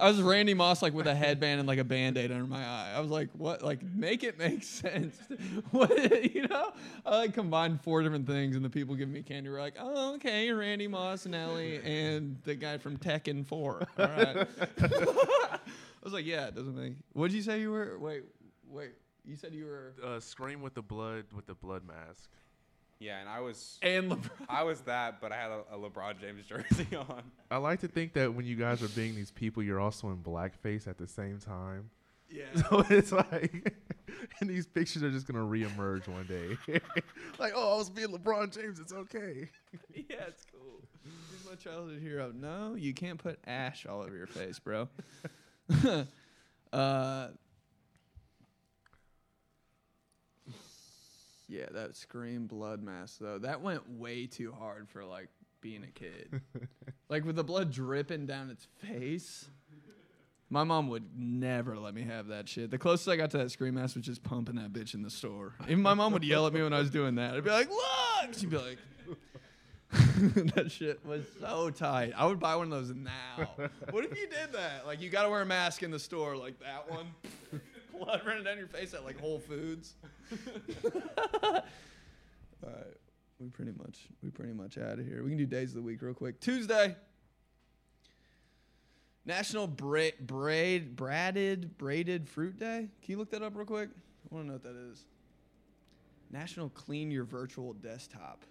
I 0.00 0.08
was 0.08 0.22
Randy 0.22 0.54
Moss 0.54 0.80
like 0.80 0.94
with 0.94 1.06
a 1.06 1.14
headband 1.14 1.60
and 1.60 1.68
like 1.68 1.78
a 1.78 1.84
band-aid 1.84 2.32
under 2.32 2.46
my 2.46 2.64
eye. 2.64 2.92
I 2.96 3.00
was 3.00 3.10
like, 3.10 3.28
what? 3.36 3.62
Like, 3.62 3.82
make 3.82 4.24
it 4.24 4.38
make 4.38 4.62
sense. 4.64 5.16
what? 5.70 6.34
You 6.34 6.48
know? 6.48 6.72
I 7.04 7.16
like 7.18 7.34
combined 7.34 7.82
four 7.82 8.02
different 8.02 8.26
things, 8.26 8.56
and 8.56 8.64
the 8.64 8.70
people 8.70 8.94
giving 8.94 9.12
me 9.12 9.22
candy 9.22 9.50
were 9.50 9.60
like, 9.60 9.74
oh, 9.78 10.14
okay, 10.14 10.50
Randy 10.50 10.88
Moss, 10.88 11.26
Nelly, 11.26 11.80
and 11.84 12.38
the 12.44 12.54
guy 12.54 12.78
from 12.78 12.96
Tekken 12.96 13.46
4. 13.46 13.88
All 13.98 14.06
right. 14.06 14.46
I 14.82 15.58
was 16.02 16.12
like, 16.14 16.24
yeah, 16.24 16.46
it 16.46 16.54
doesn't 16.54 16.76
make. 16.76 16.94
What'd 17.12 17.34
you 17.34 17.42
say 17.42 17.60
you 17.60 17.70
were? 17.70 17.98
Wait, 17.98 18.22
wait. 18.66 18.92
You 19.26 19.36
said 19.36 19.52
you 19.54 19.66
were. 19.66 19.94
uh, 20.02 20.18
scream 20.20 20.62
with 20.62 20.74
the 20.74 20.82
blood 20.82 21.24
with 21.34 21.46
the 21.46 21.54
blood 21.54 21.82
mask. 21.86 22.30
Yeah, 23.00 23.18
and 23.18 23.28
I 23.30 23.40
was 23.40 23.78
And 23.80 24.10
LeBron. 24.12 24.30
I 24.48 24.62
was 24.62 24.82
that, 24.82 25.20
but 25.22 25.32
I 25.32 25.36
had 25.36 25.50
a, 25.50 25.62
a 25.74 25.78
LeBron 25.78 26.20
James 26.20 26.46
jersey 26.46 26.86
on. 26.96 27.22
I 27.50 27.56
like 27.56 27.80
to 27.80 27.88
think 27.88 28.12
that 28.12 28.34
when 28.34 28.44
you 28.44 28.56
guys 28.56 28.82
are 28.82 28.88
being 28.88 29.14
these 29.14 29.30
people, 29.30 29.62
you're 29.62 29.80
also 29.80 30.10
in 30.10 30.18
blackface 30.18 30.86
at 30.86 30.98
the 30.98 31.06
same 31.06 31.38
time. 31.38 31.90
Yeah. 32.28 32.44
So 32.70 32.84
it's 32.90 33.10
like, 33.10 33.74
and 34.40 34.48
these 34.50 34.66
pictures 34.66 35.02
are 35.02 35.10
just 35.10 35.26
gonna 35.26 35.44
reemerge 35.44 36.06
one 36.08 36.26
day. 36.26 36.58
like, 37.38 37.54
oh, 37.56 37.74
I 37.74 37.78
was 37.78 37.88
being 37.90 38.08
LeBron 38.08 38.54
James. 38.54 38.78
It's 38.78 38.92
okay. 38.92 39.48
yeah, 39.94 40.26
it's 40.28 40.44
cool. 40.52 40.82
He's 41.02 41.48
my 41.48 41.56
childhood 41.56 42.00
hero. 42.02 42.32
No, 42.34 42.74
you 42.76 42.92
can't 42.92 43.18
put 43.18 43.38
ash 43.46 43.86
all 43.86 44.02
over 44.02 44.14
your 44.14 44.26
face, 44.26 44.58
bro. 44.58 44.88
uh, 46.72 47.28
yeah, 51.50 51.66
that 51.72 51.96
scream 51.96 52.46
blood 52.46 52.82
mask 52.82 53.18
though. 53.20 53.38
That 53.38 53.60
went 53.60 53.82
way 53.90 54.26
too 54.26 54.54
hard 54.56 54.88
for 54.88 55.04
like 55.04 55.28
being 55.60 55.82
a 55.82 55.88
kid. 55.88 56.40
like 57.08 57.24
with 57.24 57.36
the 57.36 57.44
blood 57.44 57.72
dripping 57.72 58.26
down 58.26 58.50
its 58.50 58.66
face. 58.78 59.48
My 60.52 60.64
mom 60.64 60.88
would 60.88 61.16
never 61.16 61.78
let 61.78 61.94
me 61.94 62.02
have 62.02 62.28
that 62.28 62.48
shit. 62.48 62.70
The 62.70 62.78
closest 62.78 63.08
I 63.08 63.16
got 63.16 63.30
to 63.32 63.38
that 63.38 63.52
Scream 63.52 63.74
mask 63.74 63.94
was 63.94 64.04
just 64.04 64.22
pumping 64.24 64.56
that 64.56 64.72
bitch 64.72 64.94
in 64.94 65.02
the 65.02 65.10
store. 65.10 65.54
Even 65.64 65.82
my 65.82 65.94
mom 65.94 66.12
would 66.12 66.24
yell 66.24 66.46
at 66.46 66.52
me 66.52 66.62
when 66.62 66.72
I 66.72 66.80
was 66.80 66.90
doing 66.90 67.16
that. 67.16 67.34
I'd 67.34 67.44
be 67.44 67.50
like, 67.50 67.68
look! 67.68 68.34
She'd 68.34 68.50
be 68.50 68.58
like, 68.58 68.78
that 70.54 70.72
shit 70.72 71.04
was 71.06 71.24
so 71.40 71.70
tight. 71.70 72.14
I 72.16 72.26
would 72.26 72.40
buy 72.40 72.56
one 72.56 72.72
of 72.72 72.86
those 72.86 72.94
now. 72.94 73.48
What 73.90 74.04
if 74.04 74.18
you 74.18 74.26
did 74.26 74.52
that? 74.52 74.86
Like, 74.86 75.00
you 75.00 75.08
got 75.08 75.22
to 75.22 75.30
wear 75.30 75.42
a 75.42 75.46
mask 75.46 75.84
in 75.84 75.92
the 75.92 76.00
store, 76.00 76.36
like 76.36 76.58
that 76.60 76.90
one. 76.90 77.06
Blood 78.00 78.22
running 78.24 78.44
down 78.44 78.56
your 78.56 78.66
face 78.66 78.94
at 78.94 79.04
like 79.04 79.20
Whole 79.20 79.38
Foods. 79.38 79.94
All 80.94 81.52
right, 82.62 82.96
we 83.38 83.48
pretty 83.48 83.72
much 83.72 84.08
we 84.22 84.30
pretty 84.30 84.54
much 84.54 84.78
out 84.78 84.98
of 84.98 85.06
here. 85.06 85.22
We 85.22 85.30
can 85.30 85.38
do 85.38 85.46
days 85.46 85.70
of 85.70 85.76
the 85.76 85.82
week 85.82 86.00
real 86.00 86.14
quick. 86.14 86.40
Tuesday. 86.40 86.96
National 89.26 89.66
bra- 89.66 90.16
braid 90.20 90.96
braided 90.96 91.76
braided 91.76 92.26
fruit 92.26 92.58
day. 92.58 92.88
Can 93.02 93.12
you 93.12 93.18
look 93.18 93.30
that 93.32 93.42
up 93.42 93.54
real 93.54 93.66
quick? 93.66 93.90
I 93.90 94.34
want 94.34 94.46
to 94.46 94.48
know 94.48 94.54
what 94.54 94.62
that 94.62 94.76
is. 94.90 95.04
National 96.30 96.70
clean 96.70 97.10
your 97.10 97.24
virtual 97.24 97.74
desktop. 97.74 98.44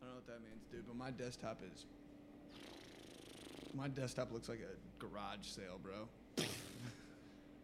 I 0.00 0.04
don't 0.04 0.14
know 0.14 0.20
what 0.20 0.26
that 0.28 0.42
means, 0.44 0.64
dude, 0.70 0.86
but 0.86 0.96
my 0.96 1.10
desktop 1.10 1.60
is 1.74 1.86
my 3.74 3.88
desktop 3.88 4.32
looks 4.32 4.48
like 4.48 4.60
a 4.60 5.00
garage 5.04 5.46
sale, 5.46 5.80
bro. 5.82 6.08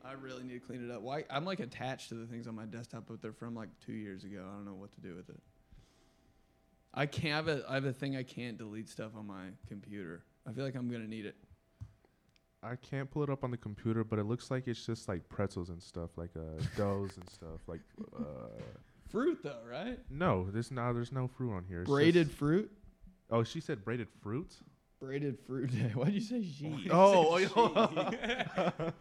I 0.08 0.12
really 0.12 0.42
need 0.42 0.54
to 0.54 0.60
clean 0.60 0.84
it 0.88 0.90
up. 0.90 1.02
Why? 1.02 1.24
I'm 1.28 1.44
like 1.44 1.60
attached 1.60 2.08
to 2.10 2.14
the 2.14 2.26
things 2.26 2.46
on 2.46 2.54
my 2.54 2.64
desktop, 2.64 3.04
but 3.08 3.20
they're 3.20 3.32
from 3.32 3.54
like 3.54 3.68
two 3.84 3.92
years 3.92 4.24
ago. 4.24 4.44
I 4.48 4.54
don't 4.54 4.64
know 4.64 4.74
what 4.74 4.92
to 4.94 5.00
do 5.00 5.14
with 5.14 5.28
it. 5.28 5.40
I 6.94 7.06
can't 7.06 7.34
have 7.46 7.48
a. 7.48 7.64
I 7.68 7.74
have 7.74 7.84
a 7.84 7.92
thing 7.92 8.16
I 8.16 8.22
can't 8.22 8.56
delete 8.56 8.88
stuff 8.88 9.12
on 9.16 9.26
my 9.26 9.48
computer. 9.68 10.22
I 10.48 10.52
feel 10.52 10.64
like 10.64 10.74
I'm 10.74 10.90
gonna 10.90 11.06
need 11.06 11.26
it. 11.26 11.36
I 12.62 12.74
can't 12.76 13.08
pull 13.10 13.22
it 13.22 13.30
up 13.30 13.44
on 13.44 13.50
the 13.52 13.56
computer, 13.56 14.02
but 14.02 14.18
it 14.18 14.24
looks 14.24 14.50
like 14.50 14.66
it's 14.66 14.84
just 14.84 15.06
like 15.08 15.28
pretzels 15.28 15.68
and 15.68 15.80
stuff, 15.82 16.10
like 16.16 16.30
uh, 16.36 16.60
doughs 16.76 17.16
and 17.16 17.28
stuff. 17.28 17.60
Like, 17.68 17.80
uh, 18.18 18.22
Fruit 19.10 19.38
though, 19.42 19.60
right? 19.70 19.98
no, 20.10 20.48
there's 20.50 20.70
no, 20.72 20.92
there's 20.92 21.12
no 21.12 21.28
fruit 21.28 21.52
on 21.54 21.64
here. 21.68 21.82
It's 21.82 21.90
Braided 21.90 22.26
just- 22.28 22.38
fruit. 22.38 22.70
oh, 23.30 23.44
she 23.44 23.60
said 23.60 23.84
braided 23.84 24.08
fruit. 24.22 24.52
Braided 25.00 25.38
fruit 25.46 25.70
day. 25.70 25.90
Why'd 25.94 26.12
you 26.12 26.20
say 26.20 26.42
she? 26.42 26.88
Oh, 26.90 27.38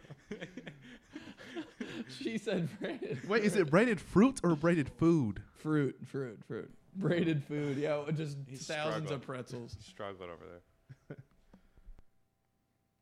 she 2.22 2.38
said 2.38 2.68
braided. 2.80 3.28
wait, 3.28 3.44
is 3.44 3.56
it 3.56 3.70
braided 3.70 4.00
fruit 4.00 4.40
or 4.42 4.54
braided 4.56 4.88
food? 4.88 5.42
fruit? 5.58 5.96
Fruit, 6.06 6.38
fruit. 6.46 6.70
Braided 6.94 7.44
food. 7.44 7.76
Yeah, 7.76 8.02
just 8.14 8.38
He's 8.48 8.66
thousands 8.66 9.06
struggling. 9.08 9.14
of 9.14 9.22
pretzels. 9.22 9.76
Struggling 9.80 10.30
over 10.30 10.44
there. 10.44 11.16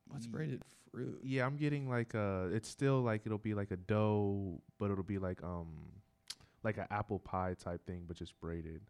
What's 0.08 0.26
braided 0.26 0.62
fruit? 0.90 1.20
Yeah, 1.22 1.46
I'm 1.46 1.56
getting 1.56 1.88
like 1.88 2.14
uh 2.14 2.48
it's 2.52 2.68
still 2.68 3.00
like 3.00 3.22
it'll 3.26 3.38
be 3.38 3.54
like 3.54 3.70
a 3.70 3.76
dough, 3.76 4.60
but 4.78 4.90
it'll 4.90 5.04
be 5.04 5.18
like 5.18 5.42
um 5.42 5.68
like 6.62 6.78
an 6.78 6.86
apple 6.90 7.18
pie 7.18 7.54
type 7.58 7.84
thing, 7.86 8.04
but 8.06 8.16
just 8.16 8.38
braided. 8.40 8.82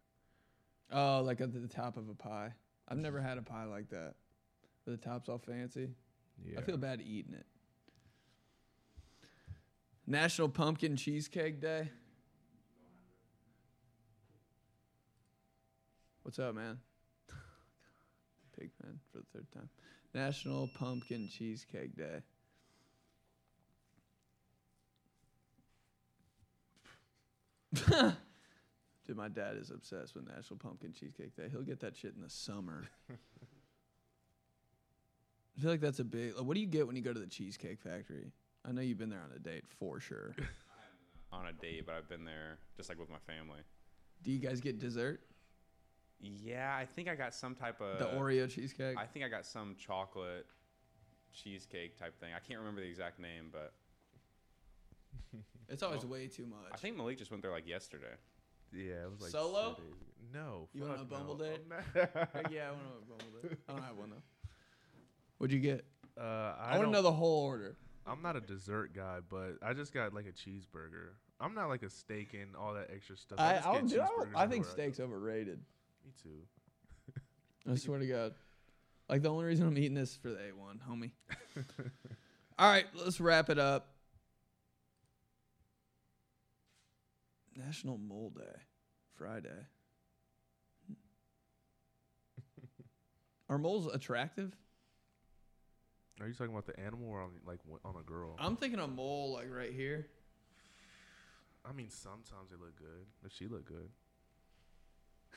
Oh, 0.91 1.21
like 1.23 1.41
at 1.41 1.53
the 1.53 1.67
top 1.67 1.97
of 1.97 2.09
a 2.09 2.13
pie. 2.13 2.53
I've 2.87 2.97
never 2.97 3.21
had 3.21 3.37
a 3.37 3.41
pie 3.41 3.65
like 3.65 3.89
that. 3.89 4.15
Where 4.85 4.95
the 4.95 4.97
top's 4.97 5.27
all 5.27 5.37
fancy. 5.37 5.89
Yeah. 6.45 6.59
I 6.59 6.61
feel 6.61 6.77
bad 6.77 7.01
eating 7.01 7.33
it. 7.33 7.45
National 10.07 10.47
Pumpkin 10.47 10.95
Cheesecake 10.95 11.59
Day. 11.59 11.89
What's 16.23 16.39
up, 16.39 16.55
man? 16.55 16.79
Pigman 18.57 18.99
for 19.11 19.19
the 19.19 19.25
third 19.33 19.51
time. 19.53 19.69
National 20.13 20.69
Pumpkin 20.69 21.27
Cheesecake 21.27 21.97
Day. 21.97 22.21
Dude, 29.05 29.17
my 29.17 29.27
dad 29.27 29.57
is 29.57 29.71
obsessed 29.71 30.15
with 30.15 30.25
National 30.25 30.57
Pumpkin 30.57 30.93
Cheesecake 30.93 31.35
Day. 31.35 31.49
He'll 31.51 31.61
get 31.63 31.81
that 31.81 31.97
shit 31.97 32.13
in 32.15 32.21
the 32.21 32.29
summer. 32.29 32.85
I 33.09 33.15
feel 35.61 35.69
like 35.69 35.81
that's 35.81 35.99
a 35.99 36.05
big. 36.05 36.35
Like, 36.37 36.45
what 36.45 36.53
do 36.53 36.61
you 36.61 36.67
get 36.67 36.87
when 36.87 36.95
you 36.95 37.01
go 37.01 37.11
to 37.11 37.19
the 37.19 37.27
Cheesecake 37.27 37.81
Factory? 37.81 38.31
I 38.67 38.71
know 38.71 38.81
you've 38.81 38.97
been 38.97 39.09
there 39.09 39.21
on 39.21 39.31
a 39.35 39.39
date 39.39 39.63
for 39.79 39.99
sure. 39.99 40.35
On 41.33 41.45
a 41.45 41.51
date, 41.51 41.85
but 41.85 41.95
I've 41.95 42.07
been 42.07 42.23
there 42.23 42.57
just 42.77 42.87
like 42.87 42.97
with 42.97 43.09
my 43.09 43.17
family. 43.27 43.59
Do 44.23 44.31
you 44.31 44.39
guys 44.39 44.61
get 44.61 44.79
dessert? 44.79 45.19
Yeah, 46.21 46.73
I 46.73 46.85
think 46.85 47.09
I 47.09 47.15
got 47.15 47.35
some 47.35 47.53
type 47.53 47.81
of 47.81 47.99
The 47.99 48.05
Oreo 48.05 48.49
cheesecake. 48.49 48.97
I 48.97 49.05
think 49.05 49.25
I 49.25 49.27
got 49.27 49.45
some 49.45 49.75
chocolate 49.77 50.45
cheesecake 51.33 51.97
type 51.99 52.17
thing. 52.19 52.29
I 52.33 52.39
can't 52.39 52.59
remember 52.59 52.79
the 52.79 52.87
exact 52.87 53.19
name, 53.19 53.49
but 53.51 53.73
it's 55.69 55.83
always 55.83 56.03
well, 56.03 56.13
way 56.13 56.27
too 56.27 56.45
much. 56.45 56.71
I 56.73 56.77
think 56.77 56.95
Malik 56.95 57.17
just 57.17 57.29
went 57.29 57.43
there 57.43 57.51
like 57.51 57.67
yesterday. 57.67 58.15
Yeah, 58.73 59.03
it 59.03 59.11
was 59.11 59.21
like 59.21 59.31
Solo? 59.31 59.69
days 59.71 59.77
ago. 59.79 59.85
No. 60.33 60.69
You 60.73 60.83
want 60.83 61.01
a 61.01 61.03
Bumble 61.03 61.37
no. 61.37 61.43
date? 61.43 61.59
I'm 61.69 62.01
not- 62.33 62.51
yeah, 62.51 62.69
I 62.69 62.71
want 62.71 62.83
to 62.83 63.05
bumble 63.09 63.41
date. 63.41 63.57
I 63.67 63.73
don't 63.73 63.83
have 63.83 63.97
one 63.97 64.09
though. 64.11 64.23
What'd 65.37 65.53
you 65.53 65.59
get? 65.59 65.85
uh, 66.17 66.55
I, 66.59 66.71
I, 66.71 66.77
want 66.77 66.87
to 66.87 66.91
know 66.91 67.01
the 67.01 67.11
whole 67.11 67.43
order. 67.45 67.75
I'm 68.07 68.21
not 68.21 68.35
a 68.35 68.41
dessert 68.41 68.93
guy, 68.95 69.19
but 69.29 69.57
I 69.61 69.73
just 69.73 69.93
got 69.93 70.13
like 70.13 70.25
a 70.25 70.31
cheeseburger. 70.31 71.09
I'm 71.39 71.53
not 71.53 71.67
like 71.69 71.83
a 71.83 71.89
steak 71.89 72.33
and 72.33 72.55
all 72.55 72.73
that 72.73 72.89
extra 72.93 73.17
stuff. 73.17 73.39
I, 73.39 73.55
just 73.55 73.67
I'll 73.67 73.73
get 73.81 73.87
do, 73.89 74.01
I'll- 74.01 74.27
I 74.35 74.47
think 74.47 74.65
steak's 74.65 74.99
overrated. 74.99 75.59
Me 76.05 76.11
too. 76.23 76.41
I 77.69 77.75
swear 77.75 77.99
to 77.99 78.07
God. 78.07 78.33
Like 79.09 79.21
the 79.23 79.29
only 79.29 79.45
reason 79.45 79.67
I'm 79.67 79.77
eating 79.77 79.93
this 79.93 80.11
is 80.11 80.17
for 80.17 80.29
the 80.29 80.35
A1, 80.37 80.79
homie. 80.89 81.11
All 82.59 82.69
right, 82.71 82.85
let's 82.95 83.19
wrap 83.19 83.49
it 83.49 83.59
up. 83.59 83.93
National 87.55 87.97
Mole 87.97 88.31
Day, 88.35 88.61
Friday. 89.15 89.49
Are 93.49 93.57
moles 93.57 93.87
attractive? 93.93 94.55
Are 96.19 96.27
you 96.27 96.33
talking 96.33 96.51
about 96.51 96.65
the 96.65 96.79
animal 96.79 97.09
or 97.09 97.21
on 97.21 97.29
like 97.45 97.59
on 97.85 97.95
a 97.99 98.03
girl? 98.03 98.35
I'm 98.39 98.55
thinking 98.55 98.79
a 98.79 98.87
mole 98.87 99.33
like 99.33 99.53
right 99.53 99.71
here. 99.71 100.07
I 101.63 101.73
mean, 101.73 101.89
sometimes 101.89 102.49
they 102.49 102.55
look 102.57 102.75
good. 102.77 103.05
Does 103.21 103.31
she 103.33 103.47
look 103.47 103.65
good? 103.65 103.89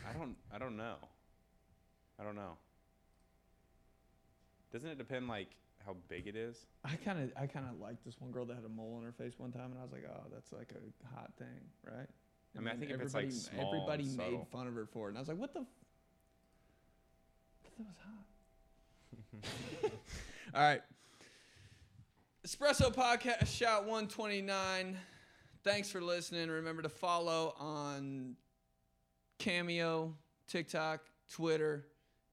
I 0.08 0.12
don't 0.16 0.36
I 0.54 0.58
don't 0.58 0.76
know. 0.76 0.96
I 2.18 2.24
don't 2.24 2.36
know. 2.36 2.56
Doesn't 4.72 4.88
it 4.88 4.98
depend 4.98 5.28
like 5.28 5.48
how 5.84 5.96
big 6.08 6.26
it 6.26 6.36
is? 6.36 6.56
I 6.84 6.96
kind 6.96 7.22
of 7.22 7.30
I 7.36 7.46
kind 7.46 7.66
of 7.70 7.78
liked 7.78 8.04
this 8.04 8.18
one 8.18 8.30
girl 8.30 8.46
that 8.46 8.54
had 8.54 8.64
a 8.64 8.68
mole 8.68 8.94
on 8.96 9.04
her 9.04 9.12
face 9.12 9.38
one 9.38 9.52
time, 9.52 9.72
and 9.72 9.78
I 9.78 9.82
was 9.82 9.92
like, 9.92 10.04
oh, 10.08 10.28
that's 10.32 10.52
like 10.52 10.72
a 10.72 11.14
hot 11.14 11.32
thing, 11.38 11.60
right? 11.84 12.08
I 12.56 12.60
mean, 12.60 12.68
I 12.68 12.76
think 12.76 12.90
if 12.90 13.00
it's, 13.00 13.14
like, 13.14 13.24
everybody 13.26 13.30
small 13.30 13.66
everybody 13.74 14.04
and 14.04 14.16
made 14.16 14.24
subtle. 14.24 14.48
fun 14.50 14.66
of 14.66 14.74
her 14.74 14.86
for 14.86 15.06
it, 15.06 15.10
and 15.10 15.18
I 15.18 15.20
was 15.20 15.28
like, 15.28 15.38
what 15.38 15.52
the? 15.52 15.60
F- 15.60 15.66
I 17.64 17.68
thought 17.68 17.76
that 17.78 17.86
was 17.86 17.96
hot. 19.82 19.92
All 20.54 20.60
right. 20.62 20.82
Espresso 22.46 22.92
Podcast 22.92 23.46
Shot 23.46 23.82
129. 23.82 24.96
Thanks 25.62 25.90
for 25.90 26.00
listening. 26.00 26.48
Remember 26.48 26.82
to 26.82 26.88
follow 26.88 27.54
on 27.58 28.34
Cameo, 29.38 30.16
TikTok, 30.48 31.02
Twitter, 31.30 31.86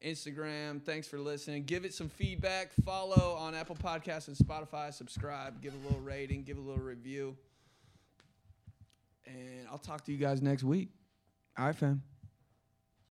Instagram. 0.03 0.81
Thanks 0.81 1.07
for 1.07 1.19
listening. 1.19 1.63
Give 1.65 1.85
it 1.85 1.93
some 1.93 2.09
feedback. 2.09 2.71
Follow 2.83 3.35
on 3.35 3.53
Apple 3.53 3.75
Podcasts 3.75 4.27
and 4.27 4.37
Spotify. 4.37 4.93
Subscribe. 4.93 5.61
Give 5.61 5.73
a 5.73 5.87
little 5.87 6.01
rating. 6.01 6.43
Give 6.43 6.57
a 6.57 6.61
little 6.61 6.83
review. 6.83 7.35
And 9.25 9.67
I'll 9.69 9.77
talk 9.77 10.05
to 10.05 10.11
you 10.11 10.17
guys 10.17 10.41
next 10.41 10.63
week. 10.63 10.89
All 11.57 11.65
right, 11.65 11.75
fam. 11.75 12.01